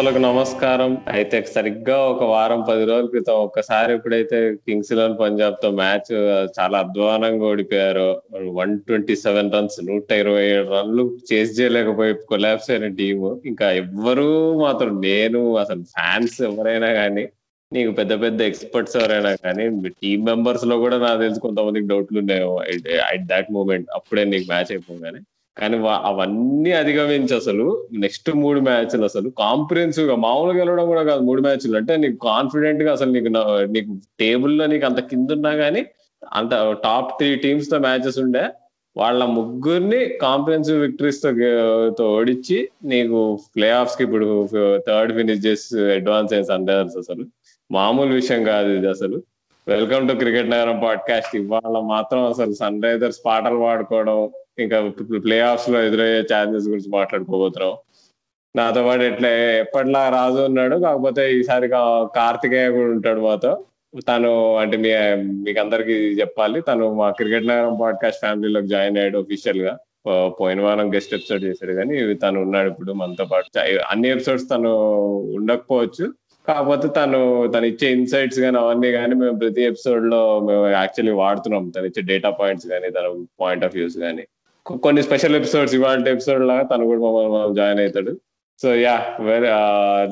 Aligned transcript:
శ్రోతలకు 0.00 0.20
నమస్కారం. 0.24 0.90
అయితే 1.14 1.38
సరిగ్గా 1.54 1.96
ఒక 2.12 2.26
వారం 2.30 2.60
పది 2.68 2.84
రోజుల 2.90 3.08
క్రితం 3.14 3.38
ఒక్కసారి 3.46 3.90
ఎప్పుడైతే 3.96 4.38
కింగ్స్ 4.66 4.92
ఇలెవన్ 4.94 5.16
పంజాబ్తో 5.18 5.68
మ్యాచ్ 5.80 6.08
చాలా 6.58 6.76
అధ్వానంగా 6.84 7.44
ఓడిపోయారో 7.50 8.06
వన్ 8.58 8.72
ట్వంటీ 8.86 9.14
సెవెన్ 9.24 9.50
రన్స్ 9.54 9.76
నూట 9.88 10.18
ఇరవై 10.22 10.44
ఏడు 10.52 10.68
రన్లు 10.76 11.04
చేసి 11.30 11.52
చేయలేకపోయి 11.58 12.14
కొలాబ్స్ 12.30 12.70
అయిన 12.74 12.88
టీము. 13.00 13.32
ఇంకా 13.50 13.68
ఎవ్వరూ 13.82 14.26
మాత్రం 14.64 14.94
నేను 15.08 15.42
అసలు 15.64 15.84
ఫ్యాన్స్ 15.96 16.38
ఎవరైనా 16.50 16.90
కానీ 17.00 17.24
నీకు 17.72 17.92
పెద్ద 18.00 18.20
పెద్ద 18.24 18.40
ఎక్స్పర్ట్స్ 18.52 18.96
ఎవరైనా 19.00 19.32
కానీ 19.46 19.66
టీం 20.02 20.22
మెంబర్స్లో 20.30 20.78
కూడా 20.84 20.98
నాకు 21.06 21.20
తెలిసి 21.24 21.42
కొంతమందికి 21.46 21.90
డౌట్లు 21.92 22.20
ఉన్నాయో 22.24 22.54
అట్ 23.10 23.28
దాట్ 23.34 23.52
మూమెంట్ 23.58 23.90
అప్పుడే 23.98 24.24
నీకు 24.32 24.48
మ్యాచ్ 24.54 24.72
అయిపోగానే. 24.76 25.22
కానీ 25.60 25.76
అవన్నీ 26.04 26.72
అధిగమించి 26.72 27.36
అసలు 27.36 27.64
నెక్స్ట్ 27.98 28.30
మూడు 28.34 28.60
మ్యాచ్లు 28.60 29.04
అసలు 29.04 29.28
కాంప్రిహెన్సివ్గా 29.38 30.16
మామూలుగా 30.16 30.58
గెలవడం 30.58 30.86
కూడా 30.86 31.02
కాదు 31.02 31.20
మూడు 31.20 31.42
మ్యాచ్లు. 31.42 31.76
అంటే 31.76 31.96
నీకు 31.96 32.16
కాన్ఫిడెంట్గా 32.24 32.92
అసలు 32.92 33.10
నీకు 33.10 33.30
నీకు 33.66 33.90
టేబుల్లో 34.20 34.66
నీకు 34.66 34.86
అంత 34.86 35.00
కింద 35.00 35.30
ఉన్నా 35.32 35.52
కానీ 35.54 35.82
అంత 36.22 36.52
టాప్ 36.84 37.18
త్రీ 37.18 37.36
టీమ్స్తో 37.36 37.78
మ్యాచెస్ 37.78 38.18
ఉండే 38.18 38.44
వాళ్ళ 38.96 39.24
ముగ్గురిని 39.24 40.06
కాంప్రిహెన్సివ్ 40.22 40.80
విక్టరీస్తో 40.80 41.30
తో 41.98 42.12
ఓడించి 42.12 42.58
నీకు 42.84 43.18
ప్లే 43.56 43.70
ఆఫ్స్కి 43.70 44.04
ఇప్పుడు 44.04 44.28
థర్డ్ 44.88 45.12
ఫినిష్ 45.14 45.46
చేసి 45.46 45.92
అడ్వాన్స్ 45.92 46.32
అయిన 46.32 46.44
సన్ 46.44 46.68
రైజర్స్ 46.68 46.96
అసలు. 46.96 47.24
మామూలు 47.70 48.12
విషయం 48.14 48.44
కాదు 48.44 48.68
ఇది 48.68 48.86
అసలు. 48.86 49.18
వెల్కమ్ 49.66 50.08
టు 50.08 50.14
క్రికెట్ 50.14 50.50
నగరం 50.50 50.80
పాడ్కాస్ట్ 50.84 51.36
ఇవాళ 51.36 51.76
మాత్రం 51.86 52.22
అసలు 52.24 52.52
సన్ 52.52 52.82
రైజర్స్ 52.82 53.20
పాటలు 53.26 53.58
పాడుకోవడం 53.58 54.18
ఇంకా 54.58 54.78
ప్లే 55.24 55.40
ఆఫ్స్లో 55.40 55.78
ఎదురయ్యే 55.82 56.20
ఛాన్సెస్ 56.32 56.68
గురించి 56.68 56.90
మాట్లాడుకోబోతున్నాం. 56.90 57.74
నాతో 58.54 58.80
పాటు 58.86 59.02
ఎట్లా 59.02 59.28
ఎప్పట్లా 59.64 60.08
రాజు 60.08 60.40
ఉన్నాడు 60.40 60.76
కాకపోతే 60.76 61.22
ఈసారి 61.38 61.66
కార్తికేయ 62.16 62.70
కూడా 62.70 62.90
ఉంటాడు 62.90 63.20
మాతో. 63.20 63.52
తను 64.08 64.30
అంటే 64.56 64.76
మీ 64.76 64.90
మీకు 65.44 65.60
అందరికి 65.60 65.94
చెప్పాలి 66.20 66.58
తను 66.60 66.84
మా 66.94 67.10
క్రికెట్ 67.10 67.46
నగరం 67.46 67.76
పాడ్కాస్ట్ 67.80 68.20
ఫ్యామిలీలోకి 68.20 68.66
జాయిన్ 68.66 68.98
అయ్యాడు 68.98 69.18
ఒఫీషియల్గా 69.18 69.72
పోయిన 70.40 70.60
వారం 70.60 70.94
గెస్ట్ 70.94 71.14
ఎపిసోడ్ 71.14 71.44
చేశాడు 71.44 71.72
కానీ 71.72 72.14
తను 72.14 72.42
ఉన్నాడు 72.42 72.68
ఇప్పుడు 72.70 72.92
మనతో 72.92 73.24
పాటు. 73.24 73.48
అన్ని 73.92 74.08
ఎపిసోడ్స్ 74.08 74.46
తను 74.50 74.72
ఉండకపోవచ్చు 75.38 76.06
కాకపోతే 76.48 76.88
తను 76.88 77.18
తను 77.54 77.64
ఇచ్చే 77.64 77.88
ఇన్సైట్స్ 77.92 78.40
కానీ 78.40 78.58
అవన్నీ 78.58 78.90
కానీ 78.92 79.14
మేము 79.14 79.38
ప్రతి 79.38 79.62
ఎపిసోడ్లో 79.62 80.40
మేము 80.40 80.68
యాక్చువల్లీ 80.70 81.12
వాడుతున్నాం. 81.12 81.68
తను 81.68 81.84
ఇచ్చే 81.84 82.02
డేటా 82.02 82.30
పాయింట్స్ 82.30 82.68
కానీ 82.68 82.90
తన 82.90 83.06
పాయింట్ 83.40 83.64
ఆఫ్ 83.64 83.76
వ్యూస్ 83.76 83.98
కానీ. 83.98 84.24
కొన్ని 84.76 85.02
స్పెషల్ 85.02 85.36
ఎపిసోడ్స్ 85.36 85.74
ఇవాళ 85.74 86.08
ఎపిసోడ్ 86.08 86.46
లాగా 86.46 86.62
తను 86.62 86.84
కూడా 86.84 87.00
మమ్మల్ని 87.00 87.56
జాయిన్ 87.56 87.80
అవుతాడు 87.80 88.16
so 88.62 88.74
yeah 88.74 89.16
very 89.20 89.46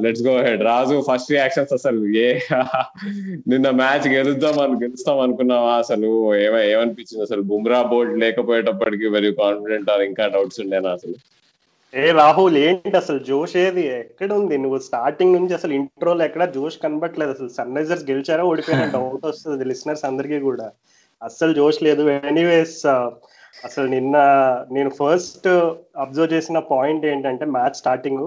let's 0.03 0.23
go 0.23 0.43
ahead. 0.43 0.63
Raju 0.63 1.03
first 1.13 1.31
reactions 1.31 1.73
అసలు 1.73 2.07
ఏ 2.07 2.39
నిన్న 3.49 3.71
మ్యాచ్ 3.71 4.09
గెలుద్దాం 4.09 4.59
అని 4.59 4.73
గెలుస్తాం 4.73 5.21
అనుకున్నావా 5.21 5.75
అసలు? 5.75 6.37
ఏమై 6.37 6.69
ఏమనిపించింది 6.71 7.23
అసలు? 7.23 7.43
బుమ్రా 7.43 7.83
బోల్డ్ 7.83 8.19
లేకపోయేటప్పటికి 8.19 9.07
వెరీ 9.07 9.33
కాన్ఫిడెంట్ 9.33 9.91
ఇంకా 9.91 10.27
డౌట్స్ 10.27 10.61
ఉండేనా 10.61 10.91
అసలు? 10.91 11.15
ఏ 11.95 12.11
రాహుల్ 12.13 12.57
ఏంటి 12.57 12.97
అసలు 12.97 13.19
జోష్ 13.19 13.57
ఏది? 13.57 13.87
ఎక్కడ 13.87 14.33
ఉంది 14.33 14.59
నువ్వు 14.59 14.79
స్టార్టింగ్ 14.79 15.33
నుంచి 15.33 15.55
అసలు 15.55 15.73
ఇంట్రోలో 15.73 16.25
ఎక్కడ 16.25 16.45
జోష్ 16.45 16.79
కనబట్లేదు 16.79 17.31
అసలు 17.31 17.49
సన్ 17.49 17.77
రైజర్స్ 17.77 18.11
గెలిచారా? 18.11 18.45
ఓడిపోయిన 18.45 18.85
డౌట్ 18.85 19.27
వస్తుంది. 19.27 19.65
లిసినర్స్ 19.65 20.05
అందరికీ 20.05 20.39
కూడా. 20.39 20.71
అస్సలు 21.23 21.55
జోష్ 21.55 21.83
లేదు. 21.83 22.11
ఎనీవేస్ 22.11 22.87
అసలు 23.67 23.87
నిన్న 23.95 24.17
నేను 24.73 24.91
ఫస్ట్ 24.99 25.49
అబ్జర్వ్ 26.03 26.35
చేసిన 26.35 26.59
పాయింట్ 26.73 27.05
ఏంటంటే 27.07 27.45
మ్యాచ్ 27.57 27.81
స్టార్టింగ్ 27.81 28.25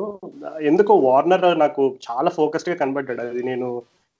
ఎందుకో 0.70 0.94
వార్నర్ 1.08 1.48
నాకు 1.60 1.84
చాలా 2.08 2.30
ఫోకస్డ్గా 2.30 2.76
కనబడ్డాడు. 2.82 3.22
అది 3.22 3.44
నేను 3.44 3.68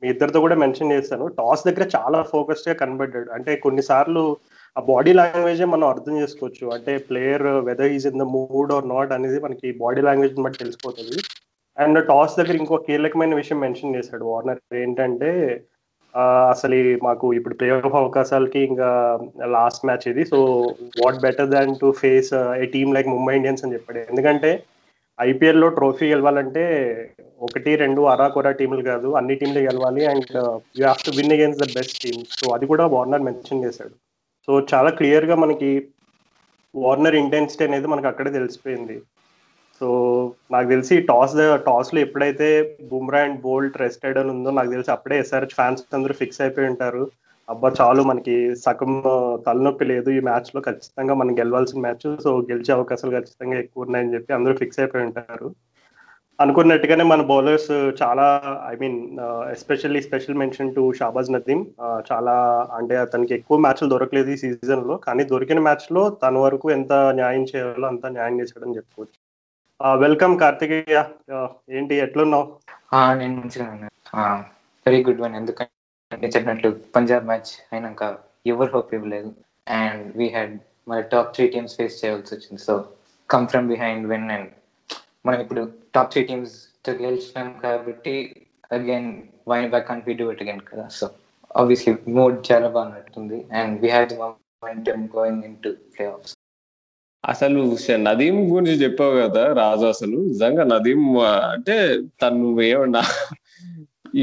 మీ 0.02 0.08
ఇద్దరితో 0.10 0.40
కూడా 0.44 0.56
మెన్షన్ 0.56 0.94
చేశాను 0.94 1.26
టాస్ 1.40 1.66
దగ్గర 1.68 1.86
చాలా 1.98 2.20
ఫోకస్డ్గా 2.34 2.76
కనబడ్డాడు. 2.82 3.30
అంటే 3.38 3.52
కొన్నిసార్లు 3.66 4.24
ఆ 4.76 4.82
బాడీ 4.92 5.12
లాంగ్వేజే 5.20 5.66
మనం 5.66 5.86
అర్థం 5.94 6.16
చేసుకోవచ్చు. 6.22 6.66
అంటే 6.76 6.92
player 7.10 7.48
whether 7.70 7.94
is 7.98 8.08
in 8.12 8.22
the 8.24 8.28
mood 8.38 8.72
or 8.78 8.88
not 8.96 9.12
అనేది 9.18 9.40
మనకి 9.46 9.68
బాడీ 9.84 10.02
లాంగ్వేజ్ 10.10 10.42
బట్టి 10.48 10.64
తెలిసిపోతుంది. 10.64 11.18
అండ్ 11.78 12.00
టాస్ 12.08 12.38
దగ్గర 12.40 12.56
ఇంకో 12.62 12.78
కీలకమైన 12.88 13.36
విషయం 13.42 13.60
మెన్షన్ 13.66 13.96
చేశాడు 13.98 14.24
వార్నర్ 14.32 14.62
ఏంటంటే 14.84 15.32
అసలు 16.20 17.00
మాకు 17.04 17.34
ఇప్పుడు 17.34 17.54
ప్లే 17.54 17.70
ఆఫ్ 17.70 17.96
అవకాశాలకి 17.96 18.60
ఇంకా 18.60 19.20
లాస్ట్ 19.46 19.86
మ్యాచ్ 19.86 20.08
ఇది. 20.08 20.26
So 20.26 20.62
what 21.06 21.22
better 21.22 21.50
than 21.50 21.76
to 21.82 21.92
face 21.92 22.34
a 22.34 22.66
team 22.66 22.96
like 22.96 23.08
Mumbai 23.08 23.36
Indians 23.36 23.64
అని 23.64 23.74
చెప్పాడు. 23.74 24.00
ఎందుకంటే 24.00 24.64
ఐపీఎల్లో 25.22 25.70
ట్రోఫీ 25.70 26.10
గెలవాలంటే 26.10 26.64
ఒకటి 27.42 27.76
రెండు 27.76 28.02
అరా 28.02 28.28
కొరా 28.28 28.52
టీంలు 28.52 28.82
కాదు. 28.82 29.14
అన్ని 29.14 29.36
టీంలు 29.36 29.60
గెలవాలి 29.60 30.06
and 30.06 30.38
you 30.80 30.86
have 30.86 31.06
to 31.06 31.12
win 31.18 31.32
against 31.32 31.60
the 31.60 31.64
best 31.64 32.04
team 32.04 32.24
so 32.30 32.54
అది 32.54 32.66
కూడా 32.66 32.86
వార్నర్ 32.86 33.22
మెన్షన్ 33.22 33.64
చేశాడు. 33.66 33.92
సో 34.46 34.68
చాలా 34.74 34.90
క్లియర్గా 34.90 35.36
మనకి 35.36 35.88
వార్నర్ 36.76 37.16
ఇంటెన్సిటీ 37.16 37.64
అనేది 37.64 37.88
మనకు 37.88 38.08
అక్కడే 38.08 38.32
తెలిసిపోయింది. 38.32 39.02
సో 39.82 39.88
నాకు 40.54 40.68
తెలిసి 40.74 40.96
టాస్ 41.10 41.36
టాస్లో 41.68 42.00
ఎప్పుడైతే 42.06 42.48
బుమ్రా 42.92 43.22
అండ్ 43.28 43.40
బోల్ట్ 43.46 43.80
రెస్టెడ్ 43.84 44.20
అని 44.22 44.32
ఉందో 44.36 44.52
నాకు 44.58 44.72
తెలిసి 44.76 44.92
అప్పుడే 44.96 45.16
ఎస్ఆర్హెచ్ 45.24 45.58
ఫ్యాన్స్ 45.60 45.82
అందరూ 45.98 46.14
ఫిక్స్ 46.22 46.42
అయిపోయి 46.46 46.70
ఉంటారు. 46.72 47.04
అబ్బా 47.48 47.70
చాలు 47.80 48.02
మనకి 48.10 48.36
సగం 48.66 48.92
తలనొప్పి 49.46 49.86
లేదు 49.92 50.10
ఈ 50.18 50.20
మ్యాచ్లో 50.28 50.60
ఖచ్చితంగా 50.68 51.14
మనం 51.22 51.34
గెలవాల్సిన 51.40 51.80
మ్యాచ్. 51.86 52.06
సో 52.26 52.32
గెలిచే 52.52 52.72
అవకాశాలు 52.78 53.16
ఖచ్చితంగా 53.18 53.58
ఎక్కువ 53.64 53.86
ఉన్నాయని 53.88 54.14
చెప్పి 54.16 54.36
అందరూ 54.38 54.54
ఫిక్స్ 54.62 54.82
అయిపోయి 54.84 55.06
ఉంటారు. 55.08 55.50
అనుకున్నట్టుగానే 56.40 57.04
మన 57.12 57.22
బౌలర్స్ 57.32 57.72
చాలా 58.02 58.28
I 58.72 58.76
mean 58.82 59.00
especially 59.56 60.02
special 60.08 60.40
mention 60.42 60.74
to 60.78 60.84
Shahbaz 61.00 61.34
Nadeem 61.36 61.60
చాలా 62.10 62.36
అంటే 62.80 62.96
అతనికి 63.06 63.34
ఎక్కువ 63.40 63.58
మ్యాచ్లు 63.66 63.92
దొరకలేదు 63.94 64.32
ఈ 64.36 64.40
సీజన్లో 64.44 64.98
కానీ 65.08 65.26
దొరికిన 65.34 65.62
మ్యాచ్లో 65.68 66.04
తన 66.24 66.38
వరకు 66.46 66.70
ఎంత 66.78 66.94
న్యాయం 67.20 67.46
చేయాలో 67.52 67.88
అంత 67.94 68.06
న్యాయం 68.18 68.38
చేశాడని 68.42 68.78
చెప్పుకోవచ్చు. 68.80 69.18
వెల్కమ్ 70.04 70.34
కార్తికేయ. 70.40 70.98
ఏంటి 71.78 71.96
ఎట్లున్నావు? 72.06 72.46
నేను 73.20 73.34
మంచిగా 73.42 73.66
వెరీ 74.86 75.00
గుడ్ 75.08 75.22
వన్ 75.24 75.36
ఎందుకంటే 75.40 76.28
చెప్పినట్లు 76.34 76.70
పంజాబ్ 76.96 77.26
మ్యాచ్ 77.30 77.52
అయినాక 77.74 78.04
ఎవరు 78.54 78.72
హోప్ 78.76 78.92
ఇవ్వలేదు. 78.98 79.30
అండ్ 79.78 80.04
వీ 80.18 80.28
హ్యాడ్ 80.36 80.54
మన 80.90 81.00
టాప్ 81.14 81.30
త్రీ 81.36 81.46
టీమ్స్ 81.48 81.76
ఫేస్ 81.80 81.98
చేయవలసి 82.02 82.34
వచ్చింది. 82.36 82.62
So 82.68 82.76
come 83.30 83.48
from 83.48 83.70
behind 83.74 84.06
win 84.12 84.28
and 84.38 84.50
మనం 85.26 85.40
ఇప్పుడు 85.46 85.64
టాప్ 85.96 86.12
త్రీ 86.12 86.24
టీమ్స్తో 86.24 86.94
గెలిచినాం 87.04 87.50
కాబట్టి 87.64 88.16
again 88.72 89.10
why 89.48 89.60
why 89.76 89.82
can't 89.90 90.08
we 90.10 90.16
do 90.22 90.28
it 90.32 90.44
again 90.48 90.64
కదా? 90.72 90.86
సో 91.00 91.08
ఆబ్వియస్లీ 91.56 91.94
మూడ్ 92.18 92.38
చాలా 92.52 92.70
బాగా 92.78 92.90
నడుతుంది 92.96 93.40
and 93.62 93.74
we 93.82 93.90
have 93.96 94.10
the 94.10 94.20
momentum 94.24 95.08
going 95.18 95.44
in 95.50 95.58
to 95.66 95.72
playoffs 96.16 96.36
అసలు 97.30 97.78
నదీం 98.00 98.56
గురించి 98.56 98.76
చెప్పావు 98.84 99.16
కదా 99.22 99.54
రాజు 99.54 99.86
అసలు. 99.86 100.18
నిజంగా 100.32 100.64
నదీం 100.64 101.02
అంటే 101.20 101.98
తను 102.22 102.62
ఏమన్నా 102.62 103.02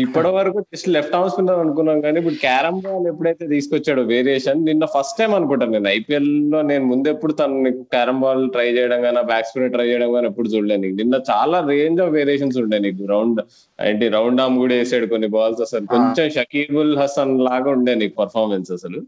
ఇప్పటి 0.01 0.29
వరకు 0.29 0.61
జస్ట్ 0.61 0.89
లెఫ్ట్ 0.89 1.15
ఆర్మ్ 1.15 1.31
స్పిన్నర్ 1.31 1.59
అనుకున్నాం 1.59 2.01
కానీ 2.01 2.19
ఇప్పుడు 2.19 2.35
క్యారమ్ 2.35 2.81
బాల్ 2.81 3.07
ఎప్పుడైతే 3.07 3.47
తీసుకొచ్చాడో 3.47 4.03
వేరియేషన్ 4.03 4.65
నిన్న 4.65 4.85
ఫస్ట్ 4.85 5.19
టైం 5.19 5.35
అనుకుంటాను 5.35 5.73
నేను. 5.73 5.89
ఐపీఎల్లో 5.89 6.63
నేను 6.63 6.85
ముందెప్పుడు 6.85 7.33
తను 7.33 7.71
క్యారమ్ 7.73 8.21
బాల్ 8.21 8.51
ట్రై 8.51 8.67
చేయడం 8.71 9.03
కానీ 9.03 9.23
బ్యాక్ 9.23 9.47
స్పిన్నర్ 9.47 9.73
ట్రై 9.73 9.87
చేయడం 9.89 10.13
కానీ 10.13 10.27
ఎప్పుడు 10.27 10.49
నీకు. 10.49 10.97
నిన్న 10.97 11.21
చాలా 11.31 11.61
రేంజ్ 11.69 12.01
ఆఫ్ 12.01 12.13
వేరియేషన్స్ 12.13 12.59
ఉండే 12.59 12.79
నీకు. 12.79 13.07
రౌండ్ 13.07 13.41
ఏంటి 13.85 14.09
రౌండ్ 14.09 14.41
ఆర్మ్ 14.41 14.59
కూడా 14.59 14.75
వేసాడు 14.75 15.07
కొన్ని 15.07 15.29
బాల్స్ 15.29 15.61
అసలు. 15.61 15.87
కొంచెం 15.87 16.31
షకీబుల్ 16.31 16.99
హసన్ 16.99 17.41
లాగా 17.41 17.71
ఉండే 17.71 17.95
నీకు 17.95 18.15
పర్ఫార్మెన్స్ 18.15 18.73
అసలు. 18.73 19.01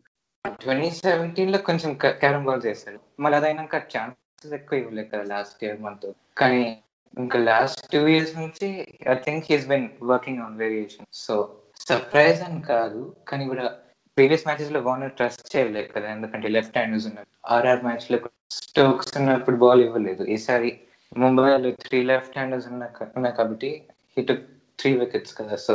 ట్వంటీ 0.44 0.90
సెవెంటీన్లో 1.04 1.58
కొంచెం 1.68 1.90
క్యారమ్ 2.22 2.46
బాల్ 2.48 2.62
చేశాడు. 2.68 2.98
మళ్ళీ 3.22 3.36
అదైనాక 3.38 3.78
ఛాన్సెస్ 3.92 4.54
ఎక్కువ 4.58 4.80
ఇవ్వలేదు 4.82 5.08
కదా 5.12 5.24
లాస్ట్ 5.32 5.64
ఇయర్ 5.64 5.82
మంత్ 5.84 6.06
కానీ 6.40 6.64
ఇంకా 7.14 7.38
లాస్ట్ 7.50 7.82
టూ 7.92 8.00
ఇయర్స్ 8.12 8.34
నుంచి 8.40 8.66
I 9.12 9.16
think 9.26 9.46
he's 9.50 9.66
been 9.72 9.88
working 10.12 10.42
on 10.44 10.58
variation 10.62 11.08
so 11.24 11.34
surprise 11.88 12.40
అని 12.48 12.60
కాదు 12.72 13.00
కానీ 13.30 13.44
కూడా 13.52 13.66
ప్రీవియస్ 14.16 14.46
మ్యాచెస్లో 14.48 14.80
వార్నర్ 14.88 15.16
ట్రస్ట్ 15.18 15.44
చేయలేదు 15.54 15.88
కదా 15.94 16.08
ఎందుకంటే 16.16 16.48
లెఫ్ట్ 16.56 16.78
హ్యాండ్స్ 16.78 17.06
ఉన్నారు. 17.10 17.30
ఆర్ఆర్ 17.54 17.84
మ్యాచ్లో 17.86 18.18
స్టోక్స్ 18.60 19.12
ఉన్నప్పుడు 19.20 19.58
బాల్ 19.64 19.82
ఇవ్వలేదు. 19.86 20.22
ఈసారి 20.36 20.70
ముంబైలో 21.12 21.70
త్రీ 21.84 22.00
లెఫ్ట్ 22.10 22.36
హ్యాండర్స్ 22.38 22.66
ఉన్నాయి 22.70 23.36
కాబట్టి 23.40 23.70
హీ 24.14 24.22
టుక్ 24.30 24.44
త్రీ 24.78 24.90
వికెట్స్ 25.02 25.36
కదా. 25.40 25.56
సో 25.66 25.74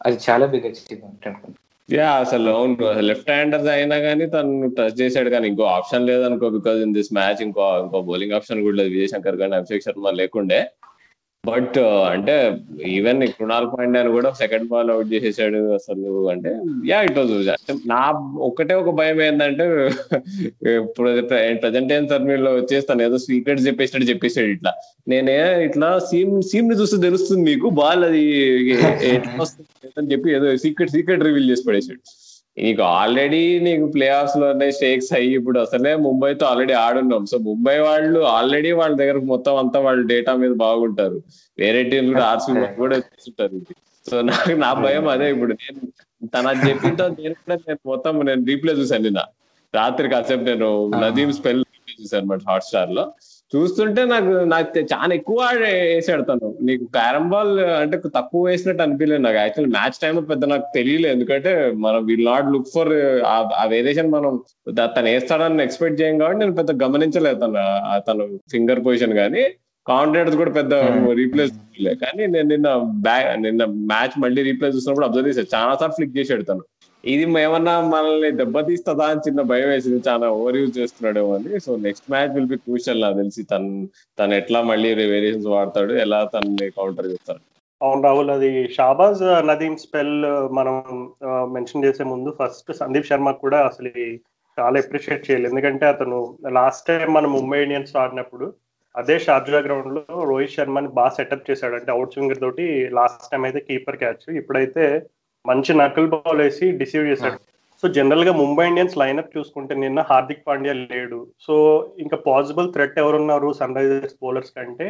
అది 0.00 0.18
చాలా 0.26 0.46
బిగ్ 0.54 0.66
అచీవ్మెంట్ 0.70 1.26
అనుకుంటున్నాను 1.30 1.64
యా 1.88 2.12
అసలు 2.12 2.50
అవును. 2.50 3.00
లెఫ్ట్ 3.00 3.30
హ్యాండర్స్ 3.30 3.68
అయినా 3.68 3.98
కానీ 3.98 4.26
తను 4.26 4.68
టచ్ 4.68 5.00
చేశాడు 5.00 5.30
కానీ 5.30 5.46
ఇంకో 5.48 5.62
ఆప్షన్ 5.62 6.06
లేదనుకో 6.06 6.50
బికాజ్ 6.50 6.80
ఇన్ 6.82 6.94
దిస్ 6.94 7.12
మ్యాచ్ 7.12 7.42
ఇంకో 7.42 7.78
ఇంకో 7.82 8.02
బౌలింగ్ 8.02 8.32
ఆప్షన్ 8.32 8.62
కూడా 8.62 8.76
లేదు. 8.76 8.90
విజయ్ 8.90 9.08
శంకర్ 9.08 9.36
కానీ 9.36 9.54
అభిషేక్ 9.54 9.84
శర్మ 9.84 10.10
లేకుండే. 10.10 10.60
బట్ 11.48 11.76
అంటే 12.12 12.34
ఈవెన్ 12.94 13.20
కృణాల్ 13.34 13.66
పాండ్యాని 13.72 14.10
కూడా 14.16 14.30
సెకండ్ 14.40 14.68
బాల్ 14.70 14.90
అవుట్ 14.94 15.10
చేసేసాడు 15.14 15.60
అసలు 15.78 16.12
అంటే 16.32 16.50
యా 16.90 16.98
ఇట్ 17.08 17.18
వాజ్ 17.20 17.32
అంటే 17.54 17.74
నా 17.92 18.00
ఒకటే 18.48 18.74
ఒక 18.82 18.92
భయం 19.00 19.20
ఏంటంటే 19.26 19.66
ఇప్పుడు 20.80 21.10
ప్రజెంట్ 21.62 21.92
ఏం 21.96 22.04
టర్మీలో 22.12 22.52
వచ్చేస్తాను 22.58 23.04
ఏదో 23.06 23.18
సీక్రెట్స్ 23.26 23.66
చెప్పేసాడు 23.68 24.06
చెప్పేసాడు 24.12 24.50
ఇట్లా. 24.56 24.72
నేనే 25.12 25.36
ఇట్లా 25.66 25.88
సీమ్ 26.10 26.34
సీమ్ని 26.50 26.76
చూస్తే 26.80 26.98
తెలుస్తుంది 27.06 27.44
మీకు 27.50 27.68
బాల్ 27.80 28.04
అది 28.10 28.22
ఎట్లా 29.12 29.34
వస్తుంది 29.42 29.68
అని 30.00 30.10
చెప్పి 30.12 30.30
ఏదో 30.38 30.48
సీక్రెట్ 30.64 30.94
సీక్రెట్ 30.96 31.26
రివీల్ 31.28 31.50
చేసి 31.52 31.66
పడేసాడు. 31.68 32.00
నీకు 32.58 32.82
ఆల్రెడీ 32.98 33.40
నీకు 33.66 33.86
ప్లే 33.94 34.06
ఆఫ్స్లోనే 34.18 34.68
స్టేక్స్ 34.76 35.10
అయ్యి 35.18 35.32
ఇప్పుడు 35.38 35.58
అసలే 35.58 35.90
ముంబైతో 36.04 36.44
ఆల్రెడీ 36.46 36.74
ఆడున్నాం. 36.84 37.24
సో 37.32 37.38
ముంబై 37.48 37.74
వాళ్ళు 37.86 38.20
ఆల్రెడీ 38.36 38.70
వాళ్ళ 38.80 38.94
దగ్గర 38.96 39.18
మొత్తం 39.32 39.56
అంతా 39.62 39.80
వాళ్ళ 39.80 40.00
డేటా 40.12 40.34
మీద 40.42 40.54
బాగుంటారు. 40.64 41.18
వేరే 41.58 41.82
టీం 41.90 42.06
కూడా 42.12 42.24
ఆర్సీ 42.32 42.52
కూడా 42.82 42.96
చూస్తుంటారు 42.96 43.60
సో 44.10 44.16
నాకు 44.30 44.52
నా 44.64 44.70
భయం 44.84 45.06
అదే 45.14 45.28
ఇప్పుడు. 45.34 45.52
నేను 45.62 45.80
తన 46.34 46.54
చెప్పింతో 46.68 47.04
నేను 47.20 47.34
కూడా 47.42 47.56
నేను 47.68 47.80
మొత్తం 47.92 48.18
నేను 48.30 48.44
రీప్లే 48.50 48.74
చూసాను 48.80 49.04
నిన్న. 49.08 49.22
రాత్రి 49.74 50.08
కాసేపు 50.08 50.44
నేను 50.50 50.68
నదీం 51.02 51.32
స్పెల్ 51.38 51.62
చూసాను 52.02 52.22
అనమాట 52.22 52.40
హాట్ 52.50 52.66
స్టార్లో. 52.70 53.04
చూస్తుంటే 53.54 54.04
నాకు 54.04 54.30
నాకు 54.44 54.78
చాలా 54.78 55.14
ఎక్కువ 55.14 55.48
వేసాడు 55.60 56.22
తను. 56.22 56.54
నీకు 56.62 56.84
క్యారమ్ 56.84 57.28
బాల్ 57.30 57.60
అంటే 57.60 57.96
తక్కువ 58.14 58.46
వేసినట్టు 58.46 58.82
అనిపించలేదు 58.82 59.22
నాకు. 59.22 59.36
యాక్చువల్ 59.36 59.70
మ్యాచ్ 59.70 59.98
టైం 60.02 60.16
పెద్ద 60.24 60.44
నాకు 60.44 60.66
తెలియలేదు. 60.74 61.14
ఎందుకంటే 61.14 61.52
మనం 61.76 62.06
విల్ 62.06 62.24
నాట్ 62.24 62.46
లుక్ 62.46 62.72
ఫర్ 62.74 62.92
ఆ 63.26 63.64
వేరియేషన్ 63.66 64.10
మనం 64.10 64.32
తను 64.96 65.04
వేస్తాడని 65.04 65.62
ఎక్స్పెక్ట్ 65.62 66.00
చేయం 66.00 66.18
కాబట్టి 66.18 66.40
నేను 66.40 66.54
పెద్ద 66.54 66.82
గమనించలేదు 66.84 67.40
తను 67.40 67.62
తను 68.08 68.26
ఫింగర్ 68.50 68.84
పొజిషన్ 68.84 69.14
కానీ 69.14 69.44
కాంటెంట్స్ 69.88 70.36
కూడా 70.36 70.52
పెద్ద 70.58 70.74
రీప్లేస్ 71.20 71.52
కానీ 72.02 72.22
నేను 72.34 72.48
నిన్న 72.52 72.68
బ్యాక్ 73.06 73.26
నిన్న 73.40 73.64
మ్యాచ్ 73.92 74.14
మళ్ళీ 74.24 74.40
రీప్లేస్ 74.42 74.76
చూసినప్పుడు 74.76 75.06
అబ్జర్వ్ 75.06 75.28
చేశాను. 75.28 75.54
చాలా 75.56 75.72
సార్లు 75.80 75.96
ఫ్లిక్ 75.98 76.16
చేశాడు 76.18 76.42
తను. 76.42 76.64
ఇది 77.04 77.24
ఏమన్నా 77.40 77.74
మనల్ని 77.94 78.30
దెబ్బతీస్తుందా 78.38 79.04
అని 79.12 79.24
చిన్న 79.26 79.40
భయం 79.50 79.68
వేసింది. 79.68 79.98
చాలా 80.08 80.26
ఓవర్ 80.36 80.56
యూజ్ 80.60 80.78
చేస్తున్నాడేమో 80.78 81.34
అని. 81.34 81.60
So 81.60 81.76
next 81.86 82.08
match 82.10 82.32
will 82.36 82.50
be 82.52 82.56
crucial 82.56 83.02
నాకు 83.02 83.16
తెలిసి. 83.20 83.42
తను 83.42 83.70
తను 84.18 84.34
ఎట్లా 84.34 84.60
మళ్ళీ 84.70 84.90
వేరియేషన్స్ 84.94 85.50
వాడతాడు? 85.54 85.92
ఎలా 86.06 86.20
తనని 86.34 86.68
కౌంటర్ 86.78 87.10
చేస్తాడు? 87.12 87.42
అవును 87.80 88.02
రాహుల్ 88.02 88.30
అది 88.30 88.50
షాబాజ్ 88.76 89.22
నదీం 89.46 89.76
స్పెల్ 89.76 90.14
మనం 90.58 90.76
మెన్షన్ 91.54 91.84
చేసే 91.84 92.04
ముందు 92.04 92.36
ఫస్ట్ 92.40 92.70
సందీప్ 92.82 93.10
శర్మ 93.10 93.30
కూడా 93.30 93.58
అసలు 93.70 93.90
చాలా 94.58 94.76
అప్రిషియేట్ 94.84 95.26
చేయాలి. 95.26 95.48
ఎందుకంటే 95.50 95.86
అతను 95.86 96.18
లాస్ట్ 96.58 96.86
టైం 96.86 97.12
మనం 97.12 97.30
ముంబై 97.32 97.58
ఇండియన్స్ 97.62 97.96
ఆడినప్పుడు 98.02 98.46
అదే 98.96 99.16
షార్జా 99.24 99.58
గ్రౌండ్లో 99.66 100.02
రోహిత్ 100.30 100.54
శర్మని 100.54 100.88
బాగా 100.98 101.12
సెటప్ 101.16 101.48
చేశాడు 101.50 101.74
అంటే 101.78 101.90
అవుట్ 101.92 102.14
స్వింగర్ 102.14 102.40
తోటి 102.44 102.66
లాస్ట్ 102.98 103.30
టైం 103.32 103.42
అయితే 103.48 103.60
కీపర్ 103.68 103.98
క్యాచ్ 104.02 104.24
ఇప్పుడైతే 104.40 104.84
మంచి 105.44 105.72
నకల్ 105.82 106.10
బాల్ 106.14 106.40
వేసి 106.44 106.66
డిసీవ్ 106.80 107.10
చేశాడు. 107.10 107.38
సో 107.82 107.88
జనరల్గా 107.96 108.32
ముంబై 108.32 108.64
ఇండియన్స్ 108.68 108.98
లైనప్ 108.98 109.34
చూసుకుంటే 109.36 109.74
నిన్న 109.74 110.00
హార్దిక్ 110.10 110.46
పాండ్యా 110.46 110.74
లేడు. 110.92 111.18
సో 111.46 111.54
ఇంకా 111.98 112.16
పాసిబుల్ 112.28 112.72
థ్రెట్ 112.74 112.98
ఎవరున్నారు 113.02 113.48
సన్ 113.52 113.76
రైజర్స్ 113.78 114.16
బౌలర్స్ 114.22 114.54
కంటే? 114.58 114.86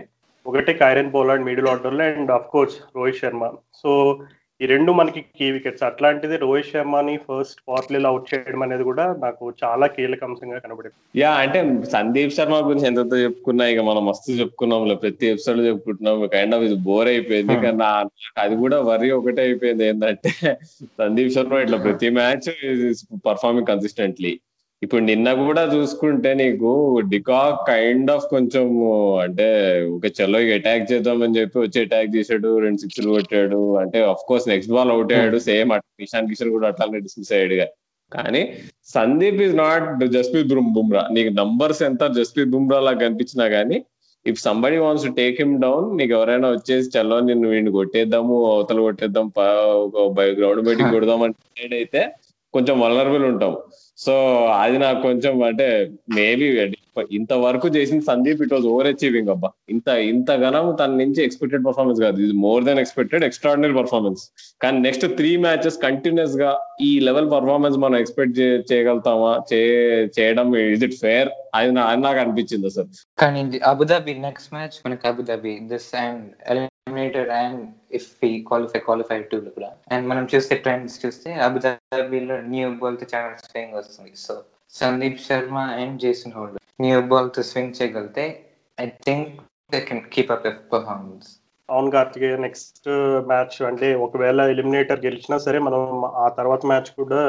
ఒకటే 0.47 0.73
కైరన్ 0.83 1.13
పోలార్డ్ 1.15 1.47
మిడిల్ 1.49 1.69
ఆర్డర్లో 1.69 2.05
and 2.05 2.31
of 2.31 2.51
course 2.55 2.77
Rohit 2.97 3.21
Sharma. 3.23 3.45
So 3.81 3.91
ఈ 4.61 4.67
రెండు 4.73 4.91
మనకి 4.99 5.21
కీ 5.39 5.47
వికెట్స్ 5.55 5.83
అట్లాంటిది 5.87 6.37
రోహిత్ 6.43 6.69
శర్మని 6.73 7.15
ఫస్ట్ 7.25 7.59
పవర్ 7.69 8.07
అవుట్ 8.11 8.31
చేయడం 8.31 8.63
అనేది 8.67 8.85
కూడా 8.91 9.05
నాకు 9.25 9.45
చాలా 9.63 9.87
కీలక 9.87 10.25
అంశంగా 10.25 10.59
కనబడింది. 10.59 10.97
యా 11.21 11.31
అంటే 11.43 11.59
సందీప్ 11.95 12.33
శర్మ 12.37 12.61
గురించి 12.69 12.87
ఎంత 12.87 13.13
చెప్పుకున్నా 13.25 13.67
ఇక 13.73 13.83
మనం 13.89 14.03
మస్తు 14.07 14.39
చెప్పుకున్నాం 14.41 14.97
ప్రతి 15.03 15.27
ఎపిసోడ్ 15.33 15.61
చెప్పుకుంటున్నాం. 15.67 16.25
కైండ్ 16.37 16.57
ఆఫ్ 16.59 16.65
ఇది 16.69 16.79
బోర్ 16.89 17.09
అయిపోయింది. 17.09 17.57
కానీ 17.67 17.85
అది 18.45 18.57
కూడా 18.63 18.79
వరి 18.91 19.11
ఒకటే 19.19 19.43
అయిపోయింది 19.43 19.87
ఏంటంటే 19.91 20.33
సందీప్ 21.03 21.35
శర్మ 21.37 21.61
ఇట్లా 21.67 21.81
ప్రతి 21.87 22.11
మ్యాచ్ 22.21 22.51
పర్ఫార్మింగ్ 23.29 23.71
కన్సిస్టెంట్లీ 23.73 24.33
ఇప్పుడు 24.83 25.03
నిన్న 25.11 25.29
కూడా 25.41 25.63
చూసుకుంటే 25.75 26.31
నీకు 26.41 26.71
డికాక్ 27.13 27.61
కైండ్ 27.69 28.11
ఆఫ్ 28.15 28.27
కొంచెం 28.33 28.67
అంటే 29.25 29.47
ఒక 29.95 30.11
చలో 30.19 30.39
అటాక్ 30.57 30.85
చేద్దామని 30.91 31.39
చెప్పి 31.39 31.59
వచ్చి 31.63 31.79
అటాక్ 31.85 32.11
చేశాడు 32.17 32.49
రెండు 32.65 32.81
సిక్స్లు 32.83 33.09
కొట్టాడు. 33.15 33.61
అంటే 33.83 33.99
of 34.13 34.25
course 34.29 34.49
next 34.53 34.73
ball 34.77 34.93
out 34.97 35.13
అయ్యాడు. 35.17 35.39
సేమ్ 35.49 35.73
ఇషాన్ 36.07 36.29
కిషన్ 36.31 36.53
కూడా 36.57 36.69
అట్లానే 36.73 37.01
డిస్మిస్ 37.07 37.33
అయ్యాడు 37.37 37.57
కానీ 38.13 38.43
సందీప్ 38.93 39.41
ఇస్ 39.47 39.55
నాట్ 39.57 39.87
జస్ప్రీత్ 40.17 40.53
బుమ్రా 40.77 41.03
నీకు 41.17 41.31
నంబర్స్ 41.41 41.81
ఎంత 41.89 42.05
జస్ప్రీత్ 42.19 42.53
బుమ్రా 42.53 42.79
లాగా 42.81 43.01
కనిపించినా 43.05 43.47
కానీ 43.57 43.79
if 44.27 44.39
somebody 44.45 44.79
wants 44.83 45.05
to 45.07 45.11
take 45.19 45.41
him 45.43 45.57
down 45.61 45.89
నీకు 45.99 46.13
ఎవరైనా 46.19 46.49
వచ్చేసి 46.55 46.87
చల్లో 46.95 47.17
నిన్ను 47.21 47.47
వీడిని 47.49 47.73
కొట్టేద్దాము 47.79 48.37
అవతల 48.53 48.79
కొట్టేద్దాం 48.81 49.27
గ్రౌండ్ 50.39 50.63
బయటికి 50.69 50.89
కొడదాం 50.95 51.23
అంటే 51.23 51.77
అయితే 51.81 52.03
కొంచెం 52.55 52.77
వలనరబుల్ 52.81 53.27
ఉంటాం 53.33 53.53
సో 53.99 54.15
అది 54.57 54.79
నాకు 54.79 55.01
కొంచెం 55.03 55.35
అంటే 55.43 55.69
మేబీ 56.15 56.49
ఇంతవరకు 57.17 57.69
చేసిన 57.77 58.01
Sandeep 58.11 58.43
it 58.47 58.55
was 58.55 58.67
over 58.73 58.89
achieving 58.93 59.31
అబ్బా. 59.35 59.51
ఇంత 59.75 59.89
ఇంత 60.13 60.31
ఘనం 60.47 60.67
తన 60.81 60.91
నుంచి 61.03 61.21
ఎక్స్పెక్టెడ్ 61.25 61.65
పర్ఫార్మెన్స్ 61.67 62.01
కాదు. 62.07 62.19
ఇది 62.27 62.37
more 62.47 62.65
than 62.69 62.81
expected 62.85 63.25
extraordinary 63.29 63.75
performance 63.81 64.23
కానీ 64.65 64.79
నెక్స్ట్ 64.87 65.07
త్రీ 65.21 65.33
మ్యాచెస్ 65.47 65.79
కంటిన్యూస్గా 65.87 66.53
ఈ 66.89 66.93
లెవెల్ 67.09 67.31
పర్ఫార్మెన్స్ 67.35 67.79
మనం 67.85 67.99
ఎక్స్పెక్ట్ 68.03 68.39
చేయగలుగుతామా? 68.73 69.33
చేయడం 70.19 70.49
ఇస్ 70.55 70.87
ఇట్ 70.89 70.99
ఫేర్ 71.05 71.31
అది 71.55 71.73
నాకు 72.07 72.19
అనిపించింది 72.25 72.71
సార్ 72.71 72.89
కానీ 73.23 73.43
అబుదాబి 73.73 74.15
నెక్స్ట్ 74.29 74.51
మ్యాచ్ 74.55 74.77
మనకి 74.87 75.07
Abu Dhabi 75.13 75.55
this 75.73 75.91
and 76.05 76.25
eliminated 76.53 77.31
and 77.43 77.63
if 77.99 78.11
we 78.23 78.31
qualify 78.49 78.81
qualify 78.89 79.19
too 79.31 79.39
కూడా. 79.57 79.71
అండ్ 79.93 80.09
మనం 80.09 80.29
చూస్తే 80.35 80.57
ట్రెండ్స్ 80.65 81.07
చూస్తే 81.07 81.31
అబుదాబిలో 81.47 82.37
న్యూ 82.53 82.69
బాల్తో 82.83 83.07
చాలా 83.15 83.31
స్వింగ్ 83.47 83.75
వస్తుంది. 83.79 84.13
So 84.27 84.35
Sandeep 84.73 85.21
Sharma 85.29 85.59
and 85.83 86.01
Jason 86.01 86.33
Holder 86.37 86.63
new 86.79 86.97
బాల్తో 87.03 87.43
స్వింగ్ 87.43 87.77
చేయగలిగితే 87.77 88.25
I 88.79 88.87
think 89.05 89.29
they 89.73 89.79
can 89.81 90.03
keep 90.13 90.33
up 90.33 90.47
performance 90.73 91.29
అవును 91.69 91.89
కార్తికేయ 91.91 92.35
నెక్స్ట్ 92.39 92.89
మ్యాచ్ 93.27 93.57
అంటే 93.63 93.87
ఒకవేళ 94.03 94.41
ఎలిమినేటర్ 94.51 95.05
గెలిచినా 95.05 95.37
సరే 95.39 95.59
మనం 95.59 95.83
ఆ 96.17 96.27
తర్వాత 96.37 96.63
మ్యాచ్ 96.67 96.91
కూడా 96.99 97.23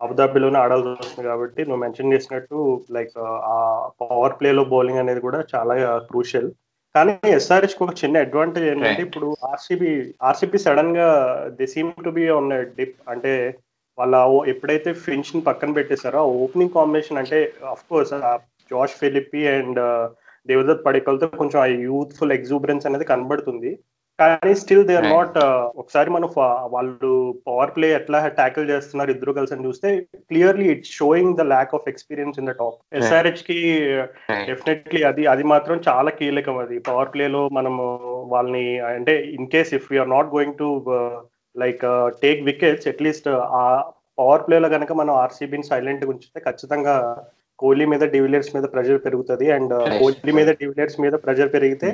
అబుదాబిలోనే 0.00 0.58
ఆడాల్సి 0.60 0.88
వస్తుంది 0.92 1.24
కాబట్టి 1.26 1.60
నువ్వు 1.62 1.82
మెన్షన్ 1.82 2.12
చేసినట్టు 2.12 2.58
లైక్ 2.90 3.14
ఆ 3.48 3.56
పవర్ 4.02 4.36
ప్లేలో 4.40 4.64
బౌలింగ్ 4.64 5.02
అనేది 5.02 5.20
కూడా 5.20 5.40
చాలా 5.52 5.74
క్రూషియల్ 6.10 6.48
కానీ 6.94 7.14
ఎస్ఆర్హెచ్ 7.30 7.76
ఒక 7.78 7.94
చిన్న 8.02 8.18
అడ్వాంటేజ్ 8.18 8.66
ఏంటంటే 8.66 9.02
ఇప్పుడు 9.02 9.28
ఆర్సీబీ 9.44 9.90
ఆర్సీబీ 10.22 10.58
సడన్గా 10.58 11.08
the 11.58 11.66
seem 11.66 11.90
to 12.04 12.10
be 12.10 12.26
on 12.30 12.50
dip 12.78 12.96
అంటే 13.08 13.32
వాళ్ళ 13.98 14.14
ఎప్పుడైతే 14.48 14.90
ఫిన్స్ని 15.04 15.40
పక్కన 15.42 15.72
పెట్టేశారో 15.72 16.20
ఆ 16.22 16.32
ఓపెనింగ్ 16.44 16.74
కాంబినేషన్ 16.74 17.18
అంటే 17.18 17.38
of 17.72 17.84
course 17.88 18.12
Josh 18.70 18.96
Philippe 19.00 19.42
and 19.56 19.80
Devdutt 20.48 20.86
పడికల్తో 20.86 21.26
కొంచెం 21.40 21.58
ఆ 21.62 21.68
యూత్ఫుల్ 21.88 22.36
ఎగ్జూబరెన్స్ 22.36 22.88
అనేది 22.88 23.06
కనబడుతుంది. 23.10 23.70
కానీ 24.18 24.52
స్టిల్ 24.60 24.84
దే 24.88 24.94
ఆర్ 24.98 25.08
నాట్ 25.14 25.34
ఒకసారి 25.80 26.10
మనం 26.10 26.28
వాళ్ళు 26.74 27.08
పవర్ 27.46 27.72
ప్లే 27.74 27.88
ఎట్లా 27.96 28.18
ట్యాకిల్ 28.38 28.70
చేస్తున్నారు 28.70 29.10
ఇద్దరు 29.14 29.36
కలిసి 29.38 29.54
అని 29.54 29.66
చూస్తే 29.68 29.88
clearly 30.30 30.66
it's 30.74 30.92
showing 30.98 31.36
the 31.40 31.44
lack 31.52 31.74
of 31.78 31.88
experience 31.92 32.38
in 32.40 32.48
the 32.50 32.54
top 32.60 32.78
ఎస్ఆర్హెచ్కి 33.00 33.58
definitely 34.48 35.02
అది 35.10 35.24
అది 35.32 35.44
మాత్రం 35.52 35.76
చాలా 35.88 36.12
కీలకం 36.20 36.58
అది. 36.64 36.78
పవర్ 36.88 37.12
ప్లేలో 37.14 37.42
మనము 37.58 37.84
వాళ్ళని 38.32 38.64
అంటే 38.90 39.16
in 39.36 39.50
case 39.54 39.72
if 39.78 39.90
we're 39.92 40.12
not 40.16 40.32
going 40.34 40.58
to 40.62 40.68
like 41.56 41.84
take 42.24 42.40
wickets 42.44 42.88
at least 42.88 43.28
ఆ 43.58 43.64
పవర్ 44.18 44.44
ప్లేలో 44.46 44.70
కనుక 44.74 44.92
మనం 44.94 45.14
ఆర్సీబీని 45.24 45.70
సైలెంట్ 45.70 46.04
ఉంచితే 46.12 46.40
ఖచ్చితంగా 46.46 46.96
కోహ్లీ 47.58 47.84
మీద 47.84 48.04
డివిలియర్స్ 48.14 48.54
మీద 48.56 48.66
ప్రెషర్ 48.74 49.04
పెరుగుతుంది 49.04 49.46
అండ్ 49.56 49.74
కోహ్లీ 50.00 50.32
మీద 50.38 50.50
డివిలియర్స్ 50.60 51.00
మీద 51.00 51.12
ప్రెషర్ 51.24 51.52
పెరిగితే 51.54 51.90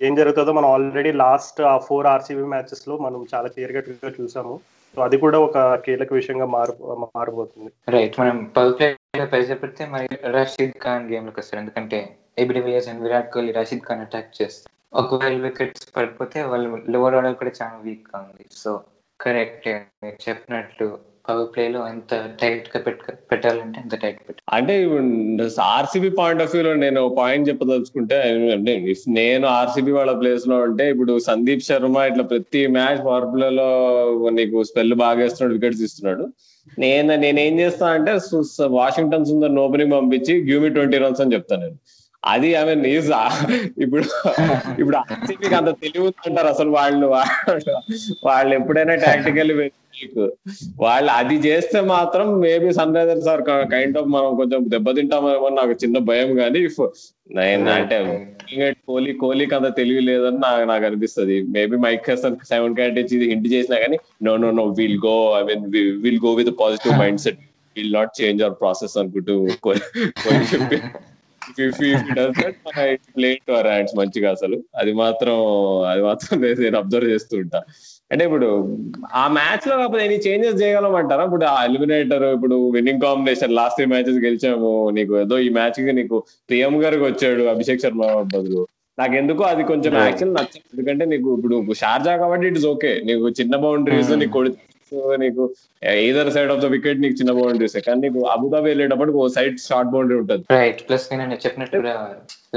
ఏం 0.00 0.14
జరుగుతుందో 0.14 0.52
మనం 0.52 0.68
ఆల్రెడీ 0.70 1.12
లాస్ట్ 1.24 1.60
ఆ 1.72 1.74
ఫోర్ 1.78 2.06
ఆర్సీబీ 2.06 2.46
మ్యాచెస్లో 2.54 2.96
మనం 2.98 3.20
చాలా 3.34 3.48
క్లియర్గా 3.48 3.82
చూసాము. 4.18 4.54
సో 4.94 5.00
అది 5.02 5.16
కూడా 5.22 5.38
ఒక 5.46 5.58
కీలక 5.84 6.12
విషయంగా 6.12 6.46
మారు 6.46 6.74
మారిపోతుంది 7.16 7.70
రైట్ 7.94 8.20
మనం 8.20 8.38
ప్లే 8.56 8.88
ప్రెషర్ 9.32 9.62
పెడితే 9.62 9.84
మరి 9.94 10.08
రషీద్ 10.36 10.76
ఖాన్ 10.84 11.08
గేమ్లోకి 11.12 11.40
వస్తారు. 11.40 11.60
ఎందుకంటే 11.62 11.98
AB de Villiers 12.38 12.88
and 12.88 13.02
Virat 13.02 13.32
Kohli 13.34 13.52
Rashid 13.52 13.86
Khan 13.88 14.00
attack 14.00 14.36
చేస్తారు. 14.42 14.72
ఒకవేళ 15.02 15.38
వికెట్స్ 15.46 15.88
పడిపోతే 15.96 16.38
వాళ్ళు 16.42 16.68
లోవర్ 16.94 17.16
ఆర్డర్ 17.18 17.40
కూడా 17.40 17.52
చాలా 17.62 17.78
వీక్గా 17.86 18.18
ఉంది. 18.20 18.44
సో 18.62 18.70
కరెక్ట్ 19.20 19.68
చెప్పినట్లు 20.28 20.88
పవర్ 21.28 21.48
ప్లే 21.54 21.64
లో 21.68 21.80
ఎంత 21.88 22.14
టైట్గా 22.40 22.78
పెట్టాలంటే 23.30 23.78
ఎంత 23.80 23.94
టైట్ 24.02 24.20
పెట్టాలి 24.28 24.46
అంటే 24.56 24.74
ఆర్సీబీ 25.76 26.10
పాయింట్ 26.18 26.42
ఆఫ్ 26.42 26.52
వ్యూలో 26.54 26.72
నేను 26.84 27.02
పాయింట్ 27.18 27.48
చెప్పదలుచుకుంటే 27.48 28.18
నేను 29.18 29.46
ఆర్సీబీ 29.58 29.92
వాళ్ళ 29.92 30.14
ప్లేస్లో 30.20 30.58
ఉంటే 30.58 30.86
ఇప్పుడు 30.90 31.14
సందీప్ 31.28 31.66
శర్మ 31.68 32.04
ఇట్లా 32.10 32.24
ప్రతి 32.24 32.62
మ్యాచ్ 32.78 33.00
పవర్ 33.06 33.28
ప్లే 33.34 33.50
లో 33.50 33.68
నీకు 34.38 34.62
స్పెల్ 34.62 34.94
బాగా 35.04 35.18
వేస్తున్నాడు 35.22 35.56
వికెట్స్ 35.58 35.82
ఇస్తున్నాడు. 35.82 36.26
నేను 36.78 37.16
నేనేం 37.16 37.54
చేస్తా 37.60 37.86
అంటే 37.96 38.12
వాషింగ్టన్ 38.78 39.26
సుందర్ 39.26 39.58
ఓపెనింగ్ 39.66 39.92
పంపించి 39.92 40.34
గ్యూమి 40.48 40.70
ట్వంటీ 40.70 40.98
రన్స్ 40.98 41.20
అని 41.20 41.34
చెప్తాను 41.34 41.62
నేను. 41.62 41.78
అది 42.22 42.48
ఐ 42.60 42.62
మీన్ 42.64 42.86
ఈజ్ 42.86 43.10
ఇప్పుడు 43.84 44.04
ఇప్పుడు 44.80 44.96
ఆర్సీబీకి 44.96 45.54
అంత 45.54 45.70
తెలివి 45.82 46.08
అంటారు 46.26 46.48
అసలు 46.48 46.70
వాళ్ళు 46.70 47.06
వాళ్ళు 48.28 48.52
ఎప్పుడైనా 48.54 48.94
టాక్టికల్ 49.06 49.52
వాళ్ళు 50.82 51.10
అది 51.12 51.36
చేస్తే 51.46 51.78
మాత్రం 51.90 52.26
maybe 52.40 52.70
Sunrisers 52.96 53.28
are 53.28 53.42
kind 53.70 53.98
of 53.98 54.08
మనం 54.08 54.30
కొంచెం 54.36 54.62
దెబ్బతింటామేమో 54.68 55.48
నాకు 55.58 55.74
చిన్న 55.82 55.98
భయం 56.10 56.30
కానీ 56.36 56.60
ఇఫ్ 56.68 56.80
నేను 57.36 57.70
అంటే 57.70 57.98
కోహ్లీ 58.88 59.12
కోహ్లీకి 59.14 59.54
అంత 59.54 59.68
తెలివి 59.76 60.02
లేదని 60.02 60.38
నాకు 60.38 60.64
నాకు 60.64 60.84
అనిపిస్తుంది. 60.88 61.36
మేబీ 61.56 61.78
మైక్ 61.86 62.10
హెసన్ 62.10 62.38
సెవెన్ 62.50 62.76
క్యాట్ 62.76 63.00
ఇచ్చి 63.02 63.18
హింట్ 63.32 63.48
చేసినా 63.54 63.78
కానీ 63.84 63.98
no 64.22 64.34
no 64.36 64.50
no 64.52 64.66
will 64.78 65.00
go 65.06 65.16
I 65.38 65.42
mean 65.44 65.66
will 66.04 66.22
go 66.24 66.32
with 66.34 66.52
positive 66.60 66.94
mindset 67.26 67.40
will 67.76 67.94
not 67.94 68.14
change 68.20 68.42
our 68.42 68.56
process 68.62 68.96
అనుకుంటూ 69.02 69.36
కోహ్లీ 69.62 69.84
మంచిగా 73.96 74.30
అసలు. 74.30 74.62
అది 74.76 74.92
మాత్రం 74.92 75.34
అది 75.86 76.02
మాత్రం 76.02 76.40
నేను 76.40 76.78
అబ్జర్వ్ 76.78 77.10
చేస్తూ 77.10 77.36
ఉంటా. 77.36 77.62
అంటే 78.12 78.24
ఇప్పుడు 78.24 78.78
ఆ 79.14 79.28
మ్యాచ్లో 79.28 79.76
కాకపోతే 79.76 80.04
ఎన్ని 80.04 80.18
చేంజెస్ 80.18 80.62
చేయగలమంటారా? 80.62 81.24
ఇప్పుడు 81.24 81.44
ఆ 81.44 81.64
ఎలిమినేటర్ 81.64 82.22
ఇప్పుడు 82.22 82.70
winning 82.70 83.00
combination 83.00 83.54
last 83.54 83.76
three 83.76 83.86
matches 83.86 84.16
గెలిచాము 84.16 84.90
నీకు 84.90 85.20
ఏదో 85.20 85.38
ఈ 85.38 85.48
మ్యాచ్కి 85.48 85.92
నీకు 85.92 86.24
ప్రియం 86.48 86.84
గారికి 86.84 87.04
వచ్చాడు 87.04 87.42
అభిషేక్ 87.42 87.80
శర్మ 87.80 88.22
బదులు. 88.34 88.66
నాకు 88.98 89.14
ఎందుకో 89.14 89.44
అది 89.44 89.64
కొంచెం 89.64 89.94
యాక్చువల్ 89.94 90.34
నచ్చదు. 90.34 90.60
ఎందుకంటే 90.74 91.04
నీకు 91.04 91.34
ఇప్పుడు 91.36 91.72
షార్జా 91.72 92.16
కాబట్టి 92.16 92.46
ఇట్స్ 92.46 92.66
ఓకే 92.66 93.02
నీకు 93.04 93.28
చిన్న 93.28 93.56
బౌండరీస్ 93.56 94.10
నీకు 94.10 94.30
కొడితే 94.30 94.65
నీకు 95.24 95.44
either 96.06 96.30
side 96.36 96.52
of 96.54 96.62
the 96.64 96.70
wicket 96.74 97.02
నీకు 97.04 97.16
చిన్న 97.20 97.32
బౌండరీస్ 97.38 97.76
కానీ 97.88 98.00
నీకు 98.06 98.20
అబుదాబి 98.34 98.68
వెళ్ళేటప్పుడు 98.70 99.12
ఓ 99.22 99.26
సైడ్ 99.36 99.58
షార్ట్ 99.68 99.92
బౌండరీ 99.94 100.18
ఉంటుంది. 100.22 100.46
రైట్ 100.58 100.80
ప్లస్ 100.88 101.08
నేను 101.12 101.38
చెప్పినట్టు 101.46 101.80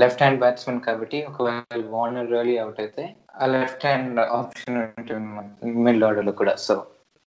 లెఫ్ట్ 0.03 0.23
హ్యాండ్ 0.23 0.41
బ్యాట్స్మెన్ 0.43 0.85
కాబట్టి 0.87 1.19
ఒకవేళ 1.31 1.83
వార్నర్ 1.95 2.31
రియలీ 2.35 2.55
అవుట్ 2.63 2.79
అయితే 2.85 3.03
ఆ 3.41 3.47
లెఫ్ట్ 3.55 3.85
హ్యాండ్ 3.87 4.19
ఆప్షన్ 4.39 4.77
ఉంటుంది 4.99 5.81
మిడిల్ 5.87 6.07
ఆర్డర్లో 6.09 6.35
కూడా. 6.43 6.55
సో 6.67 6.75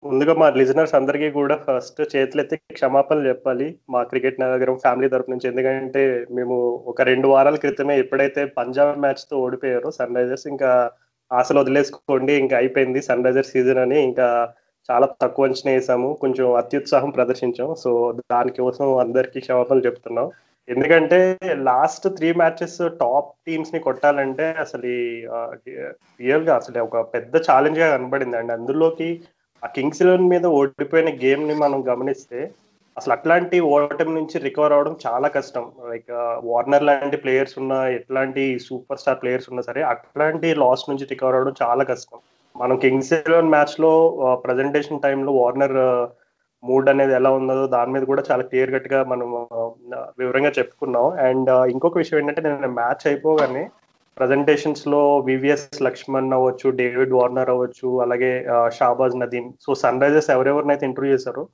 ముందుగా 0.04 0.32
మా 0.40 0.46
లిజనర్స్ 0.58 0.94
అందరికీ 0.98 1.26
కూడా 1.36 1.56
ఫస్ట్ 1.66 2.00
చేతులెత్తి 2.14 2.56
క్షమాపణలు 2.78 3.28
చెప్పాలి. 3.30 3.66
మా 3.92 4.00
క్రికెట్ 4.10 4.40
నగరం 4.42 4.78
ఫ్యామిలీ 4.84 5.08
తరపు 5.12 5.30
నుంచి. 5.32 5.46
ఎందుకంటే 5.50 6.02
మేము 6.38 6.56
ఒక 6.92 7.02
రెండు 7.10 7.26
వారాల 7.32 7.58
క్రితమే 7.64 7.94
ఎప్పుడైతే 8.04 8.44
పంజాబ్ 8.58 8.98
మ్యాచ్తో 9.04 9.36
ఓడిపోయారో 9.44 9.90
సన్ 9.98 10.16
రైజర్స్ 10.18 10.46
ఇంకా 10.52 10.70
ఆశలు 11.30 11.60
వదిలేసుకోండి. 11.62 12.32
ఇంకా 12.44 12.56
అయిపోయింది 12.62 13.02
సన్ 13.08 13.24
రైజర్స్ 13.26 13.52
సీజన్ 13.56 13.82
అని. 13.84 13.98
ఇంకా 14.08 14.26
చాలా 14.90 15.08
తక్కువ 15.22 15.46
అంచనా 15.46 15.72
వేసాము. 15.72 16.18
కొంచెం 16.20 16.54
అత్యుత్సాహం 16.54 17.10
ప్రదర్శించాం. 17.10 17.74
సో 17.74 17.90
దానికోసం 18.32 18.96
అందరికీ 18.96 19.40
క్షమాపణలు 19.40 19.86
చెప్తున్నాం. 19.86 20.30
ఎందుకంటే 20.68 21.38
లాస్ట్ 21.54 22.08
త్రీ 22.08 22.32
మ్యాచెస్ 22.32 22.78
టాప్ 23.00 23.30
టీమ్స్ని 23.46 23.80
కొట్టాలంటే 23.80 24.52
అసలు 24.52 24.82
రియల్గా 26.20 26.56
అసలు 26.56 26.82
ఒక 26.82 27.00
పెద్ద 27.14 27.36
ఛాలెంజ్గా 27.36 27.96
కనబడింది. 27.96 28.36
అండి 28.36 28.52
అందులోకి 28.52 29.20
ఆ 29.64 29.66
కింగ్స్ 29.66 30.02
ఎలెవెన్ 30.02 30.28
మీద 30.28 30.46
ఓడిపోయిన 30.46 31.10
గేమ్ని 31.24 31.54
మనం 31.54 31.84
గమనిస్తే 31.88 32.50
అసలు 32.96 33.12
అట్లాంటి 33.12 33.60
ఓటమి 33.60 34.14
నుంచి 34.14 34.38
రికవర్ 34.38 34.72
అవడం 34.72 34.96
చాలా 35.06 35.28
కష్టం. 35.28 35.70
లైక్ 35.90 36.10
వార్నర్ 36.44 36.82
లాంటి 36.82 37.16
ప్లేయర్స్ 37.16 37.58
ఉన్న 37.58 37.72
ఎట్లాంటి 37.72 38.58
సూపర్ 38.58 38.98
స్టార్ 38.98 39.22
ప్లేయర్స్ 39.22 39.50
ఉన్నా 39.50 39.62
సరే 39.62 39.82
అట్లాంటి 39.82 40.54
లాస్ 40.54 40.90
నుంచి 40.90 41.06
రికవర్ 41.10 41.34
అవడం 41.34 41.54
చాలా 41.62 41.84
కష్టం. 41.84 42.18
మనం 42.56 42.76
కింగ్స్ 42.76 43.12
ఎలెవెన్ 43.12 43.52
మ్యాచ్లో 43.54 43.92
ప్రజెంటేషన్ 44.44 45.00
టైంలో 45.00 45.32
వార్నర్ 45.32 45.76
మూడ్ 46.62 46.88
అనేది 46.88 47.12
ఎలా 47.12 47.30
ఉన్నదో 47.30 47.62
దాని 47.66 47.92
మీద 47.92 48.04
కూడా 48.04 48.22
చాలా 48.30 48.42
క్లియర్ 48.42 48.72
కట్గా 48.72 48.98
మనం 49.04 49.28
వివరంగా 50.18 50.50
చెప్పుకున్నాం. 50.58 51.06
అండ్ 51.28 51.50
ఇంకొక 51.72 51.98
విషయం 51.98 52.18
ఏంటంటే 52.18 52.42
నేను 52.46 52.72
మ్యాచ్ 52.72 53.06
అయిపోగానే 53.06 53.64
ప్రజెంటేషన్స్లో 54.16 55.00
వివిఎస్ 55.28 55.68
లక్ష్మణ్ 55.82 56.32
అవ్వచ్చు 56.32 56.70
డేవిడ్ 56.80 57.14
వార్నర్ 57.14 57.50
అవ్వచ్చు 57.50 57.88
అలాగే 58.00 58.30
Shahbaz 58.78 59.16
Nadeem 59.20 59.48
so 59.60 59.74
sun 59.82 60.02
Risers 60.02 60.30
ఎవరెవరినైతే 60.30 60.84
ఇంటర్వ్యూ 60.86 61.14
చేశారో 61.14 61.44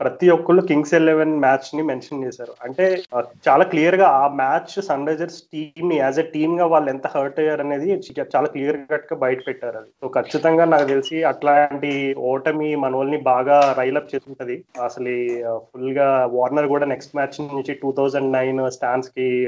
ప్రతి 0.00 0.30
ఒక్కళ్ళు 0.30 0.62
కింగ్స్ 0.62 0.94
ఎలెవెన్ 0.94 1.34
మ్యాచ్ని 1.40 1.82
మెన్షన్ 1.82 2.24
చేశారు. 2.24 2.52
అంటే 2.62 3.02
చాలా 3.48 3.64
క్లియర్గా 3.64 4.06
ఆ 4.08 4.28
మ్యాచ్ 4.28 4.84
సన్ 4.84 5.06
రైజర్స్ 5.06 5.42
టీమ్ని 5.42 5.96
యాజ్ 5.96 6.18
ఎ 6.18 6.22
టీమ్గా 6.22 6.66
వాళ్ళు 6.66 6.90
ఎంత 6.90 7.06
హర్ట్ 7.06 7.40
అయ్యారు 7.40 7.60
అనేది 7.60 8.00
చాలా 8.36 8.46
క్లియర్ 8.46 8.76
కట్గా 8.76 9.16
బయట 9.16 9.38
పెట్టారు 9.46 9.76
అది. 9.76 9.86
సో 10.00 10.08
ఖచ్చితంగా 10.08 10.64
నాకు 10.64 10.84
తెలిసి 10.84 11.24
అట్లాంటి 11.24 12.14
ఓటమి 12.18 12.76
మనోల్ని 12.76 13.02
వాళ్ళని 13.02 13.18
బాగా 13.22 13.74
రైలప్ 13.78 14.14
చేస్తుంటది. 14.14 14.64
అసలు 14.84 15.12
ఫుల్గా 15.56 16.28
వార్నర్ 16.32 16.66
కూడా 16.66 16.86
నెక్స్ట్ 16.86 17.16
మ్యాచ్ 17.16 17.40
నుంచి 17.40 17.74
టూ 17.74 17.92
థౌజండ్ 17.92 18.32
నైన్ 18.32 18.70
స్టాన్స్కి 18.70 19.46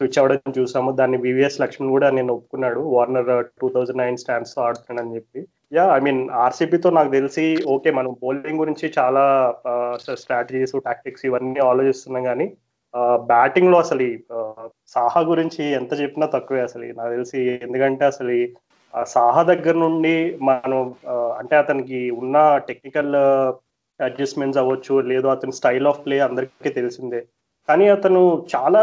స్విచ్ 0.00 0.18
అవ్వడం 0.20 0.52
చూసాము. 0.58 0.90
దాన్ని 1.00 1.18
వివిఎస్ 1.26 1.60
లక్ష్మణ్ 1.62 1.94
కూడా 1.96 2.08
నేను 2.18 2.30
ఒప్పుకున్నాడు. 2.36 2.80
Warner 2.94 3.30
two 3.60 3.68
thousand 3.74 4.00
nine 4.02 4.18
stands 4.22 4.54
ఆడుతున్నాడు 4.58 4.66
ఆడుతున్నాడని 4.68 5.16
చెప్పి. 5.18 5.40
యా 5.76 5.84
ఐ 5.96 6.00
మీన్ 6.06 6.20
ఆర్సీబీతో 6.44 6.88
నాకు 6.98 7.10
తెలిసి 7.16 7.44
ఓకే 7.74 7.90
మనం 7.98 8.10
బౌలింగ్ 8.22 8.60
గురించి 8.62 8.86
చాలా 8.98 9.24
uh, 9.72 9.94
స్ట్రాటజీస్ 10.22 10.74
టాక్టిక్స్ 10.88 11.26
ఇవన్నీ 11.28 11.60
ఆలోచిస్తున్నాం 11.70 12.24
కానీ 12.30 12.46
బ్యాటింగ్ 13.32 13.68
uh, 13.68 13.72
లో 13.74 13.78
అసలు 13.84 14.06
uh, 14.36 14.66
సాహా 14.94 15.20
గురించి 15.32 15.62
ఎంత 15.80 15.92
చెప్పినా 16.02 16.28
తక్కువే 16.36 16.62
అసలు. 16.68 16.86
నాకు 16.98 17.12
తెలిసి 17.16 17.40
ఎందుకంటే 17.66 18.04
అసలు 18.12 18.36
సాహా 18.94 19.40
దగ్గర 19.42 19.74
నుండి 19.76 20.14
మనం 20.48 20.80
అంటే 21.40 21.54
అతనికి 21.62 21.98
ఉన్న 22.20 22.36
టెక్నికల్ 22.68 23.12
అడ్జస్ట్మెంట్స్ 24.00 24.60
అవ్వచ్చు 24.62 24.94
లేదు 25.10 25.26
అతని 25.28 25.54
స్టైల్ 25.58 25.86
ఆఫ్ 25.90 26.00
ప్లే 26.04 26.16
అందరికీ 26.28 26.70
తెలిసిందే. 26.78 27.20
కానీ 27.68 27.86
అతను 27.94 28.20
చాలా 28.54 28.80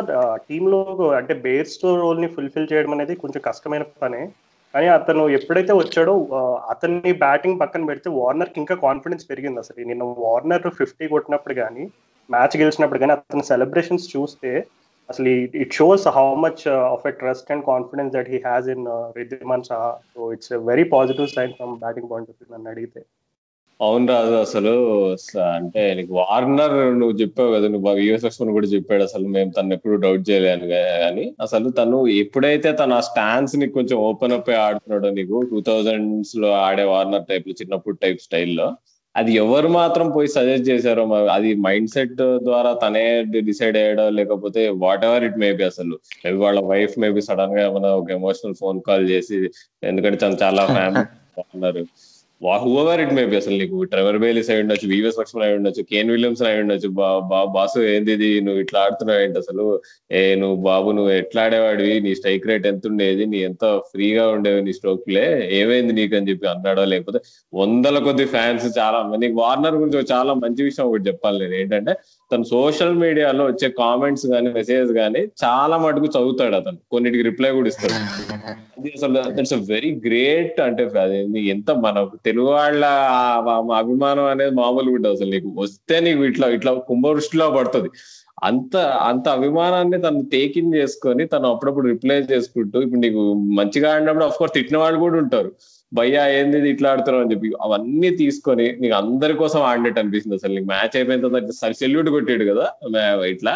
టీంలో 0.47 0.79
అంటే 1.19 1.33
బేర్స్ 1.45 1.77
రోల్ని 2.01 2.27
ఫుల్ఫిల్ 2.35 2.71
చేయడం 2.71 2.93
అనేది 2.95 3.13
కొంచెం 3.23 3.41
కష్టమైన 3.49 3.85
పనే. 4.03 4.23
కానీ 4.73 4.87
అతను 4.97 5.23
ఎప్పుడైతే 5.37 5.73
వచ్చాడో 5.79 6.13
అతన్ని 6.73 7.11
బ్యాటింగ్ 7.23 7.59
పక్కన 7.61 7.85
పెడితే 7.89 8.09
వార్నర్కి 8.19 8.57
ఇంకా 8.61 8.75
కాన్ఫిడెన్స్ 8.85 9.27
పెరిగింది 9.31 9.61
అసలు. 9.63 9.79
నిన్న 9.91 10.05
వార్నర్ 10.25 10.67
ఫిఫ్టీ 10.79 11.07
కొట్టినప్పుడు 11.13 11.55
కానీ 11.61 11.83
మ్యాచ్ 12.29 12.55
గెలిచినప్పుడు 12.61 13.01
కానీ 13.03 13.13
అతని 13.17 13.45
సెలబ్రేషన్స్ 13.51 14.07
చూస్తే 14.15 14.51
అసలు 15.09 15.29
it 15.63 15.77
shows 15.79 16.05
how 16.17 16.27
much 16.45 16.61
of 16.93 17.07
a 17.09 17.13
trust 17.21 17.51
and 17.53 17.65
confidence 17.71 18.13
that 18.15 18.29
he 18.33 18.37
has 18.45 18.67
in 18.75 18.85
Wriddhiman 19.17 19.67
Saha 19.69 19.79
so 20.13 20.31
it's 20.35 20.53
very 20.71 20.85
positive 20.95 21.33
sign 21.35 21.53
from 21.57 21.73
batting 21.83 22.09
point 22.11 22.29
of 22.31 22.39
view 22.41 22.49
నన్ను 22.55 22.71
అడిగితే. 22.73 23.01
అవును 23.79 24.05
రాజు 24.09 24.35
అసలు 24.41 24.71
అంటే 25.49 25.81
నీకు 25.97 26.13
వార్నర్ 26.19 26.75
నువ్వు 26.99 27.15
చెప్పావు 27.21 27.49
కదా 27.55 27.67
నువ్వు 27.73 27.93
యుఎస్ 28.01 28.25
లక్ష్మణ్ 28.25 28.53
కూడా 28.55 28.67
చెప్పాడు 28.73 29.03
అసలు 29.07 29.25
మేము 29.35 29.49
తను 29.55 29.73
ఎప్పుడు 29.77 29.95
డౌట్ 30.03 30.23
చేయలేను 30.29 30.67
కానీ 30.73 31.25
అసలు 31.45 31.69
తను 31.79 31.97
ఎప్పుడైతే 32.21 32.71
తన 32.81 32.99
స్టాన్స్ని 33.09 33.67
కొంచెం 33.75 33.97
ఓపెన్ 34.07 34.35
అప్ 34.37 34.51
ఆడుతున్నాడో 34.59 35.09
నీకు 35.17 35.39
టూ 35.51 35.59
థౌజండ్స్లో 35.69 36.51
ఆడే 36.63 36.85
వార్నర్ 36.91 37.27
టైప్లో 37.29 37.55
చిన్నప్పుడు 37.61 37.97
టైప్ 38.03 38.21
స్టైల్లో 38.25 38.67
అది 39.15 39.31
ఎవరు 39.41 39.69
మాత్రం 39.77 40.07
పోయి 40.13 40.29
సజెస్ట్ 40.35 40.67
చేశారో 40.69 41.03
అది 41.33 41.49
మైండ్ 41.65 41.91
సెట్ 41.93 42.13
ద్వారా 42.47 42.71
తనే 42.83 43.03
డిసైడ్ 43.43 43.77
అయ్యాడో 43.81 44.05
లేకపోతే 44.17 44.61
వాట్ 44.83 45.03
ఎవర్ 45.07 45.25
ఇట్ 45.27 45.37
మేబీ 45.43 45.63
అసలు. 45.69 45.95
మేబీ 46.23 46.39
వాళ్ళ 46.45 46.61
వైఫ్ 46.71 46.95
మేబీ 47.03 47.21
సడన్గా 47.27 47.61
ఏమైనా 47.67 47.91
ఒక 47.99 48.09
ఎమోషనల్ 48.17 48.57
ఫోన్ 48.61 48.79
కాల్ 48.87 49.05
చేసి 49.11 49.37
ఎందుకంటే 49.83 50.19
తను 50.23 50.39
చాలా 50.43 50.65
ఫ్యామిలీ 50.73 51.05
హూవర్ 52.63 53.01
ఇట్ 53.01 53.13
మేబీ 53.13 53.35
అసలు 53.35 53.57
నీకు 53.57 53.83
ట్రెవర్ 53.83 54.17
బేలీస్ 54.17 54.49
అయి 54.49 54.61
ఉండొచ్చు 54.61 54.87
వివిఎస్ 54.87 55.19
లక్ష్మణ్ 55.19 55.43
అయి 55.43 55.55
ఉండొచ్చు 55.55 55.81
కేన్ 55.91 56.09
విలియమ్స్ 56.09 56.41
అయి 56.43 56.59
ఉండొచ్చు 56.61 56.89
బాసు 57.55 57.79
ఏంది 57.79 58.11
ఇది 58.11 58.41
నువ్వు 58.41 58.61
ఇట్లా 58.61 58.79
ఆడుతున్నావు 58.79 59.19
ఏంటి 59.19 59.39
అసలు? 59.39 59.65
ఏ 60.11 60.35
నువ్వు 60.35 60.57
బాబు 60.63 60.91
నువ్వు 60.91 61.11
ఎట్లా 61.11 61.43
ఆడేవాడివి? 61.43 61.99
నీ 61.99 62.15
స్ట్రైక్ 62.15 62.47
రేట్ 62.47 62.67
ఎంత 62.67 62.87
ఉండేది? 62.87 63.25
నీ 63.25 63.37
ఎంత 63.41 63.63
ఫ్రీగా 63.91 64.27
ఉండేవి 64.29 64.61
నీ 64.61 64.73
స్ట్రోక్ 64.73 65.09
ఏమైంది 65.59 65.93
నీకు 65.93 66.15
అని 66.15 66.29
చెప్పి 66.29 66.47
అన్నాడో 66.47 66.85
లేకపోతే 66.85 67.19
వందల 67.53 67.99
కొద్ది 67.99 68.25
ఫ్యాన్స్ 68.25 68.77
చాలా 68.77 69.17
నీకు 69.17 69.35
వార్నర్ 69.41 69.75
గురించి 69.75 70.05
చాలా 70.11 70.33
మంచి 70.33 70.63
విషయం 70.63 70.85
ఒకటి 70.85 71.07
చెప్పాలి 71.07 71.39
నేను. 71.39 71.55
ఏంటంటే 71.55 71.93
తను 72.31 72.43
సోషల్ 72.43 72.95
మీడియాలో 72.95 73.45
వచ్చే 73.45 73.69
కామెంట్స్ 73.69 74.27
కానీ 74.27 74.49
మెసేజ్ 74.49 74.91
కానీ 74.93 75.21
చాలా 75.43 75.77
మటుకు 75.77 76.05
చదువుతాడు 76.05 76.55
అతను. 76.55 76.77
కొన్నిటికి 76.91 77.23
రిప్లై 77.23 77.51
కూడా 77.51 77.67
ఇస్తాడు. 77.67 77.93
అది 78.77 78.93
అసలు 78.97 79.13
దట్స్ 79.37 79.53
వెరీ 79.53 79.91
గ్రేట్ 80.05 80.61
అంటే 80.61 80.83
అది 80.99 81.41
ఎంత 81.47 81.71
మన 81.71 82.07
తెలుగు 82.25 82.47
వాళ్ళ 82.47 82.85
అభిమానం 83.73 84.25
అనేది 84.25 84.55
మామూలు 84.55 84.91
కూడా 84.91 85.11
అసలు 85.11 85.29
నీకు 85.29 85.51
వస్తే 85.57 85.99
నీకు 85.99 86.23
ఇట్లా 86.25 86.49
ఇట్లా 86.49 86.73
కుంభవృష్టిలో 86.73 87.49
పడుతుంది. 87.49 87.89
అంత 88.47 88.75
అంత 89.09 89.25
అభిమానాన్ని 89.37 89.97
తను 90.05 90.21
టేకింగ్ 90.33 90.75
చేసుకొని 90.79 91.23
తను 91.33 91.47
అప్పుడప్పుడు 91.53 91.87
రిప్లై 91.93 92.17
చేసుకుంటూ 92.31 92.77
ఇప్పుడు 92.85 93.01
నీకు 93.05 93.21
మంచిగా 93.59 93.89
ఆడినప్పుడు 93.93 94.25
అఫ్ 94.29 94.39
కోర్స్ 94.39 94.55
తిట్టిన 94.57 94.77
వాళ్ళు 94.83 94.99
కూడా 95.03 95.17
ఉంటారు. 95.23 95.51
భయ్యా 95.91 96.23
ఏంది 96.37 96.57
ఇట్లా 96.73 96.87
ఆడుతున్నావు 96.91 97.23
అని 97.25 97.31
చెప్పి 97.33 97.49
అవన్నీ 97.65 98.09
తీసుకొని 98.21 98.65
నీకు 98.81 98.95
అందరి 99.01 99.33
కోసం 99.41 99.59
ఆడినట్టు 99.69 100.01
అనిపిస్తుంది 100.01 100.37
అసలు. 100.39 100.53
నీకు 100.57 100.69
మ్యాచ్ 100.73 100.97
అయిపోయిన 100.99 101.21
తర్వాత 101.25 101.75
సెల్యూట్ 101.83 102.09
కొట్టాడు 102.15 102.47
కదా 102.51 102.65
ఇట్లా 103.35 103.53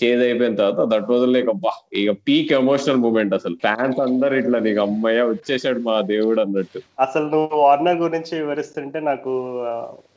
చేజ్ 0.00 0.20
అయిపోయిన 0.26 0.54
తర్వాత 0.60 0.82
దట్ 0.90 1.08
రోజు 1.12 1.26
లైక్ 1.34 1.48
అబ్బా 1.52 1.70
ఇక 2.00 2.10
పీక్ 2.28 2.50
ఎమోషనల్ 2.58 3.00
మూమెంట్ 3.04 3.32
అసలు. 3.38 3.56
ఫ్యాన్స్ 3.64 4.00
అందరు 4.06 4.34
ఇట్లా 4.42 4.58
నీకు 4.66 4.80
అమ్మయ్య 4.86 5.22
వచ్చేసాడు 5.30 5.80
మా 5.88 5.94
దేవుడు 6.12 6.40
అన్నట్టు. 6.44 6.80
అసలు 7.06 7.26
నువ్వు 7.34 7.60
వార్నర్ 7.64 7.98
గురించి 8.04 8.32
వివరిస్తుంటే 8.40 9.00
నాకు 9.10 9.32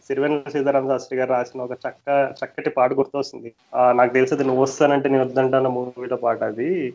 సిరివెన్ 0.07 0.51
సీతారాం 0.51 0.87
శాస్త్రి 0.87 1.19
గారు 1.19 1.29
రాసిన 1.29 1.61
ఒక 1.61 1.71
చక్క 1.71 2.33
చక్కటి 2.43 2.69
పాట 2.69 2.93
గుర్తొస్తుంది. 2.93 3.53
ఆ, 3.75 3.91
నాకు 3.91 4.13
తెలిసి 4.13 4.35
నువ్వు 4.35 4.61
వస్తానంటే 4.61 5.09
నేను 5.09 5.23
వద్దంటాను 5.23 5.69
మూవీలో 5.69 6.15
పాట 6.15 6.43
అది. 6.43 6.93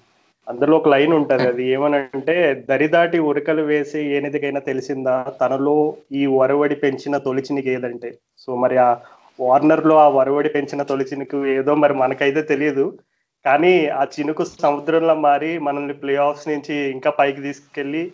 అందులో 0.48 0.76
ఒక 0.76 0.88
లైన్ 0.88 1.12
ఉంటది 1.12 1.42
అది 1.42 1.64
ఏమనంటే 1.64 2.66
దరిదాటి 2.68 3.18
ఉరకలు 3.18 3.62
వేసి 3.62 4.00
ఏనిదికైనా 4.00 4.60
తెలిసిందా? 4.60 5.26
తనలో 5.40 5.94
ఈ 6.12 6.26
వరవడి 6.26 6.74
పెంచిన 6.74 7.16
తొలిచినికి 7.16 7.70
ఏదంటే. 7.70 8.18
సో 8.38 8.56
మరి 8.56 8.76
ఆ 8.76 8.96
వార్నర్లో 9.40 9.96
ఆ 9.96 10.08
వరవడి 10.08 10.48
పెంచిన 10.48 10.82
తొలిచినికి 10.82 11.50
ఏదో 11.50 11.74
మరి 11.74 11.94
మనకైతే 11.94 12.42
తెలియదు. 12.42 12.98
కానీ 13.44 13.86
ఆ 13.86 14.04
చినుకు 14.04 14.44
సముద్రంలో 14.44 15.14
మారి 15.14 15.58
మనల్ని 15.58 15.94
ప్లే 15.94 16.16
ఆఫ్స్ 16.16 16.48
నుంచి 16.48 16.74
ఇంకా 16.74 17.10
పైకి 17.10 17.40
తీసుకెళ్ళి 17.40 18.12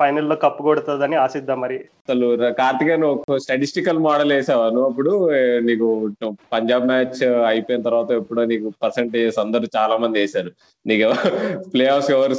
ఫైనల్లో 0.00 0.36
కప్పు 0.36 0.62
కొడుతుందని 0.62 1.16
ఆశిద్దాం 1.16 1.60
మరి. 1.60 1.76
అసలు 2.02 2.26
కార్తికేయన్ 2.58 3.04
ఒక 3.04 3.36
స్టాటిస్టికల్ 3.36 3.98
మోడల్ 3.98 4.32
వేసావా? 4.32 4.66
నువ్వు 4.66 4.88
అప్పుడు 4.88 5.12
నీకు 5.60 5.86
పంజాబ్ 6.52 6.86
మ్యాచ్ 6.86 7.20
అయిపోయిన 7.46 7.82
తర్వాత 7.82 8.10
ఎప్పుడో 8.12 8.44
నీకు 8.44 8.68
పర్సంటేజెస్ 8.82 9.38
అందరూ 9.38 9.68
చాలా 9.76 9.96
మంది 9.96 10.18
వేశారు. 10.18 10.52
నీకు 10.86 11.08
ప్లే 11.74 11.86
ఆఫ్స్ 11.86 12.10
ఎవరు 12.10 12.36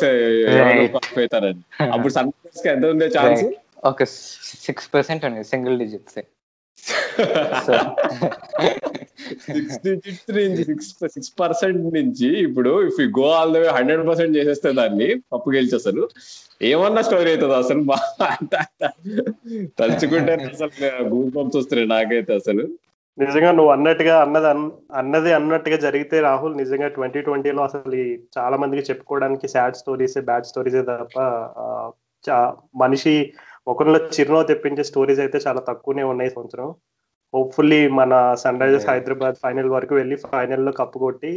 అవుతారని 1.18 1.62
అప్పుడు 1.96 2.14
సన్ 2.14 2.32
రైజర్స్కి 2.36 2.70
ఎంత 2.70 2.86
ఉండే 2.86 3.08
ఛాన్స్? 3.18 3.44
ఒక 3.86 4.04
సిక్స్ 4.64 4.90
పర్సెంట్ 4.94 5.24
ఉంది 5.26 5.44
సింగిల్ 5.44 5.78
డిజిట్స్ 5.80 6.20
సిక్స్ 9.48 9.78
డిజిట్స్ 9.84 10.32
నుంచి 10.38 10.64
సిక్స్ 10.64 10.88
సిక్స్ 11.08 11.32
పర్సెంట్ 11.40 11.96
నుంచి 11.96 12.30
ఇప్పుడు 12.42 12.84
if 12.84 13.00
you 13.02 13.08
go 13.18 13.26
all 13.32 13.54
the 13.54 13.58
way 13.58 13.70
hundred 13.70 14.08
percent 14.08 14.38
చేసేస్తే 14.38 14.72
దాన్ని 14.74 15.10
పప్పు 15.32 15.50
గెలిచి 15.52 15.76
అసలు 15.76 16.04
ఏమన్నా 16.62 17.02
స్టోరీ 17.02 17.30
అవుతుంది 17.32 17.54
అసలు? 17.54 17.82
బా- 17.82 18.08
తలుచుకుంటే 19.80 20.34
అసలు 20.46 20.72
గూస్ 21.10 21.36
పంప్స్ 21.36 21.58
వస్తున్నాయి 21.58 21.88
నాకైతే 21.88 22.34
అసలు. 22.36 22.64
నిజంగా 23.18 23.52
నువ్వు 23.52 23.72
అన్నట్టుగా 23.72 24.22
అన్నది 24.22 24.48
అన్నది 24.94 25.34
అన్నట్టుగా 25.34 25.78
జరిగితే 25.78 26.20
రాహుల్ 26.22 26.58
నిజంగా 26.58 26.88
ట్వంటీ 26.88 27.22
ట్వంటీలో 27.22 27.62
అసలు 27.64 27.98
చాలా 28.38 28.58
మందికి 28.58 28.88
చెప్పుకోవడానికి 28.90 29.48
సాడ్ 29.48 29.76
స్టోరీస్ 29.76 30.18
బ్యాడ్ 30.22 30.46
స్టోరీస్ 30.46 30.78
తప్ప 30.90 31.18
చా- 32.26 32.54
మనిషి 32.76 33.16
ఒకరిలో 33.68 34.00
చిరునవ్వు 34.14 34.44
తెప్పించే 34.44 34.84
స్టోరీస్ 34.84 35.20
అయితే 35.20 35.40
చాలా 35.48 35.62
తక్కువనే 35.62 36.04
ఉన్నాయి 36.04 36.30
సంవత్సరం. 36.30 36.70
హోప్ఫుల్లీ 37.34 37.88
మన 37.90 38.14
సన్ 38.36 38.62
రైజర్స్ 38.62 38.88
హైదరాబాద్ 38.90 39.36
ఫైనల్ 39.44 39.70
వరకు 39.70 39.96
వెళ్ళి 39.96 40.16
ఫైనల్లో 40.16 40.72
కప్పు 40.72 40.98
కొట్టి 41.00 41.32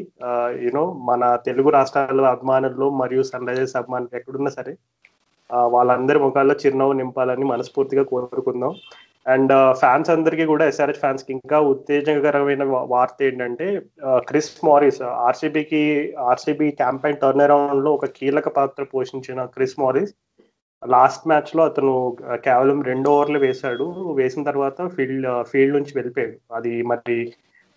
యూనో 0.62 0.84
మన 1.08 1.22
తెలుగు 1.46 1.70
రాష్ట్రాల 1.70 2.26
అభిమానులు 2.26 2.90
మరియు 2.90 3.22
సన్ 3.22 3.48
రైజర్స్ 3.48 3.76
అభిమానులు 3.76 4.16
ఎక్కడున్నా 4.16 4.50
సరే 4.50 4.72
వాళ్ళందరి 5.74 6.18
ముఖాల్లో 6.18 6.54
చిరునవ్వు 6.54 6.92
నింపాలని 6.92 7.44
మనస్ఫూర్తిగా 7.44 8.02
కోరుకుందాం. 8.02 8.74
అండ్ 9.26 9.52
ఫ్యాన్స్ 9.72 10.10
అందరికీ 10.10 10.44
కూడా 10.44 10.64
ఎస్ఆర్హెచ్ 10.66 11.00
ఫ్యాన్స్కి 11.00 11.32
ఇంకా 11.32 11.58
ఉత్తేజకరమైన 11.72 12.64
వార్త 12.94 13.22
ఏంటంటే 13.22 13.66
క్రిస్ 14.28 14.52
మారిస్ 14.64 15.00
ఆర్సీబీకి 15.28 15.82
ఆర్సీబీ 16.30 16.70
క్యాంపెయిన్ 16.70 17.20
టర్న్ 17.22 17.40
అరౌండ్లో 17.40 17.92
ఒక 17.92 18.08
కీలక 18.18 18.48
పాత్ర 18.48 18.84
పోషించిన 18.94 19.44
క్రిస్ 19.44 19.76
మారిస్ 19.80 20.12
లాస్ట్ 20.84 21.28
మ్యాచ్లో 21.28 21.64
అతను 21.64 22.16
కేవలం 22.34 22.82
రెండు 22.82 23.08
ఓవర్లు 23.10 23.38
వేశాడు. 23.38 24.14
వేసిన 24.14 24.42
తర్వాత 24.42 24.88
ఫీల్డ్ 24.96 25.28
ఫీల్డ్ 25.42 25.76
నుంచి 25.76 25.92
వెళ్ళిపోయాడు. 25.96 26.36
అది 26.54 26.82
మరి 26.82 27.32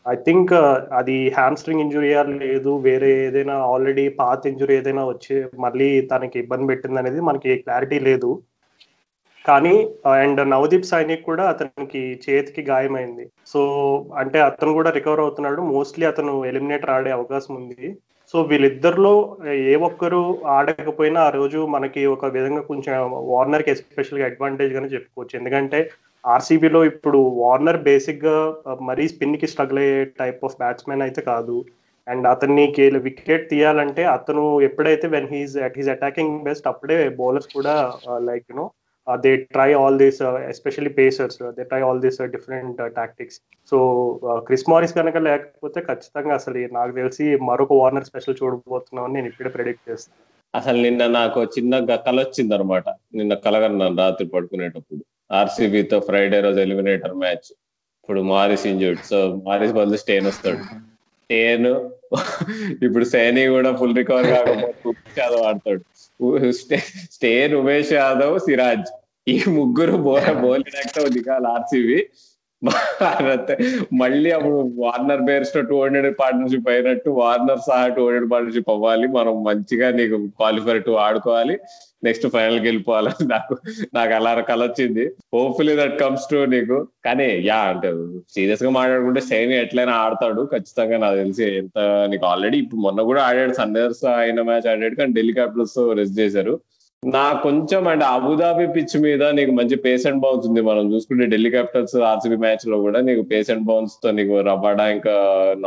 ఐ 0.07 0.15
థింక్ 0.15 0.53
అది 0.99 1.29
హ్యామ్స్ట్రింగ్ 1.29 1.81
ఇంజురీయా 1.81 2.23
లేదు 2.23 2.77
వేరే 2.77 3.27
ఏదైనా 3.27 3.55
ఆల్రెడీ 3.55 4.09
పాత్ 4.09 4.47
ఇంజురీ 4.47 4.75
ఏదైనా 4.75 5.05
వచ్చి 5.05 5.45
మళ్ళీ 5.59 6.01
తనకి 6.01 6.39
ఇబ్బంది 6.39 6.67
పెట్టింది 6.67 6.99
అనేది 6.99 7.21
మనకి 7.21 7.55
క్లారిటీ 7.57 7.99
లేదు. 7.99 8.43
కానీ 9.45 9.75
అండ్ 10.05 10.49
నవదీప్ 10.49 10.85
సైనిక్ 10.85 11.25
కూడా 11.25 11.43
అతనికి 11.49 12.21
చేతికి 12.25 12.61
గాయమైంది. 12.61 13.31
సో 13.47 13.61
అంటే 14.15 14.39
అతను 14.39 14.73
కూడా 14.73 14.89
రికవర్ 14.89 15.19
అవుతున్నాడు. 15.19 15.61
మోస్ట్లీ 15.61 16.05
అతను 16.05 16.45
ఎలిమినేటర్ 16.45 16.89
ఆడే 16.89 17.11
అవకాశం 17.11 17.55
ఉంది. 17.55 17.97
సో 18.31 18.41
వీళ్ళిద్దరిలో 18.41 19.11
ఏ 19.71 19.75
ఒక్కరు 19.87 20.21
ఆడకపోయినా 20.55 21.19
ఆ 21.27 21.29
రోజు 21.29 21.59
మనకి 21.75 22.01
ఒక 22.05 22.25
విధంగా 22.25 22.61
కొంచెం 22.61 22.95
వార్నర్కి 23.33 23.71
ఎస్పెషల్గా 23.71 24.25
అడ్వాంటేజ్ 24.25 24.73
గానే 24.73 24.87
చెప్పుకోవచ్చు. 24.87 25.33
ఎందుకంటే 25.39 25.79
ఆర్సీబీలో 26.23 26.79
ఇప్పుడు 26.85 27.19
వార్నర్ 27.41 27.81
బేసిక్గా 27.89 28.37
మరీ 28.89 29.07
స్పిన్కి 29.07 29.47
స్ట్రగుల్ 29.47 29.79
అయ్యే 29.83 29.99
టైప్ 30.21 30.41
ఆఫ్ 30.45 30.57
బ్యాట్స్మెన్ 30.61 31.05
అయితే 31.05 31.21
కాదు. 31.21 31.57
అండ్ 32.07 32.25
అతన్ని 32.27 32.65
వికెట్ 33.07 33.49
తీయాలంటే 33.49 34.03
అతను 34.15 34.43
ఎప్పుడైతే 34.61 35.07
when 35.15 35.31
he's 35.33 35.55
at 35.67 35.77
he's 35.77 35.93
attacking 35.95 36.35
best 36.43 36.67
అప్పుడే 36.71 36.97
బౌలర్స్ 37.21 37.49
కూడా 37.55 37.75
like 38.29 38.45
you know 38.51 38.65
they 39.15 39.37
try 39.37 39.73
all 39.73 39.97
these 39.97 40.21
especially 40.23 40.89
pacers 40.89 41.43
they 41.43 41.63
try 41.63 41.81
all 41.81 42.01
these 42.01 42.21
different 42.21 42.95
tactics 42.95 43.41
so 43.71 43.77
Chris 44.37 44.69
Morris 44.69 44.93
కనుక 44.93 45.17
లేకపోతే 45.17 45.81
ఖచ్చితంగా 45.81 46.33
అసలు 46.33 46.67
నాకు 46.73 46.91
తెలిసి 46.91 47.37
మరొక 47.41 47.73
వార్నర్ 47.73 48.05
స్పెషల్ 48.05 48.35
చూడబోతున్నామని 48.43 49.13
నేను 49.13 49.27
ఇప్పుడే 49.27 49.49
ప్రెడిక్ట్ 49.49 49.91
చేస్తాను 49.91 50.23
అసలు 50.53 50.77
నిన్న 50.81 51.07
నాకు 51.07 51.43
చిన్న 51.43 51.79
కల 51.85 52.19
వచ్చింది 52.19 52.55
అనమాట 52.55 52.89
నిన్న 52.89 53.33
కలగన్నాను 53.33 53.97
రాత్రి 53.97 54.27
పడుకునేటప్పుడు. 54.27 55.01
ఆర్సీబీతో 55.31 55.99
ఫ్రైడే 55.99 56.39
రోజు 56.41 56.59
ఎలిమినేటర్ 56.59 57.13
మ్యాచ్ 57.13 57.47
ఇప్పుడు 58.03 58.21
మారిస్ 58.21 58.67
ఇంజూర్డ్ 58.67 58.99
సో 58.99 59.41
మారిస్ 59.45 59.73
బదులు 59.73 59.97
స్టేన్ 59.97 60.27
వస్తాడు. 60.27 60.57
స్టేన్ 61.23 61.67
ఇప్పుడు 62.83 63.05
సేని 63.05 63.47
కూడా 63.47 63.75
ఫుల్ 63.75 63.95
రికవర్ 63.95 64.27
కాకపోతే 64.27 65.21
ఆడతాడు 65.47 65.81
స్టేన్ 67.11 67.53
ఉమేష్ 67.53 67.93
యాదవ్ 67.93 68.39
సిరాజ్. 68.39 68.89
ఈ 69.27 69.35
ముగ్గురు 69.49 69.97
బోల 69.97 70.31
బౌలింగ్ 70.31 71.09
దిగాలి 71.09 71.47
ఆర్సీబీ. 71.47 71.99
మళ్ళీ 73.93 74.29
అప్పుడు 74.31 74.59
వార్నర్ 74.75 75.21
బేర్స్తో 75.21 75.61
టూ 75.61 75.83
హండ్రెడ్ 75.83 76.15
పార్ట్నర్షిప్ 76.19 76.69
అయినట్టు 76.69 77.09
వార్నర్ 77.09 77.59
సహా 77.67 77.87
టూ 77.87 78.05
హండ్రెడ్ 78.05 78.31
పార్ట్నర్షిప్ 78.31 78.69
అవ్వాలి. 78.69 79.07
మనం 79.07 79.43
మంచిగా 79.43 79.89
నీకు 79.91 80.17
క్వాలిఫైర్ 80.27 80.83
టూ 80.83 80.93
ఆడుకోవాలి. 80.93 81.57
నెక్స్ట్ 82.03 82.27
ఫైనల్కి 82.27 82.65
వెళ్ళిపోవాలని 82.65 83.25
నాకు 83.33 83.53
నాకు 83.93 84.13
అలా 84.13 84.31
కల 84.41 84.61
వచ్చింది. 84.63 85.03
హోప్ఫుల్లీ 85.35 85.75
దట్ 85.75 85.95
కమ్స్ 85.99 86.27
టు 86.31 86.39
నీకు. 86.45 86.77
కానీ 87.05 87.27
యా 87.45 87.59
అంటే 87.71 87.89
సీరియస్గా 88.35 88.69
మాట్లాడుకుంటే 88.69 89.21
సైన్ 89.21 89.53
ఎట్లయినా 89.53 89.93
ఆడతాడు. 90.03 90.43
ఖచ్చితంగా 90.45 90.97
నాకు 90.97 91.15
తెలిసి 91.15 91.43
ఎంత 91.61 91.79
నీకు 92.09 92.25
ఆల్రెడీ 92.25 92.57
ఇప్పుడు 92.57 92.81
మొన్న 92.81 93.01
కూడా 93.01 93.23
ఆడాడు 93.23 93.53
సన్రైజర్స్ 93.53 94.05
అయిన 94.15 94.41
మ్యాచ్ 94.41 94.67
ఆడాడు 94.67 94.95
కానీ 94.95 95.13
ఢిల్లీ 95.13 95.33
క్యాపిటల్స్ 95.33 95.79
రెస్ట్ 95.93 96.19
చేశారు. 96.19 96.55
నా 97.03 97.33
కొంచెం 97.43 97.87
అంటే 97.87 98.05
అబుదాబి 98.05 98.67
పిచ్ 98.67 98.95
మీద 98.97 99.23
నీకు 99.37 99.51
మంచి 99.51 99.75
పేస్ 99.75 100.07
అండ్ 100.07 100.21
బౌన్స్ 100.21 100.47
ఉంది. 100.47 100.61
మనం 100.61 100.85
చూసుకుంటే 100.93 101.25
ఢిల్లీ 101.25 101.49
క్యాపిటల్స్ 101.49 101.95
ఆర్సీబీ 102.11 102.35
మ్యాచ్లో 102.35 102.77
కూడా 102.81 103.01
నీకు 103.01 103.21
పేస్ 103.21 103.51
అండ్ 103.51 103.65
బౌన్స్తో 103.65 104.11
నీకు 104.11 104.35
రబాడా 104.41 104.87
ఇంకా 104.89 105.15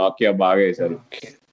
నాకియా 0.00 0.32
బాగా 0.44 0.60
వేశారు. 0.60 0.96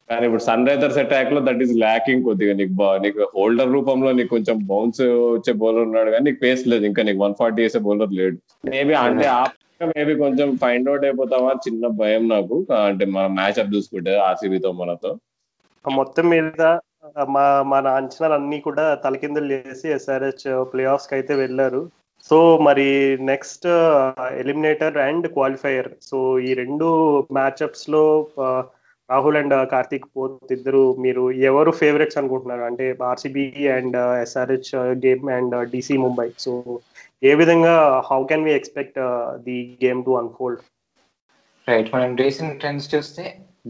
కానీ 0.09 0.25
ఇప్పుడు 0.25 0.41
సన్ 0.41 0.67
రైజర్స్ 0.67 0.97
అటాక్లో 0.97 1.41
దట్ 1.41 1.61
ఈస్ 1.61 1.73
ల్యాకింగ్ 1.73 2.23
కొద్దిగా 2.23 2.53
నీకు 2.53 2.71
బా- 2.71 3.01
నీకు 3.01 3.31
హోల్డర్ 3.35 3.73
రూపంలో 3.73 4.11
నీకు 4.11 4.27
కొంచెం 4.27 4.59
బౌన్స్ 4.65 5.01
వచ్చే 5.01 5.53
బౌలర్ 5.53 5.81
ఉన్నాడు 5.81 6.09
కానీ 6.09 6.23
నీకు 6.23 6.39
పేస్ 6.43 6.67
లేదు. 6.67 6.85
ఇంకా 6.85 7.03
నీకు 7.03 7.17
వన్ 7.17 7.33
ఫార్టీ 7.39 7.61
వేసే 7.61 7.79
బౌలర్ 7.79 8.13
లేడు. 8.13 8.37
మేబీ 8.69 8.93
అంటే 8.93 9.25
ఆ 9.27 9.45
మేబీ 9.97 10.15
కొంచెం 10.15 10.57
ఫైండ్ 10.57 10.89
అవుట్ 10.89 11.03
అయిపోతామా 11.03 11.51
చిన్న 11.51 11.87
భయం 11.87 12.29
నాకు. 12.29 12.65
అంటే 12.85 13.05
మన 13.05 13.27
మ్యాచ్ 13.27 13.59
అప్ 13.59 13.75
చూసుకుంటే 13.75 14.17
ఆర్సీబీతో 14.17 14.71
మనతో. 14.71 15.17
మొత్తం 15.91 16.29
మీద 16.29 16.77
మా 17.29 17.63
మన 17.63 17.87
అంచనాలు 17.87 18.33
అన్ని 18.33 18.59
కూడా 18.59 18.93
తలకిందులు 18.93 19.53
చేసి 19.53 19.93
ఎస్ఆర్హెచ్ 19.93 20.65
ప్లే 20.73 20.83
ఆఫ్స్కి 20.85 21.15
అయితే 21.15 21.35
వెళ్ళారు. 21.35 21.89
సో 22.29 22.57
మరి 22.57 23.17
next 23.21 23.67
eliminator 24.37 24.97
and 24.97 25.27
qualifier 25.27 25.87
so 26.01 26.39
ఈ 26.39 26.53
రెండు 26.53 27.19
మ్యాచ్అప్స్లో 27.31 28.27
రాహుల్ 29.09 29.37
అండ్ 29.37 29.55
కార్తీక్ 29.71 30.07
పోత్ 30.15 30.51
ఇద్దరు 30.51 30.81
మీరు 30.99 31.23
ఎవరు 31.49 31.71
ఫేవరెట్స్ 31.81 32.19
అనుకుంటున్నారు? 32.21 32.63
అంటే 32.69 32.85
RCB 33.09 33.45
and 33.75 33.97
SRH 34.23 34.71
game 35.05 35.27
and 35.37 35.55
DC 35.73 35.97
Mumbai 36.05 36.27
so 36.37 36.53
ఏ 37.23 37.33
విధంగా 37.33 37.75
how 38.09 38.19
can 38.31 38.45
we 38.47 38.53
expect 38.53 38.99
the 39.45 39.57
game 39.83 40.01
to 40.05 40.13
unfold 40.21 40.61
right 41.67 41.89
మనం 41.93 42.11
రీసెంట్ 42.15 42.59
ట్రెండ్స్ 42.59 42.89
చూస్తే 42.93 43.23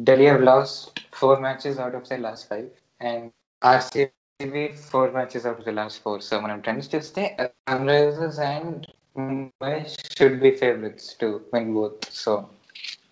Delhi 0.08 0.28
have 0.28 0.43
lost 0.43 0.82
four 1.13 1.39
matches 1.41 1.80
out 1.80 1.95
of 1.95 2.10
the 2.10 2.19
last 2.26 2.47
five 2.50 2.67
and 3.02 3.30
RCB 3.62 4.65
four 4.89 5.12
matches 5.12 5.47
out 5.47 5.62
of 5.62 5.67
the 5.69 5.73
last 5.80 6.02
four 6.04 6.21
so 6.21 6.38
మనం 6.39 6.60
trends 6.60 6.91
చూస్తే 6.95 7.23
Sunrisers 7.89 8.41
and 8.52 8.76
Mumbai 9.19 9.73
should 10.10 10.39
be 10.39 10.52
favourites 10.60 11.10
to 11.21 11.30
win 11.54 11.71
both 11.73 12.06
so 12.15 12.34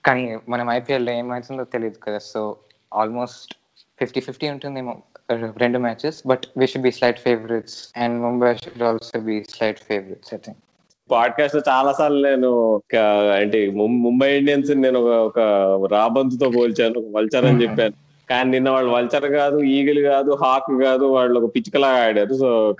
కానీ 0.06 0.38
మనం 0.50 0.70
ఐపీఎల్లో 0.70 1.12
ఏమవుతుందో 1.12 1.64
తెలియదు 1.64 1.98
కదా. 2.04 2.18
So 2.18 2.58
almost 2.94 3.56
fifty 4.00 4.22
fifty 4.22 4.50
ఉంటుందేమో 4.50 5.02
రెండు 5.58 5.80
matches. 5.80 6.24
But 6.28 6.40
we 6.58 6.68
should 6.68 6.84
be 6.84 6.92
slight 6.92 7.20
favourites 7.20 7.90
and 7.98 8.22
Mumbai 8.22 8.54
should 8.54 8.84
also 8.84 9.20
be 9.20 9.44
slight 9.44 9.80
favourites 9.80 10.34
I 10.34 10.38
think. 10.38 10.60
పాడ్కాస్ట్లో 11.12 11.62
చాలా 11.70 11.94
సార్లు 11.94 12.28
నేను 12.28 12.82
ముం- 13.72 14.04
ముంబై 14.04 14.38
ఇండియన్స్ 14.38 14.72
నేను 14.72 15.00
ఒక 15.00 15.40
రాబంతుతో 15.92 16.50
పోల్చాను 16.50 17.12
వల్చర్ 17.12 17.46
అని 17.46 17.64
చెప్పాను. 17.64 17.94
కానీ 18.30 18.50
నిన్న 18.50 18.70
వాళ్ళు 18.70 18.92
వల్చర్ 18.92 19.32
కాదు 19.32 19.60
ఈగిల్ 19.60 20.06
కాదు 20.06 20.38
హాక్ 20.44 20.84
కాదు 20.84 21.06
వాళ్ళు 21.06 21.40
ఒక 21.40 21.56
పిచ్చుకలాగా 21.56 22.06
ఆడారు. 22.06 22.38
So 22.38 22.76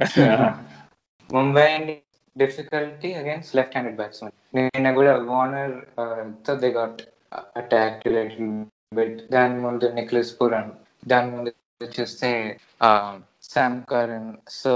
Mumbai 1.34 1.98
difficulty 2.38 3.14
against 3.14 3.56
left 3.56 3.72
handed 3.72 3.96
batsmen 3.96 4.56
నిన్న 4.56 4.94
కూడా 4.94 5.18
వార్నర్తో 5.18 6.56
దే 6.56 6.68
గాట్ 6.68 7.02
అటాక్ 7.62 8.04
బెట్ 8.98 9.18
దాని 9.36 9.58
ముందు 9.66 9.86
నిక్లెస్ 10.00 10.36
పురాన్ 10.40 10.72
దాని 11.12 11.30
ముందు 11.36 11.52
చూస్తే 11.98 12.30
శామ్ 13.52 13.80
కరణ్ 13.92 14.30
సో 14.62 14.72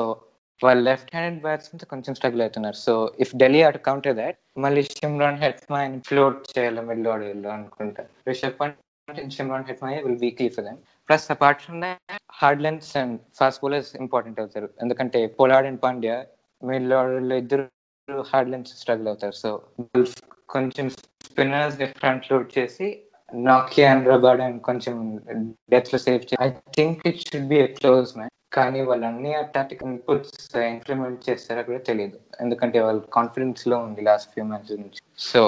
వాళ్ళు 0.61 0.81
లెఫ్ట్ 0.87 1.11
హ్యాండెడ్ 1.15 1.41
బ్యాట్స్మెన్ 1.45 1.89
కొంచెం 1.91 2.13
స్ట్రగుల్ 2.17 2.41
అవుతున్నారు. 2.45 2.77
సో 2.85 2.93
ఇఫ్ 3.23 3.31
ఢిల్లీ 3.41 3.61
అటు 3.67 3.79
కౌంటర్ 3.87 4.15
దాట్ 4.21 4.37
మళ్ళీ 4.63 4.81
షిమ్రాన్ 4.95 5.39
హెట్మాన్ 5.43 5.95
ఫ్లోట్ 6.07 6.39
చేయాలి 6.53 6.81
మిడిల్ 6.89 7.07
ఆర్డర్లో 7.13 7.49
అనుకుంటా. 7.57 8.03
Rishabh 8.29 8.57
Pant 8.61 8.77
and 9.07 9.33
Shimron 9.37 9.67
Hetmyer 9.69 9.99
will 10.05 10.19
weekly 10.25 10.49
for 10.55 10.65
them 10.67 10.79
plus 11.09 11.27
apart 11.35 11.61
from 11.65 11.79
that 11.85 12.17
hard 12.39 12.63
lengths 12.65 12.91
and 13.01 13.15
fast 13.39 13.61
bowlers 13.63 13.91
important 14.03 14.41
అవుతారు. 14.43 14.69
ఎందుకంటే 14.85 15.21
Pollard 15.39 15.69
and 15.69 15.81
Pandya 15.85 16.17
middle 16.61 16.95
ఆర్డర్లో 16.99 17.37
ఇద్దరు 17.43 17.65
హార్డ్ 18.31 18.51
లెన్స్ 18.53 18.73
స్ట్రగుల్ 18.81 19.09
అవుతారు. 19.13 19.37
So 19.43 19.49
కొంచెం 20.49 20.89
స్పిన్నర్స్ 21.27 21.77
ఫ్రంట్ 21.99 22.31
లోడ్ 22.31 22.49
చేసి 22.57 22.87
నాకియా 23.47 23.91
అండ్ 23.91 24.09
అండ్ 24.47 24.61
కొంచెం 24.61 24.95
డెత్లో 25.73 25.99
save 25.99 26.25
I 26.47 26.49
think 26.77 27.07
it 27.07 27.23
should 27.27 27.49
be 27.53 27.59
a 27.59 27.67
close 27.79 28.11
match 28.17 28.35
కానీ 28.57 28.79
వాళ్ళు 28.81 29.05
అన్ని 29.05 29.31
టాక్టిక్ 29.55 29.83
ఇన్పుట్స్ 29.83 30.57
ఇంప్లిమెంట్ 30.57 31.29
చేస్తారో 31.29 31.63
కూడా 31.63 31.79
తెలియదు. 31.79 32.17
ఎందుకంటే 32.41 32.79
వాళ్ళ 32.79 33.01
కాన్ఫిడెన్స్లో 33.17 33.77
ఉంది 33.77 34.01
లాస్ట్ 34.01 34.31
ఫ్యూ 34.33 34.45
మ్యాచ్ 34.45 34.71
నుంచి. 34.71 35.01
సో 35.17 35.41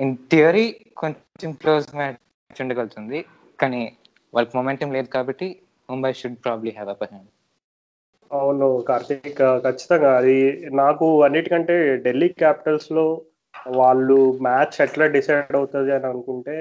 ఇన్ 0.00 0.16
థియరీ 0.32 0.66
కొంచెం 0.96 1.52
క్లోజ్ 1.52 1.88
మ్యాచ్ 1.96 2.62
ఉండగలుగుతుంది. 2.62 3.20
కానీ 3.58 3.82
వాళ్ళకి 4.34 4.56
మొమెంటం 4.56 4.90
లేదు 4.92 5.08
కాబట్టి 5.08 5.48
Mumbai 5.90 6.12
should 6.12 6.38
probably 6.44 6.70
have 6.70 6.88
upper 6.88 7.12
hand 7.12 7.30
అవును 8.30 8.68
కార్తీక్ 8.88 9.42
ఖచ్చితంగా. 9.66 10.16
అది 10.16 10.38
నాకు 10.82 11.06
అన్నిటికంటే 11.24 11.96
ఢిల్లీ 12.06 12.28
క్యాపిటల్స్లో 12.28 13.06
వాళ్ళు 13.78 14.38
మ్యాచ్ 14.42 14.82
ఎట్లా 14.82 15.06
డిసైడ్ 15.06 15.56
అవుతుంది 15.56 15.92
అని 15.92 16.06
అనుకుంటే 16.06 16.56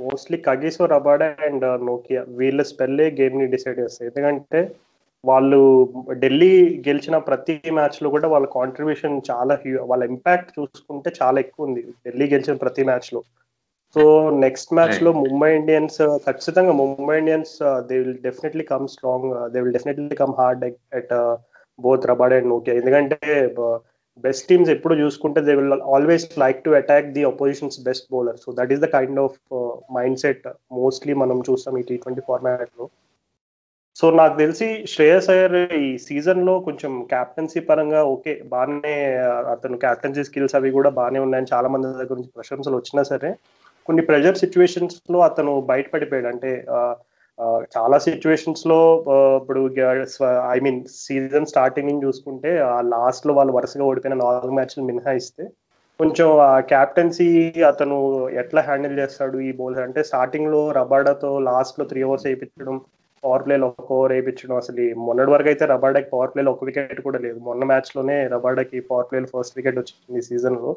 మోస్ట్లీ 0.00 0.38
కగీసో 0.38 0.86
రబాడా 0.86 1.28
అండ్ 1.46 1.86
నోకియా 1.86 2.24
వీళ్ళ 2.28 2.62
స్పెల్లే 2.62 3.06
గేమ్ని 3.20 3.46
డిసైడ్ 3.46 3.78
చేస్తాయి. 3.80 4.08
ఎందుకంటే 4.10 4.60
వాళ్ళు 5.24 5.60
ఢిల్లీ 6.22 6.82
గెలిచిన 6.88 7.16
ప్రతి 7.28 7.54
మ్యాచ్లో 7.72 8.08
కూడా 8.10 8.28
వాళ్ళ 8.28 8.46
కాంట్రిబ్యూషన్ 8.46 9.14
చాలా 9.30 9.54
వాళ్ళ 9.90 10.04
ఇంపాక్ట్ 10.04 10.50
చూసుకుంటే 10.58 11.12
చాలా 11.22 11.40
ఎక్కువ 11.40 11.68
ఉంది. 11.68 11.82
ఢిల్లీ 12.06 12.26
గెలిచిన 12.34 12.56
ప్రతి 12.56 12.84
మ్యాచ్లో. 12.84 13.22
సో 13.96 14.30
నెక్స్ట్ 14.30 14.74
మ్యాచ్లో 14.74 15.12
ముంబై 15.12 15.56
ఇండియన్స్ 15.56 16.02
ఖచ్చితంగా 16.26 16.72
Mumbai 16.72 17.16
Indians 17.18 17.56
they 17.88 17.98
will 17.98 18.18
definitely 18.22 18.64
come 18.64 18.88
strong 18.88 19.50
they 19.52 19.60
will 19.60 19.72
definitely 19.72 20.16
come 20.22 20.34
hard 20.40 20.64
at 21.00 21.14
both 21.78 22.06
Rabada 22.10 22.34
and 22.38 22.48
Nokia. 22.48 22.76
ఎందుకంటే 22.76 23.18
బెస్ట్ 24.24 24.46
టీమ్స్ 24.48 24.70
ఎప్పుడు 24.70 24.94
చూసుకుంటే 24.94 25.40
they 25.40 25.54
will 25.54 25.72
always 25.94 26.26
like 26.38 26.58
to 26.64 26.72
attack 26.78 27.08
the 27.12 27.22
oppositions 27.24 27.78
best 27.80 28.06
bowler 28.12 28.36
so 28.36 28.52
that 28.52 28.72
is 28.72 28.82
the 28.82 28.90
kind 28.92 29.20
of 29.20 29.38
mindset 30.18 30.44
mostly 30.72 31.14
మనం 31.14 31.38
చూస్తాం 31.48 31.76
ఈ 31.78 31.82
T 31.82 31.96
twenty 31.96 32.24
ఫార్మాట్లో 32.28 32.86
so 33.96 34.06
నాకు 34.10 34.34
తెలిసి 34.38 34.68
శ్రేయస్ 34.92 35.28
అయ్యర్ 35.30 35.56
ఈ 35.80 35.88
సీజన్లో 35.98 36.54
కొంచెం 36.60 36.92
క్యాప్టెన్సీ 37.12 37.60
పరంగా 37.60 38.00
ఓకే 38.04 38.32
బాగానే 38.44 38.94
uh, 39.26 39.42
అతను 39.52 39.76
క్యాప్టెన్సీ 39.76 40.22
స్కిల్స్ 40.24 40.56
అవి 40.58 40.70
కూడా 40.70 40.90
బాగానే 40.90 41.20
ఉన్నాయని 41.26 41.52
చాలా 41.52 41.68
మంది 41.68 41.92
దగ్గర 42.00 42.16
నుంచి 42.16 42.34
ప్రశంసలు 42.34 42.76
వచ్చినా 42.76 43.02
సరే 43.02 43.30
కొన్ని 43.86 44.02
ప్రెజర్ 44.02 44.40
సిచ్యువేషన్స్లో 44.42 45.18
అతను 45.20 45.52
బయటపడిపోయాడు. 45.62 46.28
అంటే 46.28 46.50
uh, 46.74 46.94
చాలా 47.74 47.96
సిచ్యువేషన్స్లో 47.98 48.78
ఇప్పుడు 49.40 49.60
ఐ 50.54 50.58
మీన్ 50.60 50.80
సీజన్ 50.98 51.50
స్టార్టింగ్ 51.52 51.90
నుంచి 51.90 52.06
చూసుకుంటే 52.06 52.50
ఆ 52.68 52.76
లాస్ట్లో 52.92 53.32
వాళ్ళు 53.34 53.52
వరుసగా 53.52 53.84
ఓడిపోయిన 53.84 54.18
నాలుగు 54.20 54.54
మ్యాచ్లు 54.54 54.84
మినహాయిస్తే 54.84 55.44
కొంచెం 56.00 56.28
ఆ 56.44 56.52
క్యాప్టెన్సీ 56.70 57.28
అతను 57.70 57.96
ఎట్లా 58.42 58.60
హ్యాండిల్ 58.60 58.98
చేస్తాడు 58.98 59.36
ఈ 59.48 59.50
బౌలర్ 59.52 59.84
అంటే 59.86 60.00
స్టార్టింగ్లో 60.02 60.60
రబాడాతో 60.78 61.30
లాస్ట్లో 61.48 61.84
త్రీ 61.90 62.00
ఓవర్స్ 62.02 62.26
వేయించడం 62.26 62.76
పవర్ 63.22 63.44
ప్లేలో 63.44 63.66
ఒక 63.72 63.90
ఓవర్ 63.92 64.12
వేయించడం 64.14 64.56
అసలు 64.56 64.86
మొన్నటి 65.06 65.30
వరకు 65.30 65.48
అయితే 65.48 65.64
రబాడాకి 65.72 66.08
పవర్ 66.14 66.32
ప్లేలో 66.32 66.50
ఒక 66.52 66.64
వికెట్ 66.70 67.00
కూడా 67.06 67.18
లేదు. 67.26 67.38
మొన్న 67.48 67.62
మ్యాచ్లోనే 67.70 68.16
రబాడాకి 68.34 68.78
పవర్ 68.90 69.08
ప్లేలో 69.10 69.28
ఫస్ట్ 69.34 69.56
వికెట్ 69.60 69.78
వచ్చింది 69.80 70.20
ఈ 70.22 70.26
సీజన్లో. 70.30 70.72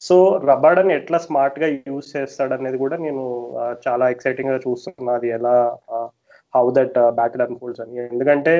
సో 0.00 0.16
రబాడాని 0.48 0.92
ఎట్లా 0.94 1.18
స్మార్ట్గా 1.26 1.66
యూజ్ 1.90 2.08
చేస్తాడు 2.16 2.54
అనేది 2.54 2.78
కూడా 2.84 2.96
నేను 3.04 3.22
చాలా 3.86 4.04
ఎక్సైటింగ్గా 4.14 4.58
చూస్తున్నా. 4.66 5.12
అది 5.18 5.28
ఎలా 5.36 5.54
హౌ 6.56 6.64
దట్ 6.78 6.98
బ్యాటిల్ 7.20 7.44
అన్ఫోల్డ్స్ 7.46 7.82
అని. 7.84 7.96
ఎందుకంటే 8.12 8.54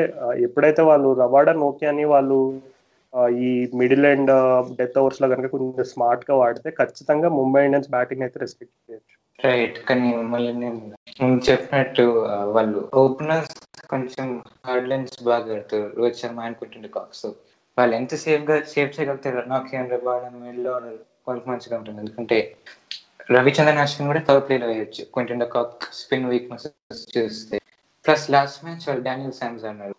ఎప్పుడైతే 0.46 0.83
వాళ్ళు 0.90 1.11
రబార్డ్ 1.22 1.61
నోకియా 1.64 1.90
అని 1.92 2.05
వాళ్ళు 2.14 2.38
ఈ 3.46 3.51
మిడిల్ 3.81 4.07
అండ్ 4.12 4.33
డెత్ 4.79 4.99
ఓవర్స్లో 5.03 5.27
కనుక 5.33 5.51
కొంచెం 5.53 5.87
స్మార్ట్గా 5.92 6.35
వాడితే 6.42 6.70
ఖచ్చితంగా 6.81 7.29
ముంబై 7.38 7.62
ఇండియన్స్ 7.66 7.92
బ్యాటింగ్ 7.94 8.25
అయితే 8.27 8.38
రెస్పెక్ట్ 8.44 8.75
చేయొచ్చు. 8.90 9.14
రైట్. 9.46 9.79
కానీ 9.88 10.09
మళ్ళీ 10.33 10.53
నేను 10.62 11.38
చెప్పినట్టు 11.49 12.05
వాళ్ళు 12.57 12.79
ఓపెనర్స్ 13.03 13.55
కొంచెం 13.92 14.29
హార్డ్ 14.66 14.88
లైన్స్ 14.90 15.18
బాగా 15.29 15.55
ఆడతారు 15.57 15.88
రోహిత్ 15.99 16.20
శర్మ 16.22 16.40
అనుకుంటుండే 16.49 16.90
కాక్స్. 16.96 17.27
వాళ్ళు 17.79 17.94
ఎంత 18.01 18.14
సేఫ్గా 18.25 18.57
సేఫ్ 18.75 18.94
చేయగలుగుతారు? 18.96 19.42
నాకు 19.55 19.68
ఏం 19.79 19.87
రబాడన్ 19.94 20.40
మిడిల్ 20.44 20.68
ఆర్డర్. 20.75 20.99
వాళ్ళకి 21.28 21.50
మంచిగా 21.50 21.78
ఉంటుంది. 21.78 22.00
ఎందుకంటే 22.00 22.56
రవిచంద్రన్ 23.30 23.78
అశ్విన్ 23.78 24.08
కూడా 24.08 24.20
థర్డ్ 24.20 24.48
ప్లేలో 24.48 24.66
వేయొచ్చు. 24.66 25.04
కొంచెం 25.04 25.38
కాక్ 25.38 25.84
స్పిన్ 25.92 26.26
వీక్నెస్ 26.26 26.66
చూస్తే. 27.18 27.60
ప్లస్ 28.06 28.30
లాస్ట్ 28.30 28.64
మ్యాచ్ 28.64 28.88
వాళ్ళు 28.88 29.04
డానియల్ 29.04 29.32
శామ్స్ 29.32 29.64
అన్నారు. 29.64 29.94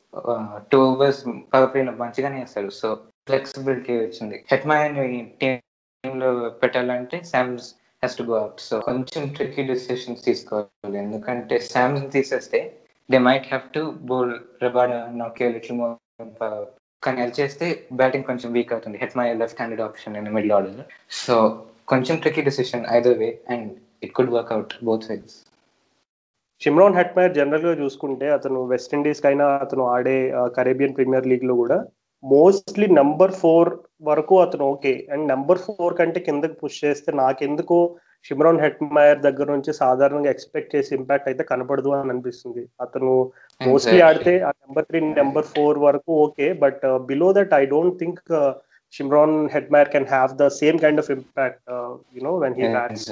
టూ 0.72 0.78
ఓవర్స్ 0.84 1.24
పవర్ 1.54 1.74
ప్లేలో 1.74 1.92
మంచిగానే 1.92 2.40
వేస్తారు. 2.40 2.70
సో 2.70 2.96
ఫ్లెక్సిబిలిటీ 3.28 3.98
వచ్చింది. 3.98 4.46
హెట్మాన్ 4.52 4.96
టీమ్లో 5.42 6.50
పెట్టాలంటే 6.50 7.24
శామ్స్ 7.24 7.68
has 7.74 8.18
to 8.18 8.24
go 8.24 8.36
out 8.38 8.60
so 8.60 8.80
కొంచెం 8.80 9.28
ట్రిక్కీ 9.28 9.64
డిసిషన్స్ 9.64 10.26
తీసుకోవాలి. 10.26 10.98
ఎందుకంటే 10.98 11.60
శామ్స్ 11.60 12.12
తీసేస్తే 12.12 12.80
they 13.12 13.18
might 13.18 13.48
have 13.48 13.74
to 13.74 13.96
boll 14.02 14.40
Rabada 14.64 15.12
నోకే 15.16 15.52
little 15.52 15.78
more 15.78 16.66
కానీ 17.04 17.20
అది 17.22 17.34
చేస్తే 17.40 17.66
బ్యాటింగ్ 17.94 18.26
కొంచెం 18.26 18.50
వీక్ 18.54 18.72
అవుతుంది. 18.74 18.98
హెట్ 19.02 19.18
my 19.18 19.28
left 19.42 19.60
handed 19.60 19.84
option 19.88 20.16
and 20.20 20.32
middle 20.36 20.54
order 20.54 20.80
so 21.18 21.36
కొంచెం 21.88 22.16
tricky 22.18 22.42
decision 22.42 22.88
either 22.92 23.20
way 23.20 23.30
and 23.50 23.70
it 24.04 24.14
could 24.14 24.34
work 24.36 24.52
out 24.52 24.74
both 24.84 25.06
sides 25.08 25.36
Shimron 26.62 26.98
Hetmyer 26.98 27.34
జనరల్గా 27.34 27.74
చూసుకుంటే 27.82 28.28
అతను 28.30 28.60
west 28.72 28.94
Indies 28.94 29.22
కైనా 29.22 29.48
అతను 29.66 29.84
ఆడే 29.96 30.18
కరేబియన్ 30.56 30.96
ప్రీమియర్ 30.96 31.30
లీగ్లో 31.32 31.56
కూడా 31.56 31.78
మోస్ట్లీ 32.24 32.88
నంబర్ 33.00 33.34
ఫోర్ 33.42 33.70
వరకు 34.04 34.36
అతను 34.42 34.66
ఓకే 34.72 34.94
అండ్ 35.12 35.26
నెంబర్ 35.28 35.62
ఫోర్ 35.66 35.94
కంటే 36.00 36.20
కిందకి 36.20 36.56
పుష్ 36.62 36.80
చేస్తే 36.84 37.12
నాకెందుకో 37.20 37.80
షిమ్రాన్ 38.26 38.62
హెట్మైర్ 38.64 39.20
దగ్గర 39.26 39.48
నుంచి 39.56 39.72
సాధారణంగా 39.82 40.32
ఎక్స్పెక్ట్ 40.34 40.74
చేసే 40.76 40.92
ఇంపాక్ట్ 41.00 41.30
అయితే 41.30 41.44
కనపడదు 41.52 41.90
అని 41.96 42.12
అనిపిస్తుంది. 42.14 42.64
అతను 42.86 43.12
మోస్ట్లీ 43.62 44.00
ఆడితే 44.08 44.34
ఆ 44.48 44.52
నెంబర్ 44.64 44.88
త్రీ 44.90 45.02
నెంబర్ 45.22 45.48
ఫోర్ 45.54 45.80
వరకు 45.88 46.12
okay 46.26 46.48
but 46.64 46.82
below 47.12 47.30
that 47.38 47.54
I 47.62 47.64
don't 47.76 48.00
think 48.02 48.22
Shimron 48.94 49.38
Hetmyer 49.54 49.90
can 49.94 50.12
have 50.12 50.34
the 50.42 50.46
same 50.60 50.78
kind 50.84 51.02
of 51.02 51.10
impact 51.16 51.64
you know 52.18 52.34
when 52.44 52.58
he 52.60 52.68
bats 52.76 53.08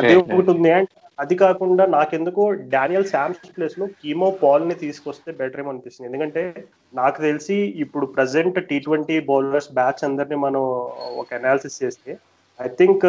అదే 0.00 0.14
ఒకటి 0.20 0.50
ఉంది 0.54 0.70
అండ్ 0.76 0.92
అది 1.18 1.34
కాకుండా 1.42 1.84
నాకెందుకో 1.96 2.42
డానియల్ 2.74 3.10
శామ్స్ 3.10 3.44
ప్లేస్లో 3.54 3.86
కీమో 4.00 4.28
పాల్ని 4.42 4.74
తీసుకొస్తే 4.82 5.30
బెటర్ 5.38 5.60
ఏమో 5.62 5.70
అనిపిస్తుంది. 5.72 6.08
ఎందుకంటే 6.10 6.42
నాకు 7.00 7.18
తెలిసి 7.26 7.56
ఇప్పుడు 7.84 8.06
present 8.16 8.58
T 8.70 8.78
twenty 8.86 9.16
bowlers 9.30 9.70
batch 9.78 10.02
అందరినీ 10.08 10.38
మనం 10.46 10.62
ఒక 11.22 11.28
అనాలిసిస్ 11.40 11.80
చేస్తే 11.84 12.12
ఐ 12.64 12.66
థింక్ 12.78 13.04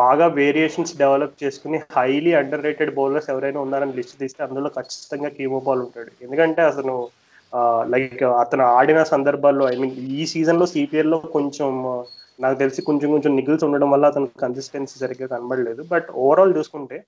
బాగా 0.00 0.26
వేరియేషన్స్ 0.38 0.94
డెవలప్ 1.02 1.34
చేసుకుని 1.42 1.78
హైలీ 1.96 2.32
అండర్ 2.38 2.64
రేటెడ్ 2.66 2.94
బౌలర్స్ 2.96 3.28
ఎవరైనా 3.32 3.60
ఉన్నారని 3.64 3.96
లిస్ట్ 3.98 4.16
తీస్తే 4.22 4.40
అందులో 4.46 4.70
ఖచ్చితంగా 4.78 5.30
కీమో 5.36 5.60
పాల్ 5.66 5.82
ఉంటాడు. 5.86 6.10
ఎందుకంటే 6.24 6.62
అతను 6.70 6.94
లైక్ 7.94 8.22
అతను 8.42 8.64
ఆడిన 8.78 9.00
సందర్భాల్లో 9.14 9.64
ఐ 9.72 9.76
మీన్ 9.82 9.96
ఈ 10.18 10.24
సీజన్లో 10.32 10.66
సిపిఎల్లో 10.74 11.18
కొంచెం 11.36 11.70
నాకు 12.38 12.56
తెలిసి 12.62 12.80
కొంచెం 12.88 13.08
కొంచెం 13.14 13.32
నిగిల్స్ 13.38 13.64
ఉండడం 13.66 13.88
వల్ల 13.94 14.04
అతను 14.12 14.28
కన్సిస్టెన్సీ 14.44 14.96
సరిగ్గా 15.02 15.26
కనబడలేదు. 15.34 15.82
బట్ 15.92 16.08
ఓవరాల్ 16.24 16.56
చూసుకుంటే 16.58 16.98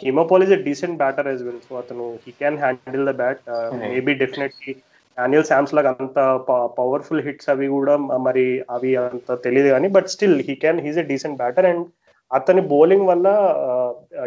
Keemo Paul 0.00 0.44
is 0.44 0.54
a 0.56 0.58
decent 0.66 0.98
batter 1.02 1.28
as 1.30 1.42
well 1.46 1.62
so 1.68 1.74
అతను 1.82 2.04
he 2.24 2.30
can 2.40 2.60
handle 2.64 3.06
the 3.10 3.14
bat 3.22 3.42
maybe 3.84 4.12
definitely 4.22 4.74
Daniel 5.18 5.48
Sams 5.50 5.76
లాగా 5.76 5.90
అంత 6.02 6.18
పవర్ఫుల్ 6.80 7.24
హిట్స్ 7.26 7.50
అవి 7.52 7.68
కూడా 7.76 7.94
మరి 8.26 8.46
అవి 8.76 8.90
అంత 9.02 9.38
తెలియదు 9.46 9.68
కానీ 9.74 9.88
but 9.96 10.10
still 10.14 10.40
he 10.48 10.56
can 10.64 10.82
he's 10.86 11.00
a 11.04 11.06
decent 11.12 11.40
batter 11.42 11.68
and 11.70 11.86
అతని 12.30 12.62
బౌలింగ్ 12.70 13.08
వల్ల 13.10 13.26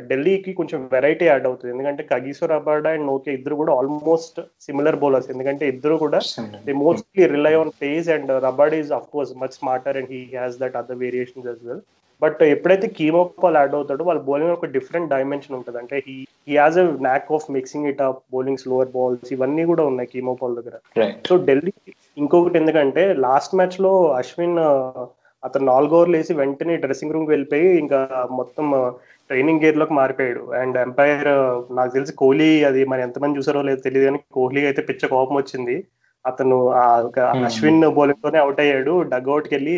ఢిల్లీకి 0.10 0.52
కొంచెం 0.60 0.80
వెరైటీ 0.94 1.26
యాడ్ 1.28 1.48
అవుతుంది. 1.48 1.72
ఎందుకంటే 1.74 2.04
కగీశ్వర్ 2.12 2.54
అబార్డా 2.58 2.92
అండ్ 2.96 3.08
నోకే 3.12 3.32
ఇద్దరు 3.38 3.56
కూడా 3.62 3.74
ఆల్మోస్ట్ 3.80 4.40
సిమిలర్ 4.66 5.00
బౌలర్స్ 5.02 5.30
ఎందుకంటే 5.34 5.64
ఇద్దరు 5.74 5.96
కూడా 6.04 6.20
they 6.68 6.76
mostly 6.84 7.26
rely 7.36 7.54
on 7.62 7.74
pace 7.82 8.10
and 8.16 8.32
Rabada 8.48 8.76
is 8.80 8.94
of 8.98 9.10
course 9.16 9.34
much 9.42 9.58
smarter 9.60 10.00
and 10.02 10.12
he 10.16 10.22
has 10.38 10.56
that 10.62 10.78
other 10.82 11.02
variations 11.04 11.50
as 11.54 11.64
well 11.70 11.84
but 12.22 12.40
ఎప్పుడైతే 12.54 12.88
కీమోపాల్ 13.00 13.58
యాడ్ 13.62 13.76
అవుతాడో 13.80 14.06
వాళ్ళ 14.10 14.22
బౌలింగ్ 14.30 14.56
ఒక 14.58 14.70
డిఫరెంట్ 14.78 15.12
డైమెన్షన్ 15.16 15.58
ఉంటుంది. 15.60 15.80
అంటే 15.84 15.98
he 16.08 16.16
he 16.50 16.56
has 16.64 16.78
a 16.84 16.86
knack 17.08 17.32
of 17.38 17.48
mixing 17.56 17.90
it 17.92 18.02
up 18.08 18.22
bowling 18.36 18.62
slower 18.64 18.94
balls 18.96 19.34
ఇవన్నీ 19.34 19.66
కూడా 19.72 19.84
ఉన్నాయి 19.92 20.12
Keemo Paul 20.14 20.58
దగ్గర. 20.60 20.76
సో 21.30 21.36
ఢిల్లీ 21.50 21.74
ఇంకొకటి 22.18 22.58
ఎందుకంటే 22.58 23.04
లాస్ట్ 23.28 23.56
మ్యాచ్లో 23.60 23.92
అశ్విన్ 24.22 24.60
అతను 25.44 25.66
నాలుగు 25.66 25.94
ఓవర్లు 25.98 26.16
వేసి 26.18 26.34
వెంటనే 26.34 26.76
డ్రెస్సింగ్ 26.76 27.14
రూమ్కి 27.14 27.32
వెళ్ళిపోయి 27.32 27.68
ఇంకా 27.82 28.00
మొత్తం 28.40 28.66
ట్రైనింగ్ 29.30 29.62
గేర్లోకి 29.64 29.94
మారిపోయాడు. 29.94 30.44
అండ్ 30.62 30.78
ఎంపైర్ 30.78 31.30
నాకు 31.78 31.92
తెలిసి 31.94 32.14
కోహ్లీ 32.22 32.50
అది 32.70 32.82
మరి 32.92 33.02
ఎంతమంది 33.02 33.38
చూసారో 33.40 33.62
లేదో 33.68 33.82
తెలియదు 33.86 34.08
కానీ 34.08 34.20
కోహ్లీ 34.38 34.62
అయితే 34.66 34.82
పిచ్చ 34.90 35.08
కోపం 35.08 35.36
వచ్చింది. 35.36 35.76
అతను 36.26 36.58
అశ్విన్ 37.48 37.82
బౌలింగ్ 37.98 38.24
తోనే 38.24 38.40
అవుట్ 38.40 38.62
అయ్యాడు. 38.64 38.96
డగ్అవుట్కి 39.14 39.54
వెళ్ళి 39.56 39.78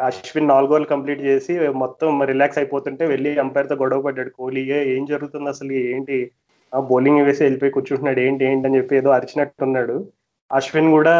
అశ్విన్ 0.00 0.48
నాలుగు 0.48 0.84
కంప్లీట్ 0.84 1.22
చేసి 1.22 1.68
మొత్తం 1.68 2.22
రిలాక్స్ 2.22 2.58
అయిపోతుంటే 2.58 3.06
వెళ్ళి 3.06 3.38
ఎంపైర్తో 3.38 3.74
గొడవ 3.74 4.02
పడ్డాడు. 4.02 4.30
కోహ్లీ 4.30 4.60
"ఏ, 4.60 4.96
ఏం 4.96 5.04
జరుగుతుంది 5.04 5.48
అసలు? 5.48 5.72
ఏంటి? 5.72 6.30
ఆ 6.74 6.80
బౌలింగ్ 6.80 7.22
వేసి 7.22 7.42
వెళ్ళిపోయి 7.42 7.72
కూర్చుంటున్నాడు. 7.72 8.20
ఏంటి? 8.20 8.44
ఏంటి 8.44 8.68
అని 8.68 8.76
చెప్పి 8.76 8.96
ఏదో 8.96 9.10
అరిచినట్టున్నాడు. 9.10 10.06
అశ్విన్ 10.52 10.90
కూడా 10.90 11.14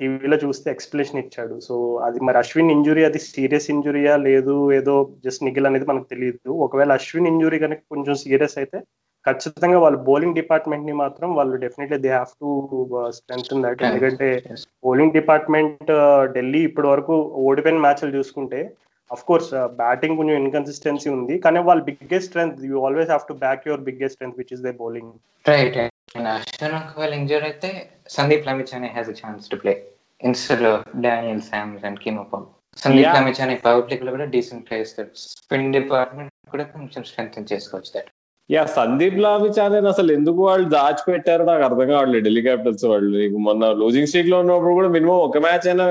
టీవీలో 0.00 0.36
చూస్తే 0.36 0.70
ఎక్స్ప్లెనేషన్ 0.70 1.18
ఇచ్చాడు. 1.18 1.60
సో 1.60 1.96
అది 1.96 2.20
మరి 2.20 2.38
అశ్విన్ 2.38 2.70
ఇంజురీ 2.70 3.04
అది 3.04 3.18
సీరియస్ 3.18 3.70
ఇంజురీయా? 3.70 4.16
లేదు 4.16 4.72
ఏదో 4.72 5.10
జస్ట్ 5.24 5.44
నిగిల్ 5.44 5.66
అనేది 5.66 5.84
మనకు 5.86 6.04
తెలియదు 6.10 6.50
ఒకవేళ 6.52 6.92
అశ్విన్ 6.92 7.26
ఇంజురీ 7.26 7.58
కనుక 7.58 7.78
కొంచెం 7.78 8.14
సీరియస్ 8.14 8.58
అయితే 8.58 8.80
ఖచ్చితంగా 9.24 9.78
వాళ్ళు 9.78 9.98
బౌలింగ్ 10.06 10.38
డిపార్ట్మెంట్ని 10.40 10.94
మాత్రం 11.00 11.28
వాళ్ళు 11.36 11.56
definitely 11.64 11.98
they 12.04 12.10
have 12.10 12.32
to 12.40 12.48
strength 13.18 13.64
that 13.66 13.82
ఎందుకంటే 13.88 14.28
బౌలింగ్ 14.84 15.16
డిపార్ట్మెంట్ 15.18 15.90
ఢిల్లీ 16.36 16.62
ఇప్పటి 16.68 16.88
వరకు 16.88 17.16
ఓడిపోయిన 17.44 17.84
మ్యాచ్లు 17.84 18.12
చూసుకుంటే 18.16 18.60
అఫ్ 19.10 19.24
కోర్స్ 19.24 19.50
బ్యాటింగ్ 19.78 20.16
కొంచెం 20.18 20.36
ఇన్కన్సిస్టెన్సీ 20.42 21.08
ఉంది. 21.16 21.34
కానీ 21.38 21.60
వాళ్ళ 21.68 21.80
biggest 21.88 22.28
strength 22.28 22.60
you 22.68 22.76
always 22.86 23.10
have 23.10 23.26
to 23.28 23.34
back 23.42 23.66
your 23.68 23.82
biggest 23.88 24.16
strength 24.16 24.38
which 24.40 24.52
is 24.56 24.62
they 24.66 24.72
bowling 24.78 25.10
right 25.44 25.76
Ashwin 25.80 26.76
ఒకవేళ 26.80 27.12
ఇంజూర్ 27.20 27.44
అయితే 27.48 27.70
Sandeep 28.16 28.48
Lamichhane 28.48 28.90
has 28.96 29.10
a 29.10 29.16
chance 29.20 29.50
to 29.52 29.58
play 29.62 29.74
instead 30.20 30.64
Daniel 31.06 31.44
Sams 31.50 31.84
and 31.88 32.00
Keemo Paul 32.04 32.46
Sandeep. 32.76 33.14
Lamichhane 33.16 33.54
power 33.64 33.84
play 33.86 33.96
లో 34.06 34.12
కూడా 34.16 34.26
decent 34.34 34.64
players 34.68 34.94
spin 35.36 35.72
department 35.76 36.32
కూడా 36.52 36.64
కొంచెం 36.74 37.02
స్ట్రెంగ్ 37.10 37.50
చేసుకోవచ్చు 37.52 37.92
that 37.96 38.10
yeah 38.52 38.64
Sandeep 38.70 39.18
లామిచానేని 39.18 39.88
అసలు 39.88 40.12
ఎందుకు 40.12 40.44
వాళ్ళు 40.44 40.68
దాచిపెట్టారో 40.68 41.44
నాకు 41.44 41.62
అర్థం 41.62 41.88
కావట్లేదు. 41.88 42.24
ఢిల్లీ 42.24 42.42
క్యాపిటల్స్ 42.42 42.84
వాళ్ళు 42.84 43.18
నీకు 43.18 43.38
మొన్న 43.38 43.72
లూజింగ్ 43.72 44.06
స్ట్రీక్లో 44.06 44.40
ఉన్నప్పుడు 44.40 44.74
కూడా 44.74 44.88
మినిమం 44.88 45.16
ఒక 45.18 45.38
మ్యాచ్ 45.38 45.68
అయినా 45.68 45.84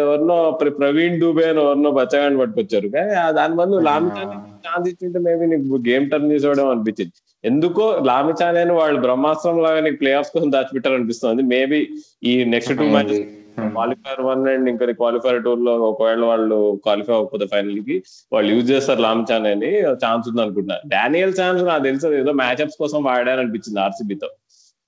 ఎవరినో 0.00 0.58
ప్ర- 0.60 0.76
ప్రవీణ్ 0.78 1.20
దూబే 1.20 1.48
అని 1.48 1.60
ఎవరినో 1.60 1.90
బచ్చగాని 1.90 2.38
పట్టుకొచ్చారు. 2.38 2.88
కానీ 2.88 3.10
దాని 3.32 3.54
బదులు 3.54 3.80
లామిచానే 3.80 4.36
ఛాన్స్ 4.66 4.88
ఇచ్చింటే 4.88 5.18
మేబీ 5.18 5.46
నీకు 5.46 5.82
గేమ్ 5.88 6.10
టర్న్ 6.10 6.32
చేసేవాడేమో 6.32 6.70
అనిపించింది. 6.70 7.12
ఎందుకో 7.44 7.98
లామిచానేని 8.04 8.72
వాళ్ళు 8.72 9.00
బ్రహ్మాస్త్రం 9.00 9.62
లాగా 9.62 9.80
నీకు 9.80 9.96
ప్లే 9.96 10.12
ఆఫ్స్ 10.12 10.32
కోసం 10.32 10.52
దాచిపెట్టారు 10.52 10.94
అనిపిస్తుంది 10.94 11.42
మేబీ 11.42 11.80
ఈ 12.24 12.44
next 12.44 12.78
two 12.78 12.84
matches 12.88 13.20
qualifier 13.60 14.20
one 14.20 14.48
and 14.48 14.68
ఇంకా 14.70 14.86
క్వాలిఫైర్ 14.92 15.44
టూర్లో 15.44 15.72
ఒకవేళ 15.78 16.24
వాళ్ళు 16.24 16.80
క్వాలిఫై 16.82 17.14
అవ్వకపోతే 17.14 17.46
ఫైనల్కి 17.46 18.02
వాళ్ళు 18.32 18.54
యూజ్ 18.54 18.70
చేస్తారు 18.70 19.00
లామ్చాన్ 19.00 19.46
అని 19.46 19.70
ఛాన్స్ 19.80 20.28
ఉంది 20.28 20.42
అనుకుంటున్నా. 20.42 20.76
డానియల్ 20.86 21.34
ఛాన్స్ 21.40 21.64
నాకు 21.64 21.82
తెలుసు. 21.82 22.06
ఏదో 22.06 22.32
మ్యాచ్అప్స్ 22.32 22.78
కోసం 22.78 23.04
వాడారు 23.04 23.40
అనిపించింది 23.40 23.80
ఆర్సీబీతో 23.80 24.30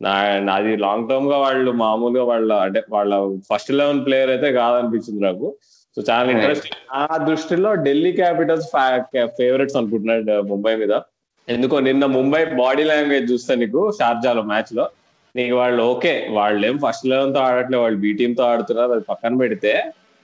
నా 0.02 0.54
అది 0.54 0.76
లాంగ్ 0.76 1.08
టర్మ్గా 1.08 1.38
వాళ్ళు 1.38 1.70
మామూలుగా 1.70 2.24
వాళ్ళ 2.24 2.52
అంటే 2.52 2.82
వాళ్ళ 2.90 3.38
ఫస్ట్ 3.52 3.72
లెవెన్ 3.72 4.04
ప్లేయర్ 4.06 4.30
అయితే 4.30 4.52
కాదనిపించింది 4.52 5.20
నాకు. 5.22 5.56
సో 5.96 6.02
చాలా 6.10 6.30
ఇంట్రెస్టింగ్ 6.30 6.80
ఆ 6.92 7.24
దృష్టిలో 7.28 7.74
ఢిల్లీ 7.74 8.12
క్యాపిటల్స్ 8.12 8.68
ఫేవరెట్స్ 9.14 9.76
అనుకుంటున్నాడు 9.76 10.40
ముంబై 10.42 10.76
మీద. 10.76 11.00
ఎందుకో 11.48 11.80
నిన్న 11.80 12.04
ముంబై 12.06 12.44
బాడీ 12.44 12.84
లాంగ్వేజ్ 12.84 13.32
చూస్తే 13.32 13.54
నీకు 13.54 13.92
షార్జాలో 14.00 14.42
మ్యాచ్లో. 14.42 14.86
నీకు 15.34 15.54
వాళ్ళు 15.56 15.80
ఓకే 15.84 16.12
వాళ్ళు 16.30 16.62
ఏం 16.66 16.76
ఫస్ట్ 16.78 17.06
లెవెన్తో 17.06 17.40
ఆడట్లేదు 17.46 17.82
వాళ్ళు 17.82 17.98
బీ 17.98 18.12
టీమ్తో 18.14 18.44
ఆడుతున్నారు 18.44 18.92
అది 18.92 19.04
పక్కన 19.08 19.34
పెడితే 19.38 19.72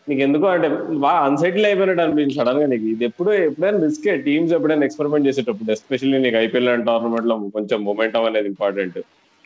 నీకు 0.07 0.23
ఎందుకు 0.23 0.47
అంటే 0.47 0.69
బాగా 1.03 1.19
అన్సెటిల్ 1.27 1.67
అయిపోయినట్టు 1.67 2.03
అనిపించింది 2.03 2.39
సడన్గా 2.39 2.67
నీకు. 2.67 2.87
ఇది 2.87 3.05
ఎప్పుడు 3.05 3.31
ఎప్పుడైనా 3.41 3.79
రిస్కే 3.85 4.15
టీమ్స్ 4.27 4.53
ఎప్పుడైనా 4.53 4.85
ఎక్స్పెరిమెంట్ 4.85 5.27
చేసేటప్పుడు 5.29 5.73
ఎస్పెషల్లీ 5.73 6.19
నీకు 6.19 6.37
ఐపీఎల్ 6.37 6.71
టోర్నమెంట్లో 6.87 7.37
కొంచెం 7.55 7.79
మొమెంటం 7.85 8.25
అనేది 8.25 8.49
ఇంపార్టెంట్ 8.49 8.99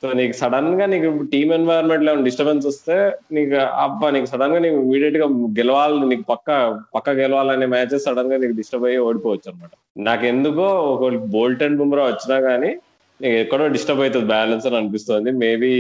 సో 0.03 0.09
నీకు 0.13 0.35
సడన్గా 0.41 0.87
నీకు 0.87 1.09
టీమ్ 1.31 1.53
ఎన్వైరన్మెంట్లో 1.53 2.13
డిస్టర్బెన్స్ 2.27 2.67
వస్తే 2.67 2.97
నీకు 3.33 3.55
అబ్బా 3.85 4.09
నీకు 4.11 4.27
సడన్గా 4.27 4.59
నీకు 4.59 4.77
ఇమీడియట్గా 4.83 5.27
గెలవాలి 5.57 6.05
నీకు 6.07 6.25
పక్క 6.29 6.51
పక్క 6.95 7.17
గెలవాలనే 7.19 7.67
మ్యాచెస్ 7.67 8.05
సడన్గా 8.05 8.37
నీకు 8.37 8.53
డిస్టర్బ్ 8.53 8.87
అయ్యి 8.87 9.01
ఓడిపోవచ్చు 9.07 9.49
అనమాట 9.51 9.73
నాకు 10.03 10.27
ఎందుకో 10.27 10.67
ఒక 10.93 11.03
బోల్ట్ 11.33 11.63
అండ్ 11.63 11.79
బుమ్రా 11.79 12.05
వచ్చినా 12.07 12.37
గానీ 12.47 12.71
ఎక్కడో 13.23 13.69
డిస్టర్బ్ 13.69 14.01
అవుతుంది 14.01 14.27
బ్యాలెన్స్ 14.27 14.67
అని 14.67 14.77
అనిపిస్తుంది. 14.77 15.31
Maybe 15.31 15.73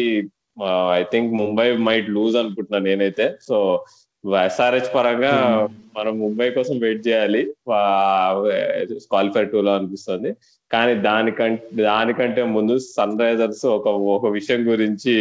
I 0.99 1.03
think 1.03 1.33
Mumbai 1.33 1.77
might 1.77 2.11
lose 2.11 2.37
అనుకుంటున్నా 2.37 2.79
నేనైతే. 2.79 3.27
సో 3.49 3.85
ఎస్ఆర్హెచ్ 4.47 4.95
పరంగా 4.95 5.33
మనం 5.99 6.19
ముంబై 6.19 6.51
కోసం 6.51 6.79
వెయిట్ 6.79 7.09
చేయాలి. 7.09 7.43
క్వాలిఫైర్ 9.11 9.51
టూ 9.51 9.61
లో 9.61 9.75
అనిపిస్తుంది. 9.75 10.37
కానీ 10.73 10.95
దానికంటే 10.95 11.83
దానికంటే 11.83 12.43
ముందు 12.43 12.79
సన్ 12.79 13.21
రైజర్స్ 13.21 13.67
ఒక 13.67 13.89
ఒక 13.89 14.27
విషయం 14.33 14.71
గురించి 14.73 15.15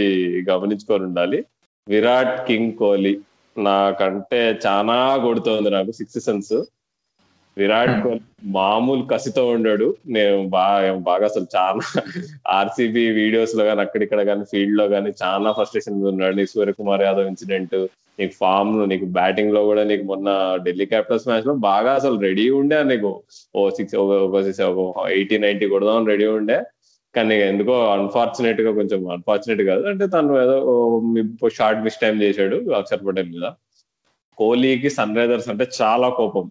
గమనించుకొని 0.50 1.04
ఉండాలి. 1.04 1.46
విరాట్ 1.88 2.48
కింగ్ 2.48 2.74
కోహ్లీ 2.74 3.20
నాకంటే 3.58 4.60
చాలా 4.66 5.18
కొడుతుంది 5.26 5.70
నాకు 5.70 5.92
సిక్స్ 5.92 6.20
సెన్స్ 6.20 6.54
విరాట్ 7.60 7.93
కోహ్లీ 8.06 8.24
మామూలు 8.58 9.04
కసితో 9.12 9.43
ఉండాడు. 9.54 9.86
నేను 10.15 10.36
బాగా 10.56 10.89
బాగా 11.10 11.26
అసలు 11.32 11.48
చాలా 11.56 11.84
ఆర్సీబీ 12.58 13.04
వీడియోస్లో 13.20 13.63
కానీ 13.70 13.82
అక్కడిక్కడ 13.86 14.22
కానీ 14.30 14.43
ఫీల్డ్లో 14.52 14.86
కానీ 14.96 15.10
చాలా 15.24 15.50
ఫ్రస్ట్రేషన్ 15.58 15.98
ఉన్నాడు. 16.12 16.36
నీకు 16.39 16.52
సూర్యకుమార్ 16.56 17.04
యాదవ్ 17.08 17.30
ఇన్సిడెంట్ 17.32 17.76
నీకు 18.20 18.34
ఫామ్ 18.41 18.72
నీకు 18.91 19.06
బ్యాటింగ్లో 19.17 19.62
కూడా 19.70 19.82
నీకు 19.91 20.04
మొన్న 20.12 20.30
ఢిల్లీ 20.65 20.86
క్యాపిటల్స్ 20.93 21.28
మ్యాచ్లో 21.30 21.54
బాగా 21.70 21.91
అసలు 22.00 22.15
రెడీ 22.28 22.46
ఉండే 22.60 22.80
నీకు. 22.91 23.12
ఓ 23.58 23.70
సిక్స్ 23.78 23.96
ఒక 24.02 24.43
ఎయిటీ 25.17 25.38
నైన్టీ 25.46 25.67
కొడదాం 25.74 26.08
రెడీ 26.13 26.28
ఉండే. 26.39 26.58
కానీ 27.15 27.36
ఎందుకో 27.52 27.76
అన్ఫార్చునేట్గా 27.98 28.72
కొంచెం 28.80 29.00
అన్ఫార్చునేట్ 29.15 29.62
కాదు. 29.70 29.84
అంటే 29.91 30.06
తను 30.15 30.34
ఏదో 30.43 30.58
షార్ట్ 31.60 31.84
మిస్ 31.86 32.02
టైం 32.04 32.15
చేశాడు 32.26 32.58
అక్షర్ 32.80 33.06
పటేల్ 33.08 33.32
మీద. 33.36 33.48
కోహ్లీకి 34.38 34.89
సన్ 34.98 35.15
రైజర్స్ 35.20 35.50
అంటే 35.54 35.65
చాలా 35.82 36.08
కోపం. 36.20 36.46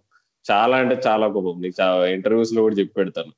చాలా 0.50 0.76
అంటే 0.82 0.96
చాలా 1.06 1.26
కోపం. 1.34 1.54
నీకు 1.62 2.04
ఇంటర్వ్యూస్లో 2.06 2.62
కూడా 2.62 2.76
చెప్పి 2.80 2.94
పెడతాను. 2.94 3.32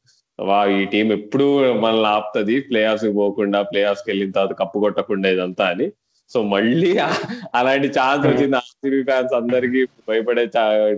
వా 0.48 0.58
ఈ 0.78 0.84
టీం 0.92 1.06
ఎప్పుడు 1.12 1.46
మనల్ని 1.84 2.08
ఆపుతుంది. 2.08 2.56
ప్లే 2.60 2.80
ఆఫ్స్కి 2.90 3.12
పోకుండా 3.12 3.62
ప్లే 3.70 3.80
ఆఫ్స్కి 3.90 4.10
వెళ్ళిన 4.10 4.30
తర్వాత 4.30 4.54
కప్పు 4.58 4.78
కొట్టకుండా 4.78 5.28
ఇదంతా 5.28 5.64
అని. 5.66 5.86
సో 6.30 6.38
మళ్ళీ 6.42 6.90
అలాంటి 7.54 7.88
ఛాన్స్ 7.88 8.24
వచ్చింది. 8.26 8.56
ఆర్సీబీ 8.56 9.00
ఫ్యాన్స్ 9.02 9.34
అందరికి 9.34 9.80
భయపడే 10.08 10.44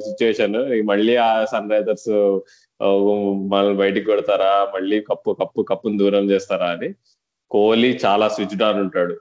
సిచ్యువేషన్ 0.06 0.56
మళ్ళీ 0.86 1.14
ఆ 1.26 1.28
సన్ 1.44 1.70
రైజర్స్ 1.70 2.10
మనల్ని 3.52 3.76
బయటికి 3.78 4.06
కొడతారా? 4.06 4.52
మళ్ళీ 4.74 5.00
కప్పు 5.00 5.30
కప్పు 5.40 5.62
కప్పును 5.70 5.98
దూరం 5.98 6.24
చేస్తారా 6.30 6.68
అని. 6.76 6.90
కోహ్లీ 7.50 7.90
చాలా 8.04 8.26
స్విచ్ 8.28 8.62
ఆన్ 8.62 8.80
ఉంటాడు. 8.80 9.16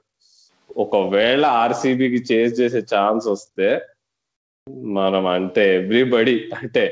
ఒకవేళ 0.76 1.44
ఆర్సీబీకి 1.62 2.18
చేజ్ 2.32 2.60
చేసే 2.60 2.80
ఛాన్స్ 2.94 3.26
వస్తే 3.28 3.68
మనం 4.98 5.24
అంటే 5.36 5.64
ఎవ్రీబడి 5.76 6.34
అంటే 6.58 6.82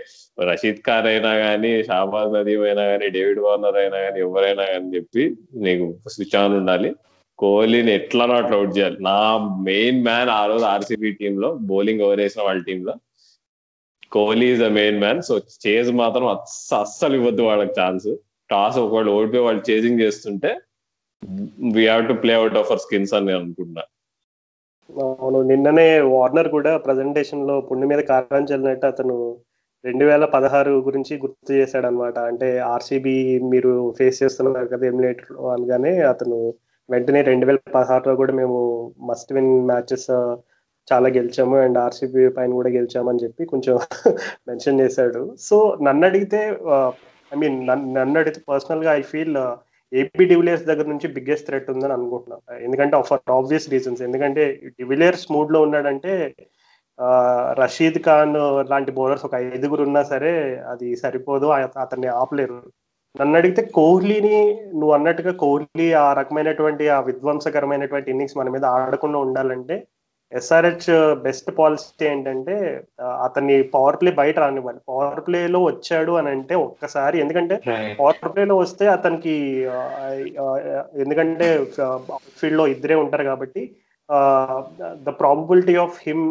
రషీద్ 0.48 0.80
ఖాన్ 0.86 1.08
అయినా 1.12 1.32
కానీ 1.38 1.70
షాబాజ్ 1.88 2.34
నదీమ్ 2.34 2.64
అయినా 2.68 2.84
కానీ 2.90 3.06
డేవిడ్ 3.16 3.40
వార్నర్ 3.46 3.78
అయినా 3.82 3.98
కానీ 4.06 4.18
ఎవరైనా 4.26 4.64
కానీ 4.72 4.88
చెప్పి 4.96 5.24
నీకు 5.66 5.86
స్విచ్ 6.14 6.36
ఆన్ 6.42 6.54
ఉండాలి. 6.54 6.90
కోహ్లీని 7.38 7.92
ఎట్లా 7.92 8.24
నాట్ 8.26 8.52
అవుట్ 8.52 8.72
చేయాలి? 8.76 8.98
నా 9.00 9.16
మెయిన్ 9.70 10.00
మ్యాన్ 10.04 10.30
ఆ 10.30 10.46
రోజు 10.46 10.64
ఆర్సీబీ 10.64 11.10
టీమ్లో 11.12 11.50
బౌలింగ్ 11.70 12.02
ఓవర్ 12.02 12.20
వేసిన 12.20 12.42
వాళ్ళ 12.42 12.62
టీమ్లో 12.62 12.94
Kohli 14.12 14.46
is 14.52 14.60
the 14.60 14.68
main 14.78 14.98
man 15.00 15.20
so 15.22 15.34
chase 15.66 15.90
మాత్రం 15.92 16.26
అస్సలు 16.82 17.14
ఇవ్వద్దు 17.14 17.42
వాళ్ళకి 17.42 17.74
ఛాన్స్ 17.80 18.08
టాస్ 18.50 18.78
ఒకవేళ 18.78 19.08
ఓడిపోయి 19.08 19.44
వాళ్ళు 19.44 19.62
చేజింగ్ 19.70 20.00
చేస్తుంటే 20.00 20.50
we 21.76 21.82
have 21.86 22.04
to 22.08 22.12
play 22.12 22.34
out 22.34 22.56
of 22.56 22.70
our 22.70 22.82
skins 22.86 23.14
అని 23.14 23.26
నేను 23.26 23.38
అనుకుంటున్నా. 23.38 23.84
అవును 24.90 25.38
నిన్ననే 25.50 25.86
వార్నర్ 26.12 26.48
కూడా 26.54 26.72
ప్రజెంటేషన్లో 26.84 27.54
పుణ్య 27.68 27.86
మీద 27.86 28.00
కారం 28.10 28.44
చల్లినట్టు 28.50 28.86
అతను 28.86 29.16
రెండు 29.84 30.04
వేల 30.04 30.24
పదహారు 30.34 30.72
గురించి 30.86 31.14
గుర్తు 31.22 31.50
చేశాడు 31.52 31.86
అనమాట 31.86 32.18
అంటే 32.30 32.48
ఆర్సీబీ 32.70 33.14
మీరు 33.52 33.72
ఫేస్ 33.98 34.20
చేస్తున్నారు 34.22 34.68
కదా 34.72 34.86
ఎలిమినేటర్ 34.88 35.30
అనగానే 35.54 35.92
అతను 36.12 36.38
వెంటనే 36.88 37.20
రెండు 37.30 37.46
వేల 37.46 37.60
పదహారులో 37.76 38.14
కూడా 38.20 38.32
మేము 38.40 38.58
మస్ట్ 39.10 39.32
విన్ 39.36 39.52
మ్యాచెస్ 39.70 40.08
చాలా 40.88 41.08
గెలిచాము 41.16 41.56
అండ్ 41.64 41.78
ఆర్సీబీ 41.78 42.22
పైన 42.38 42.50
కూడా 42.58 42.70
గెలిచామని 42.76 43.22
చెప్పి 43.24 43.42
కొంచెం 43.52 43.74
మెన్షన్ 44.48 44.80
చేశాడు. 44.82 45.20
సో 45.48 45.56
నన్ను 45.86 46.04
అడిగితే 46.10 46.40
ఐ 47.32 47.38
మీన్ 47.42 47.56
నన్ను 47.96 48.16
అడిగితే 48.22 48.40
పర్సనల్గా 48.50 48.92
ఐ 49.00 49.02
ఫీల్ 49.12 49.36
ఏపీ 49.92 50.24
డివిలియర్స్ 50.24 50.64
దగ్గర 50.64 50.86
నుంచి 50.86 51.08
బిగ్గెస్ట్ 51.08 51.46
థ్రెట్ 51.46 51.70
ఉందని 51.70 51.92
అనుకుంటున్నాను 51.92 52.64
ఎందుకంటే 52.64 53.02
ఫర్ 53.02 53.30
ఆబ్వియస్ 53.30 53.70
రీజన్స్ 53.70 54.02
ఎందుకంటే 54.02 54.60
డివిలియర్స్ 54.64 55.26
మూడ్లో 55.32 55.60
ఉన్నాడంటే 55.62 56.34
రషీద్ 57.52 57.98
ఖాన్ 57.98 58.34
లాంటి 58.70 58.92
బౌలర్స్ 58.92 59.24
ఒక 59.24 59.34
ఐదుగురు 59.34 59.82
ఉన్నా 59.82 60.02
సరే 60.02 60.56
అది 60.68 60.96
సరిపోదు 60.96 61.46
అతన్ని 61.46 62.06
ఆపలేరు. 62.06 62.62
నన్ను 63.20 63.36
అడిగితే 63.36 63.62
కోహ్లీని 63.62 64.54
నువ్వు 64.72 64.92
అన్నట్టుగా 64.92 65.32
కోహ్లీ 65.32 65.92
ఆ 65.92 66.12
రకమైనటువంటి 66.12 66.88
ఆ 66.88 67.00
విధ్వంసకరమైనటువంటి 67.00 68.10
ఇన్నింగ్స్ 68.10 68.36
మన 68.36 68.48
మీద 68.48 68.64
ఆడకుండా 68.64 69.18
ఉండాలంటే 69.18 69.76
ఎస్ఆర్హెచ్ 70.32 70.86
బెస్ట్ 71.22 71.50
పాలసీ 71.58 72.04
ఏంటంటే 72.06 72.54
అతన్ని 73.26 73.56
పవర్ 73.74 73.96
ప్లే 74.00 74.10
బయట 74.12 74.36
రానివ్వాలి. 74.38 74.80
పవర్ 74.88 75.20
ప్లేలో 75.26 75.60
వచ్చాడు 75.64 76.12
అని 76.12 76.30
అంటే 76.30 76.54
ఒక్కసారి 76.64 77.16
ఎందుకంటే 77.18 77.56
పవర్ 78.00 78.32
ప్లేలో 78.34 78.56
వస్తే 78.56 78.86
అతనికి 78.86 79.34
ఎందుకంటే 81.02 81.48
ఫీల్డ్లో 82.40 82.66
ఇద్దరే 82.66 82.94
ఉంటారు 82.94 83.24
కాబట్టి 83.24 83.62
the 85.06 85.10
probability 85.20 85.74
of 85.76 85.96
him 86.06 86.24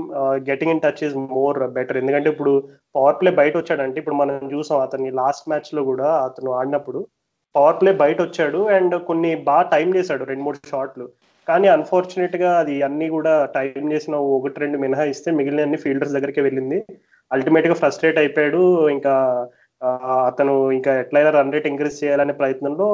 getting 0.49 0.71
in 0.71 0.83
touch 0.85 1.03
is 1.03 1.17
more 1.35 1.59
better 1.75 1.97
ఎందుకంటే 1.97 2.29
ఇప్పుడు 2.29 2.53
పవర్ 2.95 3.19
ప్లే 3.21 3.31
బయట 3.31 3.53
వచ్చాడంటే 3.57 3.99
ఇప్పుడు 3.99 4.15
మనం 4.15 4.49
చూసాం 4.53 4.81
అతన్ని 4.81 5.11
లాస్ట్ 5.11 5.49
మ్యాచ్లో 5.49 5.83
కూడా 5.83 6.09
అతను 6.25 6.51
ఆడినప్పుడు 6.51 7.01
పవర్ 7.55 7.79
ప్లే 7.81 7.91
బయట 7.95 8.17
వచ్చాడు 8.21 8.59
అండ్ 8.69 8.95
కొన్ని 9.05 9.31
బాగా 9.43 9.65
టైం 9.69 9.89
చేశాడు 9.95 10.23
రెండు 10.23 10.43
మూడు 10.43 10.59
షాట్లు 10.69 11.05
కానీ 11.47 11.67
అన్ఫార్చునేట్గా 11.73 12.49
అది 12.61 12.75
అన్ని 12.87 13.07
కూడా 13.15 13.33
టైం 13.57 13.85
చేసిన 13.93 14.15
ఒకటి 14.37 14.61
రెండు 14.63 14.77
మినహాయిస్తే 14.83 15.31
మిగిలిన 15.39 15.65
అన్ని 15.65 15.77
ఫీల్డర్స్ 15.83 16.15
దగ్గరికి 16.15 16.41
వెళ్ళింది. 16.47 16.79
అల్టిమేట్గా 17.31 17.75
ఫ్రస్ట్రేట్ 17.81 18.19
అయిపోయాడు. 18.21 18.61
ఇంకా 18.95 19.13
అతను 20.29 20.53
ఇంకా 20.77 20.91
ఎట్లయినా 21.01 21.31
రన్ 21.35 21.53
రేట్ 21.55 21.67
ఇంక్రీజ్ 21.71 22.01
చేయాలనే 22.03 22.33
ప్రయత్నంలో 22.41 22.87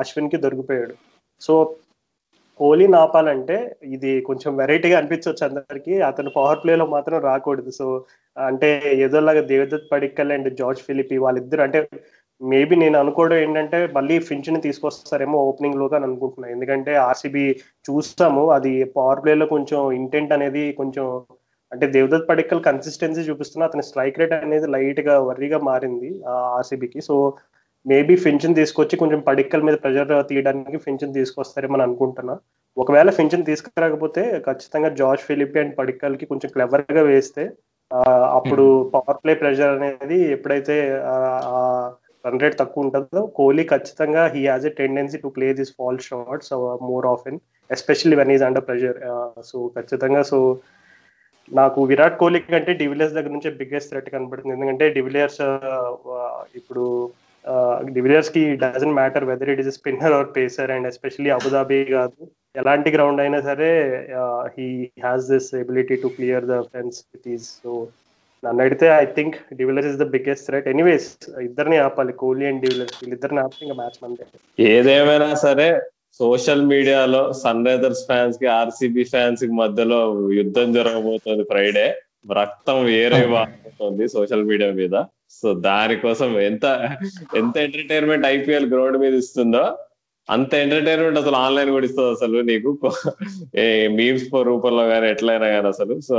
అశ్విన్కి 0.00 0.38
దొరికిపోయాడు. 0.44 0.94
సో 1.40 1.54
కోహ్లీని 2.60 2.96
ఆపాలంటే 3.02 3.56
ఇది 3.96 4.10
కొంచెం 4.28 4.50
వెరైటీగా 4.56 4.96
అనిపించవచ్చు 4.98 5.44
అందరికి. 5.48 5.94
అతను 6.08 6.30
పవర్ 6.38 6.62
ప్లేలో 6.62 6.86
మాత్రం 6.96 7.18
రాకూడదు. 7.28 7.70
సో 7.80 7.86
అంటే 8.36 8.68
ఏదోలాగా 9.04 9.42
Devdutt 9.52 9.90
Padikkal 9.92 10.32
and 10.36 10.50
George 10.60 10.82
Philippe 10.88 11.16
వాళ్ళిద్దరు 11.24 11.62
అంటే 11.66 11.80
మేబీ 12.40 12.74
నేను 12.82 12.96
అనుకోవడం 13.02 13.38
ఏంటంటే 13.44 13.78
మళ్ళీ 13.96 14.16
ఫించ్ని 14.28 14.60
తీసుకొస్తారేమో 14.66 15.38
ఓపెనింగ్ 15.48 15.80
లోగా 15.80 15.96
అనుకుంటున్నాను 16.08 16.52
ఎందుకంటే 16.54 16.92
ఆర్సీబీ 17.08 17.44
చూస్తాము. 17.88 18.42
అది 18.56 18.72
పవర్ 18.96 19.22
ప్లేలో 19.24 19.46
కొంచెం 19.54 19.80
ఇంటెంట్ 20.00 20.34
అనేది 20.36 20.64
కొంచెం 20.80 21.06
అంటే 21.72 21.86
దేవదత్ 21.96 22.28
పడిక్కల్ 22.30 22.62
కన్సిస్టెన్సీ 22.68 23.22
చూపిస్తున్నా 23.28 23.66
అతని 23.68 23.84
స్ట్రైక్ 23.88 24.18
రేట్ 24.20 24.34
అనేది 24.36 24.68
లైట్గా 24.74 25.14
వర్రీగా 25.28 25.58
మారింది 25.70 26.10
ఆర్సీబీకి 26.56 27.00
సో 27.08 27.16
మేబీ 27.86 28.14
ఫించన్ 28.24 28.58
తీసుకొచ్చి 28.60 28.94
కొంచెం 29.02 29.20
పడిక్కల్ 29.28 29.66
మీద 29.66 29.76
ప్రెజర్ 29.82 30.10
తీయడానికి 30.30 30.78
ఫించన్ 30.86 31.14
తీసుకొస్తారేమని 31.18 31.84
అనుకుంటున్నా. 31.86 32.34
ఒకవేళ 32.76 33.10
ఫించన్ 33.18 33.46
తీసుకురాకపోతే 33.50 34.22
ఖచ్చితంగా 34.48 34.88
జార్జ్ 35.00 35.24
ఫిలిపి 35.28 35.60
అండ్ 35.62 35.74
పడిక్కల్కి 35.78 36.26
కొంచెం 36.26 36.50
క్లెవర్గా 36.54 37.02
వేస్తే 37.12 37.44
అప్పుడు 38.38 38.64
పవర్ 38.94 39.20
ప్లే 39.22 39.32
ప్రెజర్ 39.34 39.72
అనేది 39.78 40.18
ఎప్పుడైతే 40.36 40.76
రన్ 42.24 42.42
రేట్ 42.42 42.56
తక్కువ 42.62 42.84
ఉంటుందో. 42.86 43.22
కోహ్లీ 43.38 43.64
ఖచ్చితంగా 43.72 44.24
he 44.34 44.42
has 44.52 44.66
a 44.70 44.74
tendency 44.80 45.20
to 45.24 45.30
play 45.36 45.48
this 45.60 45.72
pull 45.78 46.00
shots 46.08 46.52
more 46.90 47.08
often 47.14 47.38
especially 47.70 48.18
when 48.20 48.32
is 48.36 48.44
under 48.48 48.66
pressure 48.68 49.00
so 49.50 49.58
ఖచ్చితంగా 49.76 50.22
సో 50.32 50.40
నాకు 51.58 51.80
విరాట్ 51.90 52.18
కోహ్లీ 52.18 52.40
కంటే 52.40 52.72
డివిలియర్స్ 52.82 53.14
దగ్గర 53.14 53.32
నుంచి 53.36 53.50
బిగ్గెస్ట్ 53.60 53.90
థ్రెట్ 53.92 54.10
కనబడుతుంది. 54.14 54.54
ఎందుకంటే 54.56 54.84
డివిలియర్స్ 54.96 55.40
uh, 55.46 55.92
uh, 56.16 56.36
ఇప్పుడు 56.58 56.84
uh, 57.44 57.76
డివిలియర్స్కి 57.96 58.42
doesn't 58.64 58.96
matter 58.98 59.26
whether 59.30 59.50
it 59.54 59.62
is 59.62 59.72
spinner 59.78 60.14
or 60.18 60.28
pacer 60.36 60.72
and 60.74 60.88
especially 60.92 61.32
Abu Dhabi 61.38 61.80
కాదు. 61.96 62.20
ఎలాంటి 62.60 62.90
గ్రౌండ్ 62.96 63.22
అయినా 63.24 63.40
సరే 63.48 63.70
he 64.56 64.68
has 65.04 65.26
this 65.32 65.50
ability 65.62 65.96
to 66.04 66.08
clear 66.16 66.46
the 66.52 66.56
fence 66.72 66.98
with 67.12 67.28
ease 67.34 67.48
so 67.62 67.72
నన్ను 68.44 68.60
అడిగితే 68.64 68.86
I 69.02 69.04
think 69.16 69.36
de Villiers 69.60 69.88
is 69.88 69.98
the 70.02 70.06
biggest 70.14 70.46
threat 70.48 70.68
anyways 70.72 71.08
ఇద్దరిని 71.46 71.78
ఆపాలి. 71.86 72.12
Kohli 72.22 72.46
and 72.50 72.62
de Villiers 72.66 72.98
వీళ్ళిద్దరిని 73.00 73.40
ఆపి 73.44 73.58
ఇంకా 73.64 73.76
మ్యాచ్ 73.80 73.98
మందే. 74.04 74.26
ఏదేమైనా 74.74 75.28
సరే 75.46 75.68
సోషల్ 76.20 76.62
మీడియాలో 76.72 77.20
సన్ 77.42 77.66
రైజర్స్ 77.66 78.04
ఫ్యాన్స్కి 78.06 78.46
ఆర్సీబీ 78.60 79.04
ఫ్యాన్స్కి 79.04 79.52
మధ్యలో 79.62 79.98
యుద్ధం 80.38 80.68
జరగబోతుంది 80.78 81.44
ఫ్రైడే 81.52 81.86
రక్తం 82.38 82.78
వేరే 82.84 83.20
వాడుతుంది 83.34 84.06
సోషల్ 84.14 84.48
మీడియా 84.50 84.70
మీద. 84.80 84.96
సో 85.40 85.48
దానికోసం 85.68 86.30
ఎంత 86.40 86.64
ఎంత 87.40 87.56
ఎంటర్టైన్మెంట్ 87.66 88.26
ఐపీఎల్ 88.34 88.68
గ్రౌండ్ 88.72 88.98
మీద 89.04 89.14
ఇస్తుందో 89.24 89.62
అంత 90.30 90.52
ఎంటర్టైన్మెంట్ 90.64 91.18
అసలు 91.18 91.36
ఆన్లైన్ 91.36 91.70
కూడా 91.70 91.86
ఇస్తుంది 91.86 92.10
అసలు 92.10 92.38
నీకు. 92.50 92.70
మీమ్స్ 93.98 94.24
రూపంలో 94.48 94.84
కానీ 94.88 95.06
ఎట్లయినా 95.10 95.48
కానీ 95.54 95.68
అసలు. 95.68 95.94
So 96.08 96.16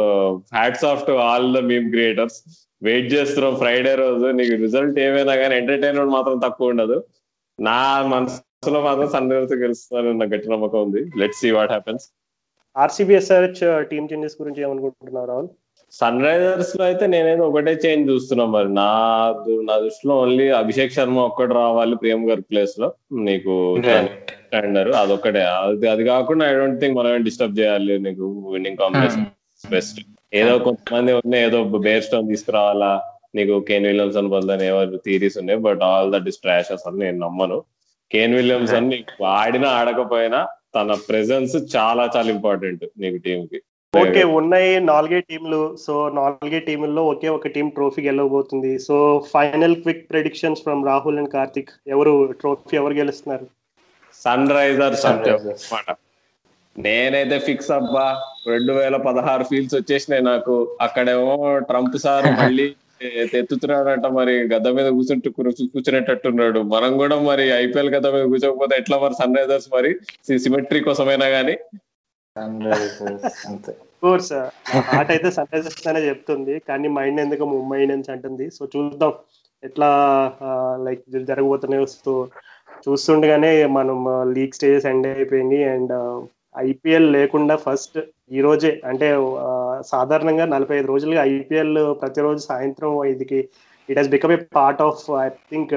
hats 0.53 0.85
off 0.91 1.05
to 1.07 1.13
all 1.27 1.47
the 1.55 1.61
meme 1.71 1.89
creators 1.89 2.39
wait 2.83 3.13
చేస్తున్నాం 3.13 3.55
ఫ్రైడే 3.55 3.93
రోజు. 3.95 4.25
నీకు 4.39 4.55
రిజల్ట్ 4.65 4.99
ఏమైనా 4.99 5.35
కానీ 5.35 5.55
ఎంటర్టైన్మెంట్ 5.55 6.11
మాత్రం 6.11 6.37
తక్కువ 6.43 6.73
ఉండదు. 6.75 6.97
నా 7.59 7.79
మనసులో 8.13 8.81
మాత్రం 8.81 9.09
సన్ 9.09 9.31
రైజర్స్ 9.31 9.53
గెలుస్తుందని 9.53 10.19
నాకు 10.19 10.33
గట్టి 10.33 10.49
నమ్మకం 10.49 10.81
ఉంది. 10.83 11.03
Let 11.19 11.35
see 11.41 11.51
what 11.51 11.73
happens 11.75 12.05
RCB SRH 12.77 13.89
team 13.89 14.07
changes 14.13 14.37
గురించి 14.41 14.61
ఏమనుకుంటున్నారు 14.63 15.29
రాహుల్? 15.29 15.49
సన్ 15.93 16.23
రైజర్స్లో 16.23 16.83
అయితే 16.85 17.07
నేనైతే 17.07 17.41
ఒకటే 17.41 17.71
చేంజ్ 17.85 18.11
చూస్తున్నా 18.11 18.45
మరి. 18.45 18.69
నా 18.73 18.89
నా 19.69 19.75
దృష్టిలో 19.77 20.13
ఓన్లీ 20.17 20.49
అభిషేక్ 20.49 20.93
శర్మ 20.93 21.19
ఒక్కటి 21.19 21.53
రావాలి 21.53 21.95
ప్రేమ్ 21.95 22.29
గారి 22.29 22.41
ప్లేస్లో. 22.41 22.93
నీకు 23.13 23.53
స్టాండర్ 23.79 24.91
అదొక్కటే. 24.91 25.43
అది 25.43 25.87
అది 25.89 26.03
కాకుండా 26.03 26.51
ఐ 26.51 26.53
డోంట్ 26.53 26.79
థింక్ 26.81 26.97
మనం 26.97 27.23
డిస్టర్బ్ 27.23 27.59
చేయాలి. 27.59 27.99
నీకు 27.99 28.49
విన్నింగ్ 28.53 28.77
కాంబినేషన్ 28.77 29.25
బెస్ట్ 29.71 29.99
ఏదో 30.33 30.57
కొంతమంది 30.59 31.13
ఉన్నాయి 31.13 31.43
ఏదో 31.45 31.63
బేర్ 31.63 32.03
స్టోన్ 32.03 32.29
తీసుకురావాలా. 32.29 32.91
నీకు 33.35 33.59
కేన్ 33.59 33.85
విలియమ్సన్ 33.85 34.29
బదులని 34.29 34.65
ఎవరు 34.67 34.97
థీరీస్ 35.05 35.37
ఉన్నాయి. 35.37 35.59
But 35.59 35.83
all 35.83 36.11
that 36.13 36.27
is 36.27 36.37
trash 36.37 36.71
అసలు 36.71 36.95
నేను 36.95 37.17
నమ్మను. 37.17 37.63
కేన్ 38.11 38.35
విలియమ్సన్ 38.35 38.89
నీకు 38.89 39.23
ఆడినా 39.25 39.69
ఆడకపోయినా 39.69 40.47
తన 40.75 40.95
ప్రెజెన్స్ 41.09 41.55
చాలా 41.75 42.09
చాలా 42.15 42.29
ఇంపార్టెంట్ 42.29 42.83
నీకు 42.97 43.17
టీం 43.17 43.45
కి. 43.45 43.59
ఓకే 43.99 44.23
ఉన్నాయి 44.23 44.79
నాలుగే 44.79 45.19
టీంలు 45.19 45.77
సో 45.85 46.09
నాలుగే 46.09 46.59
టీముల్లో 46.59 47.05
ఒకే 47.05 47.27
ఒక 47.27 47.47
team 47.47 47.69
trophy 47.69 48.01
గెలవబోతుంది. 48.01 48.79
So 48.79 49.25
final 49.33 49.75
quick 49.75 50.11
predictions 50.11 50.61
from 50.61 50.85
Rahul 50.85 51.17
and 51.17 51.29
Karthik. 51.29 51.69
ఎవరు 51.87 52.33
ట్రోఫీ 52.39 52.77
ఎవరు 52.77 52.93
గెలుస్తున్నారు? 52.93 53.45
సన్ 54.21 54.49
రైజర్స్ 54.49 55.05
అనమాట 55.05 55.95
నేనైతే 56.77 57.39
ఫిక్స్ 57.39 57.71
అబ్బా. 57.71 58.17
రెండు 58.47 58.73
వేల 58.73 58.97
పదహారు 58.97 59.43
ఫీల్స్ 59.43 59.75
వచ్చేసినాయి 59.75 60.23
నాకు. 60.23 60.77
అక్కడేమో 60.81 61.59
ట్రంప్ 61.59 61.97
సార్ 61.97 62.23
మళ్ళీ 62.55 62.75
ఎత్తుతున్నాడంట 63.33 64.05
మరి 64.05 64.33
గద్ద 64.43 64.67
మీద 64.67 64.89
కూర్చుంటూ 64.89 65.31
కూర్చునేటట్టున్నాడు. 65.31 66.59
మనం 66.59 66.97
కూడా 66.97 67.19
మరి 67.19 67.51
ఐపీఎల్ 67.51 67.89
గద్ద 67.89 68.07
మీద 68.07 68.23
కూర్చోకపోతే 68.23 68.75
ఎట్లా 68.77 68.99
మరి 68.99 69.13
సన్ 69.13 69.35
రైజర్స్ 69.35 69.69
మరి? 69.73 69.95
సిమెట్రీ 70.39 70.79
కోసమైనా 70.79 71.25
గానీ? 71.25 71.57
కోర్స్ 74.03 74.31
ఆట 74.97 75.07
అయితే 75.15 75.29
సన్ 75.35 75.51
రైజర్స్ 75.53 75.87
అనే 75.91 76.01
చెప్తుంది 76.07 76.53
కానీ 76.69 76.87
మైండ్ 76.97 77.21
ఎందుకు 77.23 77.45
ముంబై 77.53 77.79
ఇండియన్స్ 77.85 78.11
అంటుంది. 78.13 78.45
సో 78.57 78.61
చూద్దాం. 78.73 79.11
ఎట్లా 79.63 79.89
లైక్ 80.85 81.03
జరగబోతున్నాయి. 81.31 81.83
వస్తూ 81.87 82.13
చూస్తుండగానే 82.85 83.51
మనం 83.77 83.97
లీగ్ 84.35 84.55
స్టేజెస్ 84.57 84.87
ఎండ్ 84.91 85.07
అయిపోయింది 85.09 85.59
అండ్ 85.73 85.93
ఐపీఎల్ 86.69 87.07
లేకుండా 87.17 87.55
ఫస్ట్ 87.65 87.97
ఈ 88.37 88.41
రోజే 88.45 88.71
అంటే 88.89 89.07
సాధారణంగా 89.91 90.45
నలభై 90.53 90.75
ఐదు 90.77 90.87
రోజులుగా 90.93 91.21
ఐపీఎల్ 91.33 91.77
ప్రతిరోజు 92.01 92.41
సాయంత్రం 92.51 92.91
ఇదికి 93.11 93.39
it 93.89 93.99
has 93.99 94.11
become 94.15 94.33
a 94.35 94.39
part 94.57 94.81
of 94.87 95.03
I 95.25 95.27
think 95.51 95.73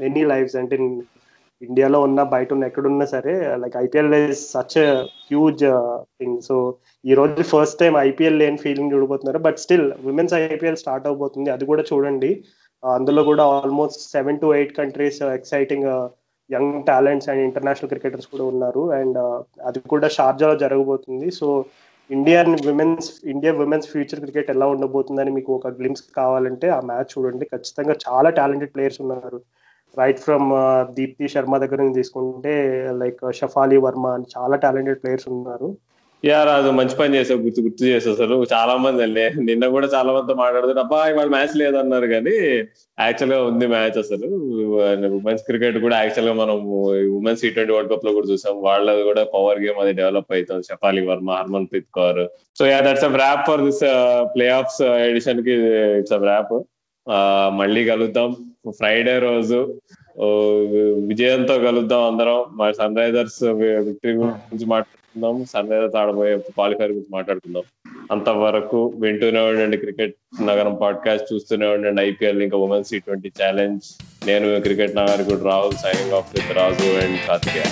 many 0.00 0.22
lives 0.32 0.56
అంటే 0.62 0.76
ఇండియాలో 1.62 1.98
ఉన్న 2.08 2.20
బయట 2.34 2.48
ఉన్న 2.54 2.68
ఎక్కడున్నా 2.70 3.06
సరే 3.14 3.34
like 3.62 3.76
IPL 3.84 4.14
is 4.20 4.44
such 4.54 4.78
huge 5.30 5.64
thing 6.20 6.38
so 6.48 6.56
ఈ 7.04 7.14
రోజు 7.20 7.44
ఫస్ట్ 7.52 7.78
టైం 7.82 7.94
ఐపీఎల్ 8.08 8.40
లేని 8.42 8.58
ఫీలింగ్ 8.64 8.92
చూడబోతున్నారు. 8.94 9.38
But 9.46 9.60
still 9.64 9.86
women's 10.08 10.34
IPL 10.38 10.80
start 10.84 11.08
అవబోతుంది. 11.10 11.50
అది 11.56 11.66
కూడా 11.72 11.84
చూడండి. 11.92 12.32
Uh, 12.82 12.92
అందులో 12.98 13.22
కూడా 13.28 13.44
almost 13.54 14.02
seven 14.12 14.38
to 14.42 14.48
eight 14.58 14.76
countries 14.78 15.18
exciting 15.38 15.88
young 16.50 16.76
talents 16.86 17.28
and 17.30 17.42
international 17.46 17.90
cricketers 17.90 18.28
కూడా 18.32 18.44
ఉన్నారు. 18.52 18.82
అండ్ 18.98 19.18
uh, 19.24 19.38
అది 19.68 19.80
కూడా 19.92 20.08
షార్జాలో 20.16 20.56
జరగబోతుంది. 20.62 21.26
So 21.38 21.46
Indian 22.10 22.54
women's 22.68 23.08
India 23.32 23.52
women's 23.60 23.90
future 23.92 24.22
cricket 24.24 24.52
ఎలా 24.54 24.66
ఉండబోతుందని 24.74 25.32
మీకు 25.36 25.50
ఒక 25.58 25.68
గ్లిమ్స్ 25.80 26.04
కావాలంటే 26.20 26.68
ఆ 26.76 26.80
మ్యాచ్ 26.90 27.12
చూడండి. 27.14 27.44
ఖచ్చితంగా 27.52 27.96
చాలా 28.06 28.30
టాలెంటెడ్ 28.40 28.72
ప్లేయర్స్ 28.76 29.00
ఉన్నారు. 29.04 29.40
రైట్ 29.94 30.24
ఫ్రమ్ 30.24 30.48
దీప్తి 30.96 31.28
శర్మ 31.34 31.56
దగ్గర 31.62 31.78
నుంచి 31.82 31.98
తీసుకుంటే 32.00 32.54
లైక్ 33.02 33.22
షఫాలి 33.38 33.78
వర్మ 33.84 34.06
అని 34.16 34.26
చాలా 34.34 34.56
టాలెంటెడ్ 34.64 35.00
ప్లేయర్స్ 35.04 35.30
ఉన్నారు. 35.36 35.70
యా 36.24 36.38
రాజు 36.46 36.70
మంచి 36.78 36.94
పని 36.98 37.16
చేసావు 37.16 37.40
గుర్తు 37.44 37.60
గుర్తు 37.66 37.82
చేసావు 37.90 38.14
అసలు. 38.16 38.36
చాలా 38.52 38.74
మంది 38.84 39.04
నిన్న 39.48 39.64
కూడా 39.74 39.86
చాలా 39.94 40.10
మంది 40.16 40.34
మాట్లాడుతున్నారు 40.40 40.82
అబ్బా 40.84 40.98
ఇవాళ 41.12 41.30
మ్యాచ్ 41.34 41.54
లేదన్నారు 41.60 42.06
కానీ 42.12 42.34
యాక్చువల్గా 42.98 43.38
ఉంది 43.50 43.66
మ్యాచ్ 43.74 43.96
అసలు. 44.02 44.28
ఉమెన్స్ 45.18 45.46
క్రికెట్ 45.48 45.78
కూడా 45.84 45.98
యాక్చువల్గా 46.02 46.34
మనం 46.42 46.58
ఉమెన్స్ 47.18 47.44
టీ 47.44 47.50
ట్వంటీ 47.56 47.74
వరల్డ్ 47.76 47.92
కప్లో 47.92 48.12
కూడా 48.18 48.28
చూసాం. 48.32 48.54
వాళ్ళది 48.66 49.04
కూడా 49.10 49.24
పవర్ 49.34 49.62
గేమ్ 49.64 49.80
అది 49.84 49.94
డెవలప్ 50.02 50.30
అవుతుంది. 50.38 50.68
Shafali 50.70 51.02
Verma 51.10 51.30
Harmanpreet 51.72 51.90
Kaur 51.98 52.22
so 52.60 52.66
yeah 52.72 52.80
that's 52.88 53.08
a 53.08 53.12
wrap 53.24 53.44
for 53.50 53.64
this 53.68 53.82
playoffs 54.60 54.82
ఎడిషన్కి 55.08 55.56
it's 56.00 56.16
a 56.18 56.22
wrap 56.30 56.54
మళ్ళీ 57.62 57.82
కలుద్దాం. 57.92 58.30
ఫ్రైడే 58.68 59.18
రోజు 59.18 59.58
విజయంతో 61.08 61.54
కలుద్దాం 61.58 62.02
అందరం. 62.02 62.44
మా 62.52 62.72
సన్ 62.72 62.96
రైజర్స్ 62.96 63.42
విక్టరీ 63.42 64.12
గురించి 64.12 64.66
మాట్లాడుకుందాం. 64.66 65.44
సన్ 65.52 65.70
రైజర్స్ 65.70 65.96
ఆడబోయే 65.96 66.36
క్వాలిఫైర్ 66.36 66.90
గురించి 66.90 67.12
మాట్లాడుకుందాం. 67.12 67.62
అంతవరకు 68.10 68.92
వింటూనే 68.96 69.40
ఉండండి 69.40 69.76
క్రికెట్ 69.76 70.14
నగరం 70.42 70.74
పాడ్కాస్ట్ 70.82 71.34
చూస్తూనే 71.34 71.66
ఉండండి 71.66 72.02
ఐపీఎల్ 72.02 72.42
ఇంకా 72.42 72.56
ఉమెన్స్ 72.56 72.90
టీ 72.90 72.98
ట్వంటీ 72.98 73.32
ఛాలెంజ్. 73.42 73.82
నేను 74.26 74.60
cricket 74.60 74.96
నాగరికుడు 74.96 75.44
Rahul 75.44 75.80
signing 75.84 76.12
off 76.12 76.32
with 76.34 76.52
Raju 76.58 76.90
and 77.00 77.18
Karthikeya. 77.28 77.64